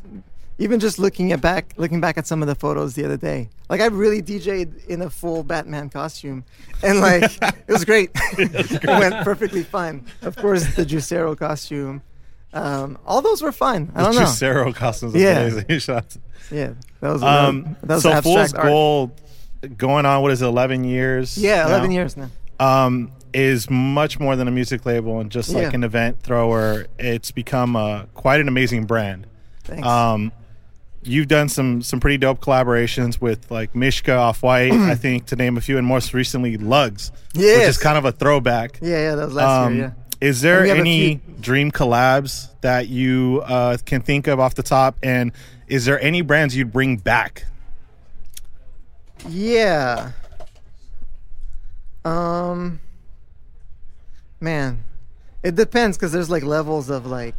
even 0.57 0.79
just 0.79 0.97
looking 0.99 1.31
at 1.33 1.41
back, 1.41 1.73
looking 1.77 1.99
back 1.99 2.17
at 2.17 2.25
some 2.27 2.41
of 2.41 2.47
the 2.47 2.55
photos 2.55 2.95
the 2.95 3.03
other 3.05 3.17
day. 3.17 3.49
Like 3.69 3.81
I 3.81 3.87
really 3.87 4.21
DJ'd 4.21 4.85
in 4.89 5.01
a 5.01 5.09
full 5.09 5.43
Batman 5.43 5.89
costume, 5.89 6.45
and 6.83 6.99
like 7.01 7.23
it 7.41 7.67
was 7.67 7.83
great. 7.85 8.11
it 8.37 8.85
went 8.87 9.23
perfectly 9.25 9.63
fine. 9.63 10.05
Of 10.21 10.35
course, 10.37 10.65
the 10.75 10.85
Juicero 10.85 11.37
costume. 11.37 12.01
Um, 12.53 12.97
all 13.05 13.21
those 13.21 13.41
were 13.41 13.51
fine. 13.51 13.91
I 13.95 14.01
don't 14.03 14.15
know. 14.15 14.21
Juicero 14.21 14.73
costumes, 14.73 15.13
Yeah. 15.15 15.39
amazing. 15.41 15.79
Shots. 15.79 16.17
Yeah, 16.49 16.73
that 17.01 17.09
was 17.11 17.21
Um, 17.21 17.75
that 17.83 17.95
was 17.95 18.03
so 18.03 18.21
Fool's 18.21 18.53
art. 18.53 18.65
Gold, 18.65 19.21
going 19.77 20.05
on 20.05 20.21
what 20.21 20.31
is 20.31 20.41
it, 20.41 20.45
eleven 20.45 20.83
years? 20.85 21.37
Yeah, 21.37 21.65
11 21.67 21.89
now? 21.89 21.93
years 21.95 22.15
now. 22.15 22.29
Um, 22.59 23.11
is 23.35 23.69
much 23.69 24.19
more 24.19 24.35
than 24.35 24.47
a 24.47 24.51
music 24.51 24.85
label 24.85 25.19
and 25.19 25.29
just 25.29 25.49
like 25.53 25.63
Yeah. 25.63 25.75
an 25.75 25.83
event 25.83 26.21
thrower. 26.21 26.87
It's 26.97 27.31
become 27.31 27.75
a, 27.75 28.07
quite 28.13 28.39
an 28.39 28.47
amazing 28.47 28.85
brand. 28.85 29.27
Thanks. 29.65 29.85
Um, 29.85 30.31
you've 31.03 31.27
done 31.27 31.49
some 31.49 31.81
some 31.81 31.99
pretty 31.99 32.17
dope 32.17 32.39
collaborations 32.39 33.19
with 33.21 33.51
like 33.51 33.75
Mishka, 33.75 34.13
Off 34.15 34.41
White, 34.41 34.71
I 34.73 34.95
think 34.95 35.25
to 35.27 35.35
name 35.35 35.57
a 35.57 35.61
few, 35.61 35.77
and 35.77 35.85
most 35.85 36.13
recently 36.13 36.57
Lugz, 36.57 37.11
which 37.35 37.43
is 37.45 37.77
kind 37.77 37.97
of 37.97 38.05
a 38.05 38.11
throwback. 38.11 38.79
Yeah, 38.81 38.97
yeah, 39.09 39.15
that 39.15 39.25
was 39.25 39.33
last 39.35 39.65
Um, 39.67 39.75
year. 39.75 39.95
Yeah. 40.21 40.27
Is 40.29 40.41
there 40.41 40.59
And 40.59 40.63
we 40.63 40.69
have 40.69 40.77
a 40.77 40.79
any 40.81 41.15
dream 41.41 41.71
collabs 41.71 42.47
that 42.61 42.87
you 42.87 43.43
uh, 43.45 43.77
can 43.85 44.01
think 44.01 44.27
of 44.27 44.39
off 44.39 44.55
the 44.55 44.63
top? 44.63 44.95
And 45.03 45.33
is 45.67 45.83
there 45.85 45.99
any 46.01 46.21
brands 46.21 46.55
you'd 46.55 46.71
bring 46.71 46.95
back? 46.97 47.45
Yeah. 49.27 50.11
Um. 52.05 52.79
Man, 54.39 54.83
it 55.43 55.55
depends 55.55 55.97
because 55.97 56.11
there's 56.11 56.29
like 56.29 56.43
levels 56.43 56.89
of 56.89 57.05
like. 57.05 57.35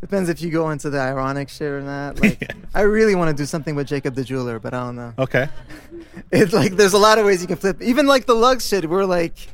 Depends 0.00 0.30
if 0.30 0.40
you 0.40 0.50
go 0.50 0.70
into 0.70 0.88
the 0.88 0.98
ironic 0.98 1.50
shit 1.50 1.70
or 1.70 1.82
not. 1.82 2.18
Like, 2.22 2.52
I 2.74 2.82
really 2.82 3.14
want 3.14 3.36
to 3.36 3.42
do 3.42 3.44
something 3.46 3.74
with 3.74 3.86
Jacob 3.86 4.14
the 4.14 4.24
Jeweler, 4.24 4.58
but 4.58 4.72
I 4.72 4.80
don't 4.80 4.96
know. 4.96 5.12
Okay. 5.18 5.48
It's 6.32 6.52
like 6.52 6.72
there's 6.72 6.92
a 6.92 6.98
lot 6.98 7.18
of 7.18 7.26
ways 7.26 7.42
you 7.42 7.48
can 7.48 7.56
flip. 7.56 7.82
Even 7.82 8.06
like 8.06 8.24
the 8.26 8.34
lug 8.34 8.62
shit, 8.62 8.88
we're 8.88 9.04
like, 9.04 9.48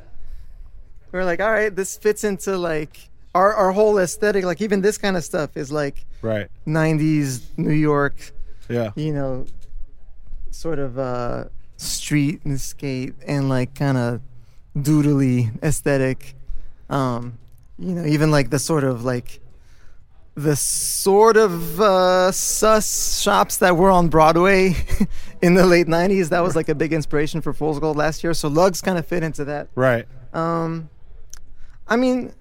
we're 1.13 1.25
like, 1.25 1.41
all 1.41 1.51
right, 1.51 1.75
this 1.75 1.97
fits 1.97 2.23
into 2.25 2.57
like 2.57 3.09
our 3.35 3.53
our 3.55 3.73
whole 3.73 3.99
aesthetic. 3.99 4.45
Like 4.45 4.61
even 4.61 4.81
this 4.83 4.99
kind 4.99 5.17
of 5.17 5.25
stuff 5.25 5.57
is 5.57 5.73
like 5.73 6.05
Right. 6.23 6.49
90s 6.67 7.43
New 7.57 7.73
York. 7.73 8.33
Yeah. 8.69 8.91
You 8.97 9.13
know, 9.13 9.47
sort 10.51 10.79
of 10.79 10.99
uh, 10.99 11.45
street 11.77 12.45
and 12.45 12.61
skate 12.61 13.15
and 13.27 13.49
like 13.49 13.75
kind 13.75 13.97
of 13.99 14.21
doodly 14.77 15.63
aesthetic. 15.63 16.35
Um, 16.89 17.39
you 17.79 17.95
know, 17.95 18.05
even 18.05 18.31
like 18.31 18.51
the 18.51 18.59
sort 18.59 18.85
of 18.85 19.05
like 19.05 19.41
the 20.35 20.55
sort 20.55 21.37
of 21.37 21.81
uh, 21.81 22.31
sus 22.31 23.23
shops 23.23 23.57
that 23.59 23.77
were 23.77 23.91
on 23.91 24.09
Broadway 24.09 24.77
in 25.43 25.55
the 25.55 25.67
late 25.67 25.87
90s. 25.87 26.29
That 26.29 26.41
was 26.41 26.55
like 26.55 26.69
a 26.69 26.75
big 26.75 26.93
inspiration 26.93 27.41
for 27.41 27.53
Fool's 27.53 27.79
Gold 27.79 27.97
last 27.97 28.23
year. 28.23 28.35
So 28.35 28.51
Lugz 28.51 28.83
kind 28.83 28.99
of 28.99 29.07
fit 29.07 29.23
into 29.23 29.47
that. 29.47 29.69
Right. 29.75 30.07
Um, 30.35 30.91
I 31.89 31.97
mean, 31.97 32.35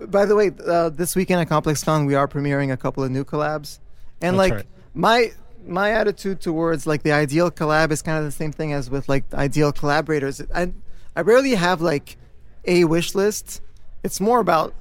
by 0.00 0.24
the 0.24 0.36
way, 0.36 0.52
uh, 0.66 0.90
this 0.90 1.16
weekend 1.16 1.40
at 1.40 1.48
Complex 1.48 1.82
Con, 1.82 2.06
we 2.06 2.14
are 2.14 2.28
premiering 2.28 2.72
a 2.72 2.76
couple 2.76 3.02
of 3.02 3.10
new 3.10 3.24
collabs, 3.24 3.80
and 4.20 4.38
That's 4.38 4.50
like 4.50 4.52
right. 4.52 4.66
my 4.94 5.32
my 5.66 5.92
attitude 5.92 6.40
towards 6.40 6.86
like 6.86 7.02
the 7.02 7.12
ideal 7.12 7.50
collab 7.50 7.90
is 7.90 8.02
kind 8.02 8.18
of 8.18 8.24
the 8.24 8.30
same 8.30 8.52
thing 8.52 8.72
as 8.72 8.88
with 8.88 9.08
like 9.08 9.24
ideal 9.34 9.72
collaborators. 9.72 10.42
I 10.54 10.72
I 11.18 11.22
rarely 11.22 11.56
have 11.56 11.80
like 11.80 12.16
a 12.64 12.84
wish 12.84 13.16
list. 13.16 13.60
It's 14.04 14.20
more 14.20 14.38
about 14.38 14.72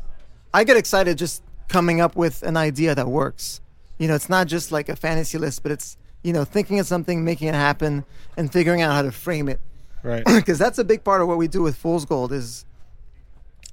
I 0.53 0.65
get 0.65 0.77
excited 0.77 1.17
just 1.17 1.41
coming 1.67 1.99
up 1.99 2.15
with 2.15 2.43
an 2.43 2.55
idea 2.55 2.93
that 2.93 3.07
works. 3.07 3.59
You 3.97 4.07
know, 4.07 4.13
it's 4.13 4.29
not 4.29 4.45
just 4.45 4.71
like 4.71 4.87
a 4.87 4.95
fantasy 4.95 5.39
list, 5.39 5.63
but 5.63 5.71
it's 5.71 5.97
you 6.21 6.33
know 6.33 6.45
thinking 6.45 6.79
of 6.79 6.85
something, 6.85 7.25
making 7.25 7.47
it 7.47 7.55
happen, 7.55 8.05
and 8.37 8.53
figuring 8.53 8.83
out 8.83 8.91
how 8.91 9.01
to 9.01 9.11
frame 9.11 9.49
it 9.49 9.59
Right. 10.03 10.23
because 10.35 10.59
that's 10.59 10.77
a 10.77 10.83
big 10.83 11.03
part 11.03 11.23
of 11.23 11.27
what 11.27 11.39
we 11.39 11.47
do 11.47 11.63
with 11.63 11.75
Fool's 11.75 12.05
Gold 12.05 12.31
is 12.31 12.65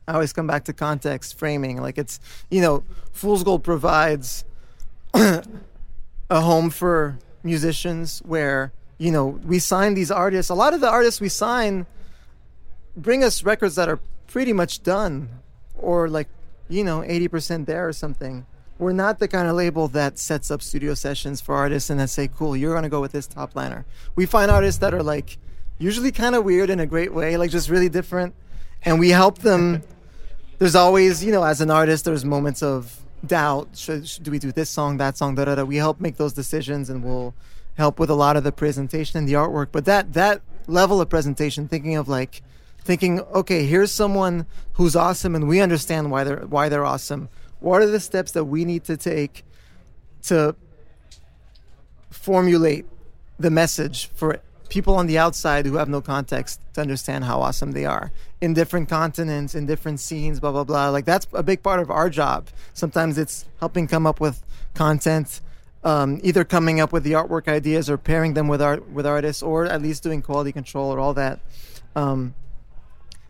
I 0.09 0.15
always 0.15 0.32
come 0.32 0.47
back 0.47 0.65
to 0.65 0.73
context 0.73 1.39
framing. 1.39 1.82
Like 1.82 1.99
it's 1.99 2.19
you 2.51 2.62
know, 2.62 2.82
Fool's 3.12 3.45
Gold 3.45 3.62
provides 3.62 4.47
a 5.15 5.43
home 6.31 6.70
for 6.70 7.19
musicians 7.43 8.20
where 8.20 8.73
you 8.97 9.11
know 9.11 9.27
we 9.27 9.59
sign 9.59 9.93
these 9.93 10.11
artists. 10.11 10.49
A 10.49 10.55
lot 10.55 10.73
of 10.73 10.81
the 10.81 10.89
artists 10.89 11.20
we 11.20 11.28
sign 11.28 11.85
bring 12.96 13.24
us 13.24 13.42
records 13.42 13.74
that 13.76 13.88
are 13.88 14.00
pretty 14.26 14.52
much 14.52 14.82
done 14.82 15.28
or 15.78 16.08
like 16.08 16.28
you 16.68 16.84
know 16.84 17.00
80% 17.00 17.66
there 17.66 17.86
or 17.86 17.92
something. 17.92 18.46
We're 18.78 18.92
not 18.92 19.18
the 19.18 19.28
kind 19.28 19.48
of 19.48 19.54
label 19.54 19.86
that 19.88 20.18
sets 20.18 20.50
up 20.50 20.60
studio 20.60 20.94
sessions 20.94 21.40
for 21.40 21.54
artists 21.54 21.90
and 21.90 22.00
then 22.00 22.08
say, 22.08 22.28
"Cool, 22.28 22.56
you're 22.56 22.74
gonna 22.74 22.88
go 22.88 23.00
with 23.00 23.12
this 23.12 23.26
top 23.26 23.54
liner." 23.54 23.84
We 24.16 24.26
find 24.26 24.50
artists 24.50 24.80
that 24.80 24.92
are 24.92 25.02
like 25.02 25.38
usually 25.78 26.10
kind 26.10 26.34
of 26.34 26.44
weird 26.44 26.70
in 26.70 26.80
a 26.80 26.86
great 26.86 27.14
way, 27.14 27.36
like 27.36 27.50
just 27.50 27.68
really 27.68 27.88
different, 27.88 28.34
and 28.82 28.98
we 28.98 29.10
help 29.10 29.38
them. 29.38 29.82
there's 30.58 30.74
always, 30.74 31.24
you 31.24 31.32
know, 31.32 31.44
as 31.44 31.60
an 31.60 31.70
artist, 31.70 32.04
there's 32.04 32.24
moments 32.24 32.62
of 32.62 33.00
doubt. 33.26 33.68
Should, 33.74 34.08
should 34.08 34.22
do 34.22 34.30
we 34.30 34.38
do 34.38 34.52
this 34.52 34.70
song, 34.70 34.96
that 34.98 35.16
song, 35.16 35.34
da 35.34 35.44
da 35.44 35.54
da? 35.56 35.64
We 35.64 35.76
help 35.76 36.00
make 36.00 36.16
those 36.16 36.32
decisions, 36.32 36.90
and 36.90 37.04
we'll 37.04 37.34
help 37.76 37.98
with 37.98 38.10
a 38.10 38.14
lot 38.14 38.36
of 38.36 38.44
the 38.44 38.52
presentation 38.52 39.18
and 39.18 39.28
the 39.28 39.34
artwork. 39.34 39.68
But 39.72 39.84
that 39.84 40.12
that 40.14 40.42
level 40.66 41.00
of 41.00 41.08
presentation, 41.08 41.68
thinking 41.68 41.96
of 41.96 42.08
like, 42.08 42.42
thinking, 42.85 43.20
okay, 43.20 43.65
here's 43.65 43.90
someone 43.90 44.47
who's 44.74 44.94
awesome, 44.94 45.35
and 45.35 45.48
we 45.48 45.61
understand 45.61 46.11
why 46.11 46.24
they're 46.24 46.47
why 46.47 46.69
they're 46.69 46.85
awesome. 46.85 47.28
What 47.61 47.82
are 47.82 47.86
the 47.86 48.01
steps 48.01 48.32
that 48.32 48.44
we 48.44 48.65
need 48.65 48.85
to 48.85 48.97
take 48.97 49.44
to 50.24 50.55
formulate 52.11 52.86
the 53.39 53.51
message 53.51 54.11
for 54.15 54.40
people 54.69 54.94
on 54.94 55.06
the 55.06 55.19
outside 55.19 55.66
who 55.66 55.77
have 55.77 55.89
no 55.89 56.01
context 56.01 56.61
to 56.74 56.81
understand 56.81 57.24
how 57.24 57.40
awesome 57.40 57.73
they 57.73 57.85
are 57.85 58.12
in 58.40 58.55
different 58.55 58.89
continents, 58.89 59.55
in 59.55 59.66
different 59.66 60.01
scenes, 60.01 60.40
blah, 60.40 60.52
blah, 60.52 60.65
blah. 60.65 60.89
Like, 60.89 61.05
that's 61.05 61.27
a 61.32 61.43
big 61.43 61.62
part 61.62 61.81
of 61.81 61.90
our 61.90 62.11
job. 62.11 62.48
Sometimes 62.73 63.19
it's 63.19 63.44
helping 63.61 63.86
come 63.86 64.06
up 64.06 64.20
with 64.20 64.43
content. 64.74 65.40
Um, 65.85 66.19
either 66.23 66.44
coming 66.44 66.81
up 66.81 66.93
with 66.93 67.05
the 67.05 67.12
artwork 67.12 67.47
ideas 67.47 67.90
or 67.90 67.98
pairing 67.98 68.32
them 68.32 68.48
with 68.48 68.62
art 68.62 68.90
with 68.90 69.06
artists, 69.06 69.43
or 69.43 69.66
at 69.66 69.82
least 69.82 70.02
doing 70.02 70.23
quality 70.23 70.51
control 70.51 70.90
or 70.90 70.98
all 70.98 71.12
that. 71.15 71.40
Um, 71.94 72.35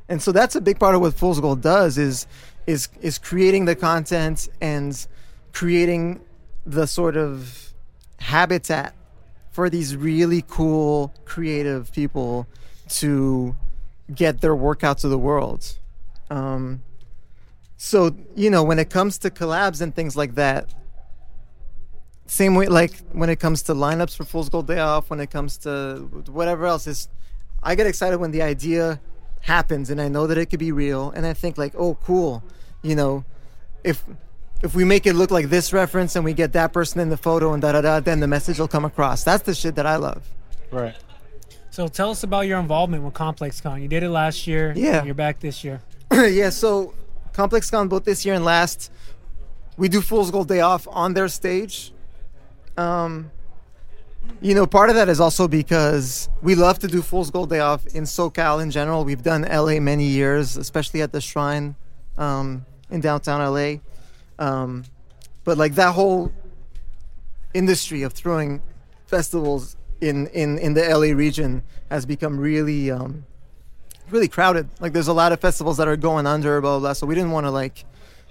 and 0.08 0.20
so 0.22 0.32
that's 0.32 0.54
a 0.54 0.60
big 0.60 0.78
part 0.78 0.94
of 0.94 1.00
what 1.00 1.14
Fool's 1.14 1.40
Gold 1.40 1.62
does 1.62 1.98
is 1.98 2.26
is 2.66 2.88
is 3.00 3.18
creating 3.18 3.64
the 3.64 3.74
content 3.74 4.48
and 4.60 5.06
creating 5.52 6.20
the 6.66 6.86
sort 6.86 7.16
of 7.16 7.72
habitat 8.20 8.94
for 9.50 9.70
these 9.70 9.96
really 9.96 10.44
cool 10.48 11.14
creative 11.24 11.92
people 11.92 12.46
to 12.88 13.54
get 14.14 14.40
their 14.40 14.54
work 14.54 14.82
out 14.84 14.98
to 14.98 15.08
the 15.08 15.18
world. 15.18 15.78
Um, 16.30 16.82
so 17.76 18.14
you 18.34 18.50
know 18.50 18.62
when 18.62 18.78
it 18.78 18.90
comes 18.90 19.18
to 19.18 19.30
collabs 19.30 19.80
and 19.80 19.94
things 19.94 20.16
like 20.16 20.34
that, 20.34 20.74
same 22.26 22.54
way 22.54 22.66
like 22.66 22.92
when 23.12 23.30
it 23.30 23.36
comes 23.40 23.62
to 23.64 23.74
lineups 23.74 24.16
for 24.16 24.24
Fool's 24.24 24.50
Gold 24.50 24.66
Day 24.66 24.80
Off, 24.80 25.08
when 25.08 25.20
it 25.20 25.30
comes 25.30 25.56
to 25.58 26.08
whatever 26.26 26.66
else 26.66 26.86
is, 26.86 27.08
I 27.62 27.74
get 27.74 27.86
excited 27.86 28.18
when 28.18 28.32
the 28.32 28.42
idea 28.42 29.00
happens 29.44 29.90
and 29.90 30.00
I 30.00 30.08
know 30.08 30.26
that 30.26 30.38
it 30.38 30.46
could 30.46 30.58
be 30.58 30.72
real 30.72 31.10
and 31.10 31.26
I 31.26 31.34
think 31.34 31.58
like, 31.58 31.74
oh 31.76 31.94
cool, 32.02 32.42
you 32.82 32.96
know, 32.96 33.24
if 33.82 34.02
if 34.62 34.74
we 34.74 34.84
make 34.84 35.06
it 35.06 35.12
look 35.14 35.30
like 35.30 35.50
this 35.50 35.72
reference 35.72 36.16
and 36.16 36.24
we 36.24 36.32
get 36.32 36.54
that 36.54 36.72
person 36.72 37.00
in 37.00 37.10
the 37.10 37.16
photo 37.16 37.52
and 37.52 37.60
da 37.60 37.72
da 37.72 37.82
da, 37.82 38.00
then 38.00 38.20
the 38.20 38.26
message 38.26 38.58
will 38.58 38.68
come 38.68 38.84
across. 38.84 39.22
That's 39.22 39.42
the 39.42 39.54
shit 39.54 39.74
that 39.74 39.86
I 39.86 39.96
love. 39.96 40.26
Right. 40.70 40.94
So 41.70 41.88
tell 41.88 42.10
us 42.10 42.22
about 42.22 42.46
your 42.46 42.58
involvement 42.58 43.02
with 43.02 43.14
Complex 43.14 43.60
Con. 43.60 43.82
You 43.82 43.88
did 43.88 44.02
it 44.02 44.08
last 44.08 44.46
year. 44.46 44.72
Yeah. 44.74 44.98
and 44.98 45.06
You're 45.06 45.14
back 45.14 45.40
this 45.40 45.62
year. 45.62 45.82
yeah, 46.12 46.50
so 46.50 46.94
Complex 47.32 47.70
Con 47.70 47.88
both 47.88 48.04
this 48.04 48.24
year 48.24 48.34
and 48.34 48.44
last, 48.44 48.90
we 49.76 49.88
do 49.88 50.00
Fool's 50.00 50.30
Gold 50.30 50.48
Day 50.48 50.60
off 50.60 50.88
on 50.88 51.14
their 51.14 51.28
stage. 51.28 51.92
Um, 52.76 53.30
you 54.40 54.54
know, 54.54 54.66
part 54.66 54.90
of 54.90 54.96
that 54.96 55.08
is 55.08 55.20
also 55.20 55.48
because 55.48 56.28
we 56.42 56.54
love 56.54 56.78
to 56.80 56.88
do 56.88 57.00
Fool's 57.02 57.30
Gold 57.30 57.50
Day 57.50 57.60
off 57.60 57.86
in 57.88 58.04
SoCal 58.04 58.62
in 58.62 58.70
general. 58.70 59.04
We've 59.04 59.22
done 59.22 59.42
LA 59.42 59.80
many 59.80 60.04
years, 60.04 60.56
especially 60.56 61.02
at 61.02 61.12
the 61.12 61.20
Shrine 61.20 61.74
um, 62.18 62.66
in 62.90 63.00
downtown 63.00 63.40
LA. 63.40 63.76
Um, 64.38 64.84
but 65.44 65.56
like 65.56 65.74
that 65.76 65.94
whole 65.94 66.32
industry 67.54 68.02
of 68.02 68.12
throwing 68.12 68.60
festivals 69.06 69.76
in, 70.00 70.26
in, 70.28 70.58
in 70.58 70.74
the 70.74 70.82
LA 70.82 71.16
region 71.16 71.62
has 71.90 72.04
become 72.04 72.38
really 72.38 72.90
um, 72.90 73.24
really 74.10 74.28
crowded. 74.28 74.68
Like 74.80 74.92
there's 74.92 75.08
a 75.08 75.12
lot 75.12 75.32
of 75.32 75.40
festivals 75.40 75.76
that 75.78 75.88
are 75.88 75.96
going 75.96 76.26
under, 76.26 76.60
blah 76.60 76.72
blah. 76.72 76.80
blah. 76.80 76.92
So 76.92 77.06
we 77.06 77.14
didn't 77.14 77.30
want 77.30 77.46
to 77.46 77.50
like 77.50 77.84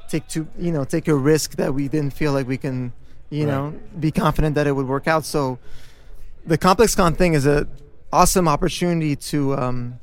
take 0.08 0.28
to 0.30 0.48
you 0.58 0.72
know 0.72 0.84
take 0.84 1.08
a 1.08 1.16
risk 1.16 1.56
that 1.56 1.74
we 1.74 1.88
didn't 1.88 2.14
feel 2.14 2.34
like 2.34 2.48
we 2.48 2.58
can 2.58 2.94
you 3.34 3.46
know 3.46 3.74
be 4.00 4.12
confident 4.12 4.56
that 4.56 4.68
it 4.68 4.74
would 4.74 4.88
work 4.88 5.08
out. 5.08 5.26
So 5.26 5.60
the 6.46 6.58
Complex 6.58 6.96
Con 6.96 7.16
thing 7.16 7.34
is 7.34 7.46
a 7.46 7.68
awesome 8.12 8.48
opportunity 8.48 9.16
to 9.16 9.56
um, 9.56 10.00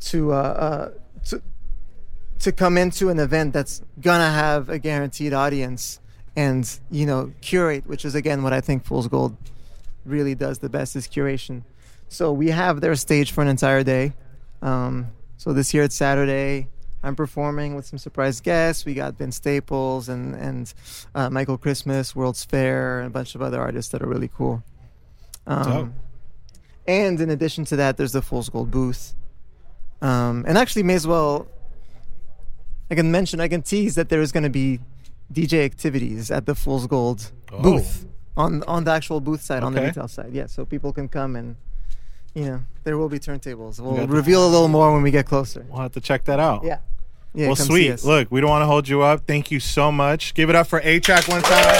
to 0.00 0.32
uh, 0.32 0.36
uh, 0.36 0.90
to 1.26 1.42
to 2.40 2.52
come 2.52 2.78
into 2.78 3.10
an 3.10 3.18
event 3.18 3.52
that's 3.52 3.82
gonna 4.00 4.30
have 4.30 4.70
a 4.70 4.78
guaranteed 4.78 5.34
audience 5.34 6.00
and 6.34 6.80
you 6.90 7.04
know 7.04 7.32
curate, 7.42 7.86
which 7.86 8.04
is 8.04 8.14
again 8.14 8.42
what 8.42 8.52
I 8.52 8.60
think 8.60 8.84
Fool's 8.84 9.08
Gold 9.08 9.36
really 10.06 10.34
does 10.34 10.60
the 10.60 10.70
best 10.70 10.96
is 10.96 11.06
curation. 11.06 11.62
So 12.08 12.32
we 12.32 12.48
have 12.48 12.80
their 12.80 12.94
stage 12.94 13.32
for 13.32 13.42
an 13.42 13.48
entire 13.48 13.84
day. 13.84 14.14
Um, 14.62 15.08
so 15.36 15.52
this 15.52 15.74
year 15.74 15.84
it's 15.84 15.94
Saturday. 15.94 16.68
I'm 17.02 17.16
performing 17.16 17.74
with 17.76 17.86
some 17.86 17.98
surprise 17.98 18.40
guests. 18.40 18.84
We 18.84 18.94
got 18.94 19.16
Ben 19.16 19.32
Staples 19.32 20.08
and 20.08 20.34
and 20.34 20.72
uh, 21.14 21.30
Michael 21.30 21.56
Christmas, 21.58 22.14
World's 22.14 22.44
Fair, 22.44 22.98
and 23.00 23.06
a 23.06 23.10
bunch 23.10 23.34
of 23.34 23.42
other 23.42 23.60
artists 23.60 23.90
that 23.92 24.02
are 24.02 24.06
really 24.08 24.28
cool. 24.28 24.62
Um, 25.46 25.94
and 26.86 27.20
in 27.20 27.30
addition 27.30 27.64
to 27.66 27.76
that, 27.76 27.96
there's 27.96 28.12
the 28.12 28.22
Fool's 28.22 28.48
Gold 28.48 28.70
booth. 28.70 29.14
Um, 30.02 30.44
and 30.46 30.56
actually, 30.58 30.82
may 30.82 30.94
as 30.94 31.06
well. 31.06 31.46
I 32.90 32.94
can 32.96 33.10
mention, 33.12 33.40
I 33.40 33.46
can 33.48 33.62
tease 33.62 33.94
that 33.94 34.08
there 34.08 34.20
is 34.20 34.32
going 34.32 34.42
to 34.42 34.50
be 34.50 34.80
DJ 35.32 35.64
activities 35.64 36.30
at 36.30 36.44
the 36.46 36.54
Fool's 36.54 36.86
Gold 36.86 37.32
Oh. 37.52 37.62
booth 37.62 38.06
on 38.36 38.62
on 38.64 38.84
the 38.84 38.90
actual 38.92 39.20
booth 39.20 39.42
side, 39.42 39.62
on 39.62 39.72
the 39.74 39.80
retail 39.82 40.06
side. 40.08 40.30
Yeah, 40.32 40.46
so 40.46 40.64
people 40.64 40.92
can 40.92 41.08
come 41.08 41.34
and, 41.36 41.56
you 42.34 42.44
know, 42.44 42.60
there 42.84 42.96
will 42.98 43.08
be 43.08 43.18
turntables. 43.18 43.80
We'll 43.80 44.06
reveal 44.06 44.46
a 44.46 44.50
little 44.50 44.68
more 44.68 44.92
when 44.92 45.02
we 45.02 45.10
get 45.10 45.26
closer. 45.26 45.64
We'll 45.68 45.80
have 45.82 45.92
to 45.92 46.00
check 46.00 46.24
that 46.24 46.38
out. 46.40 46.62
Yeah. 46.64 46.78
Yeah, 47.34 47.46
well, 47.48 47.56
sweet. 47.56 48.02
Look, 48.04 48.28
we 48.30 48.40
don't 48.40 48.50
want 48.50 48.62
to 48.62 48.66
hold 48.66 48.88
you 48.88 49.02
up. 49.02 49.26
Thank 49.26 49.50
you 49.50 49.60
so 49.60 49.92
much. 49.92 50.34
Give 50.34 50.50
it 50.50 50.56
up 50.56 50.66
for 50.66 50.80
A 50.80 50.98
Trak 51.00 51.28
one 51.28 51.42
time. 51.42 51.76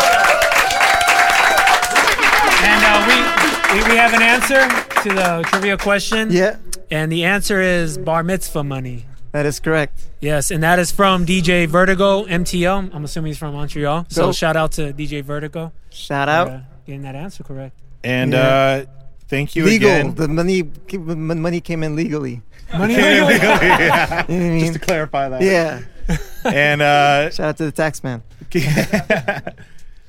And 2.63 2.85
uh, 2.85 3.73
we, 3.75 3.81
we 3.83 3.89
we 3.91 3.97
have 3.97 4.13
an 4.13 4.23
answer 4.23 4.69
to 5.03 5.09
the 5.09 5.43
trivia 5.49 5.77
question. 5.79 6.29
Yeah. 6.31 6.57
And 6.91 7.11
the 7.11 7.25
answer 7.25 7.61
is 7.61 7.97
bar 7.99 8.23
mitzvah 8.23 8.63
money. 8.65 9.07
That 9.33 9.47
is 9.47 9.61
correct. 9.61 10.09
Yes, 10.21 10.51
and 10.51 10.63
that 10.63 10.79
is 10.79 10.91
from 10.93 11.25
DJ 11.25 11.67
Vertigo 11.69 12.25
MTL. 12.27 12.91
I'm 12.95 13.05
assuming 13.05 13.31
he's 13.31 13.39
from 13.39 13.55
Montreal. 13.55 14.07
So 14.09 14.27
Dope. 14.27 14.35
shout 14.35 14.57
out 14.57 14.73
to 14.73 14.93
DJ 14.93 15.23
Vertigo. 15.23 15.73
Shout 15.91 16.27
for, 16.29 16.33
out. 16.33 16.49
uh, 16.49 16.61
getting 16.85 17.03
that 17.03 17.15
answer 17.15 17.43
correct. 17.45 17.79
And 18.05 18.33
Yeah. 18.33 18.41
uh, 18.41 18.85
thank 19.29 19.55
you 19.57 19.65
Legal. 19.65 19.89
again. 19.89 20.15
The 20.15 20.29
money 20.29 20.65
money 20.93 21.61
came 21.61 21.83
in 21.83 21.95
legally. 21.97 22.43
Money 22.77 22.95
Came 22.97 23.05
in 23.05 23.27
legally? 23.27 23.35
legally, 23.35 23.67
yeah. 23.67 24.27
You 24.29 24.39
know 24.39 24.45
what 24.45 24.47
I 24.47 24.51
mean? 24.51 24.61
Just 24.61 24.73
to 24.75 24.79
clarify 24.79 25.29
that. 25.29 25.43
Yeah. 25.43 25.83
And 26.43 26.81
uh, 26.81 27.31
shout 27.31 27.49
out 27.51 27.57
to 27.59 27.65
the 27.67 27.71
tax 27.71 28.03
man. 28.03 28.23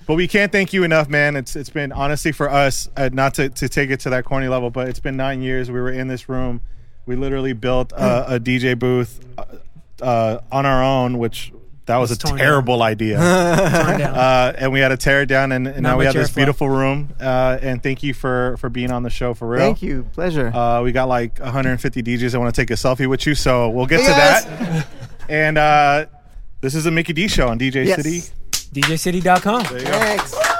but 0.08 0.16
we 0.16 0.28
can't 0.30 0.52
thank 0.52 0.72
you 0.72 0.84
enough, 0.86 1.10
man. 1.10 1.36
It's 1.36 1.58
it's 1.58 1.70
been 1.70 1.92
honestly 1.92 2.32
for 2.32 2.50
us, 2.50 2.90
uh, 2.96 3.10
not 3.12 3.34
to, 3.36 3.50
to 3.50 3.68
take 3.68 3.90
it 3.92 4.00
to 4.02 4.10
that 4.12 4.24
corny 4.24 4.48
level, 4.48 4.70
but 4.70 4.88
it's 4.88 5.02
been 5.02 5.18
nine 5.18 5.42
years. 5.42 5.70
We 5.70 5.80
were 5.80 5.92
in 5.92 6.08
this 6.08 6.30
room. 6.30 6.62
We 7.06 7.18
literally 7.18 7.52
built 7.54 7.92
a, 7.92 8.36
a 8.36 8.40
DJ 8.40 8.80
booth 8.80 9.20
uh, 9.38 9.44
uh, 10.02 10.40
on 10.52 10.66
our 10.66 10.82
own, 10.82 11.18
which 11.18 11.52
that 11.88 11.98
was 11.98 12.12
a 12.12 12.14
It's 12.14 12.24
torn 12.24 12.38
terrible 12.38 12.82
idea. 12.84 13.20
Uh, 14.12 14.54
and 14.58 14.72
we 14.72 14.80
had 14.80 14.90
to 14.90 14.98
tear 14.98 15.22
it 15.22 15.26
down, 15.28 15.52
and, 15.52 15.68
and 15.68 15.82
now 15.82 15.98
we 15.98 16.06
have 16.06 16.14
this 16.14 16.30
airflow. 16.32 16.36
beautiful 16.36 16.70
room. 16.70 17.10
Uh, 17.20 17.58
and 17.62 17.82
thank 17.84 18.04
you 18.04 18.14
for 18.14 18.56
for 18.58 18.70
being 18.70 18.92
on 18.92 19.04
the 19.04 19.10
show 19.10 19.34
for 19.34 19.48
real. 19.48 19.60
Thank 19.60 19.82
you. 19.82 20.04
Pleasure. 20.14 20.48
Uh, 20.54 20.82
we 20.82 20.92
got 20.92 21.08
like 21.08 21.40
150 21.40 22.04
DJs 22.04 22.32
that 22.32 22.40
want 22.40 22.54
to 22.54 22.62
take 22.62 22.70
a 22.72 22.76
selfie 22.76 23.08
with 23.08 23.26
you, 23.26 23.36
so 23.36 23.70
we'll 23.70 23.86
get 23.88 24.02
Hey, 24.02 24.08
to 24.08 24.12
guys. 24.12 24.46
that. 24.46 24.88
and 25.30 25.58
uh, 25.58 26.06
this 26.62 26.76
is 26.76 26.86
a 26.86 26.92
Mickey 26.92 27.14
D 27.14 27.28
show 27.28 27.48
on 27.48 27.58
DJ 27.60 27.86
Yes. 27.86 28.02
City. 28.04 28.82
DJCity.com. 28.82 29.64
There 29.64 29.80
you 29.80 29.86
go. 29.86 29.92
Thanks. 29.92 30.58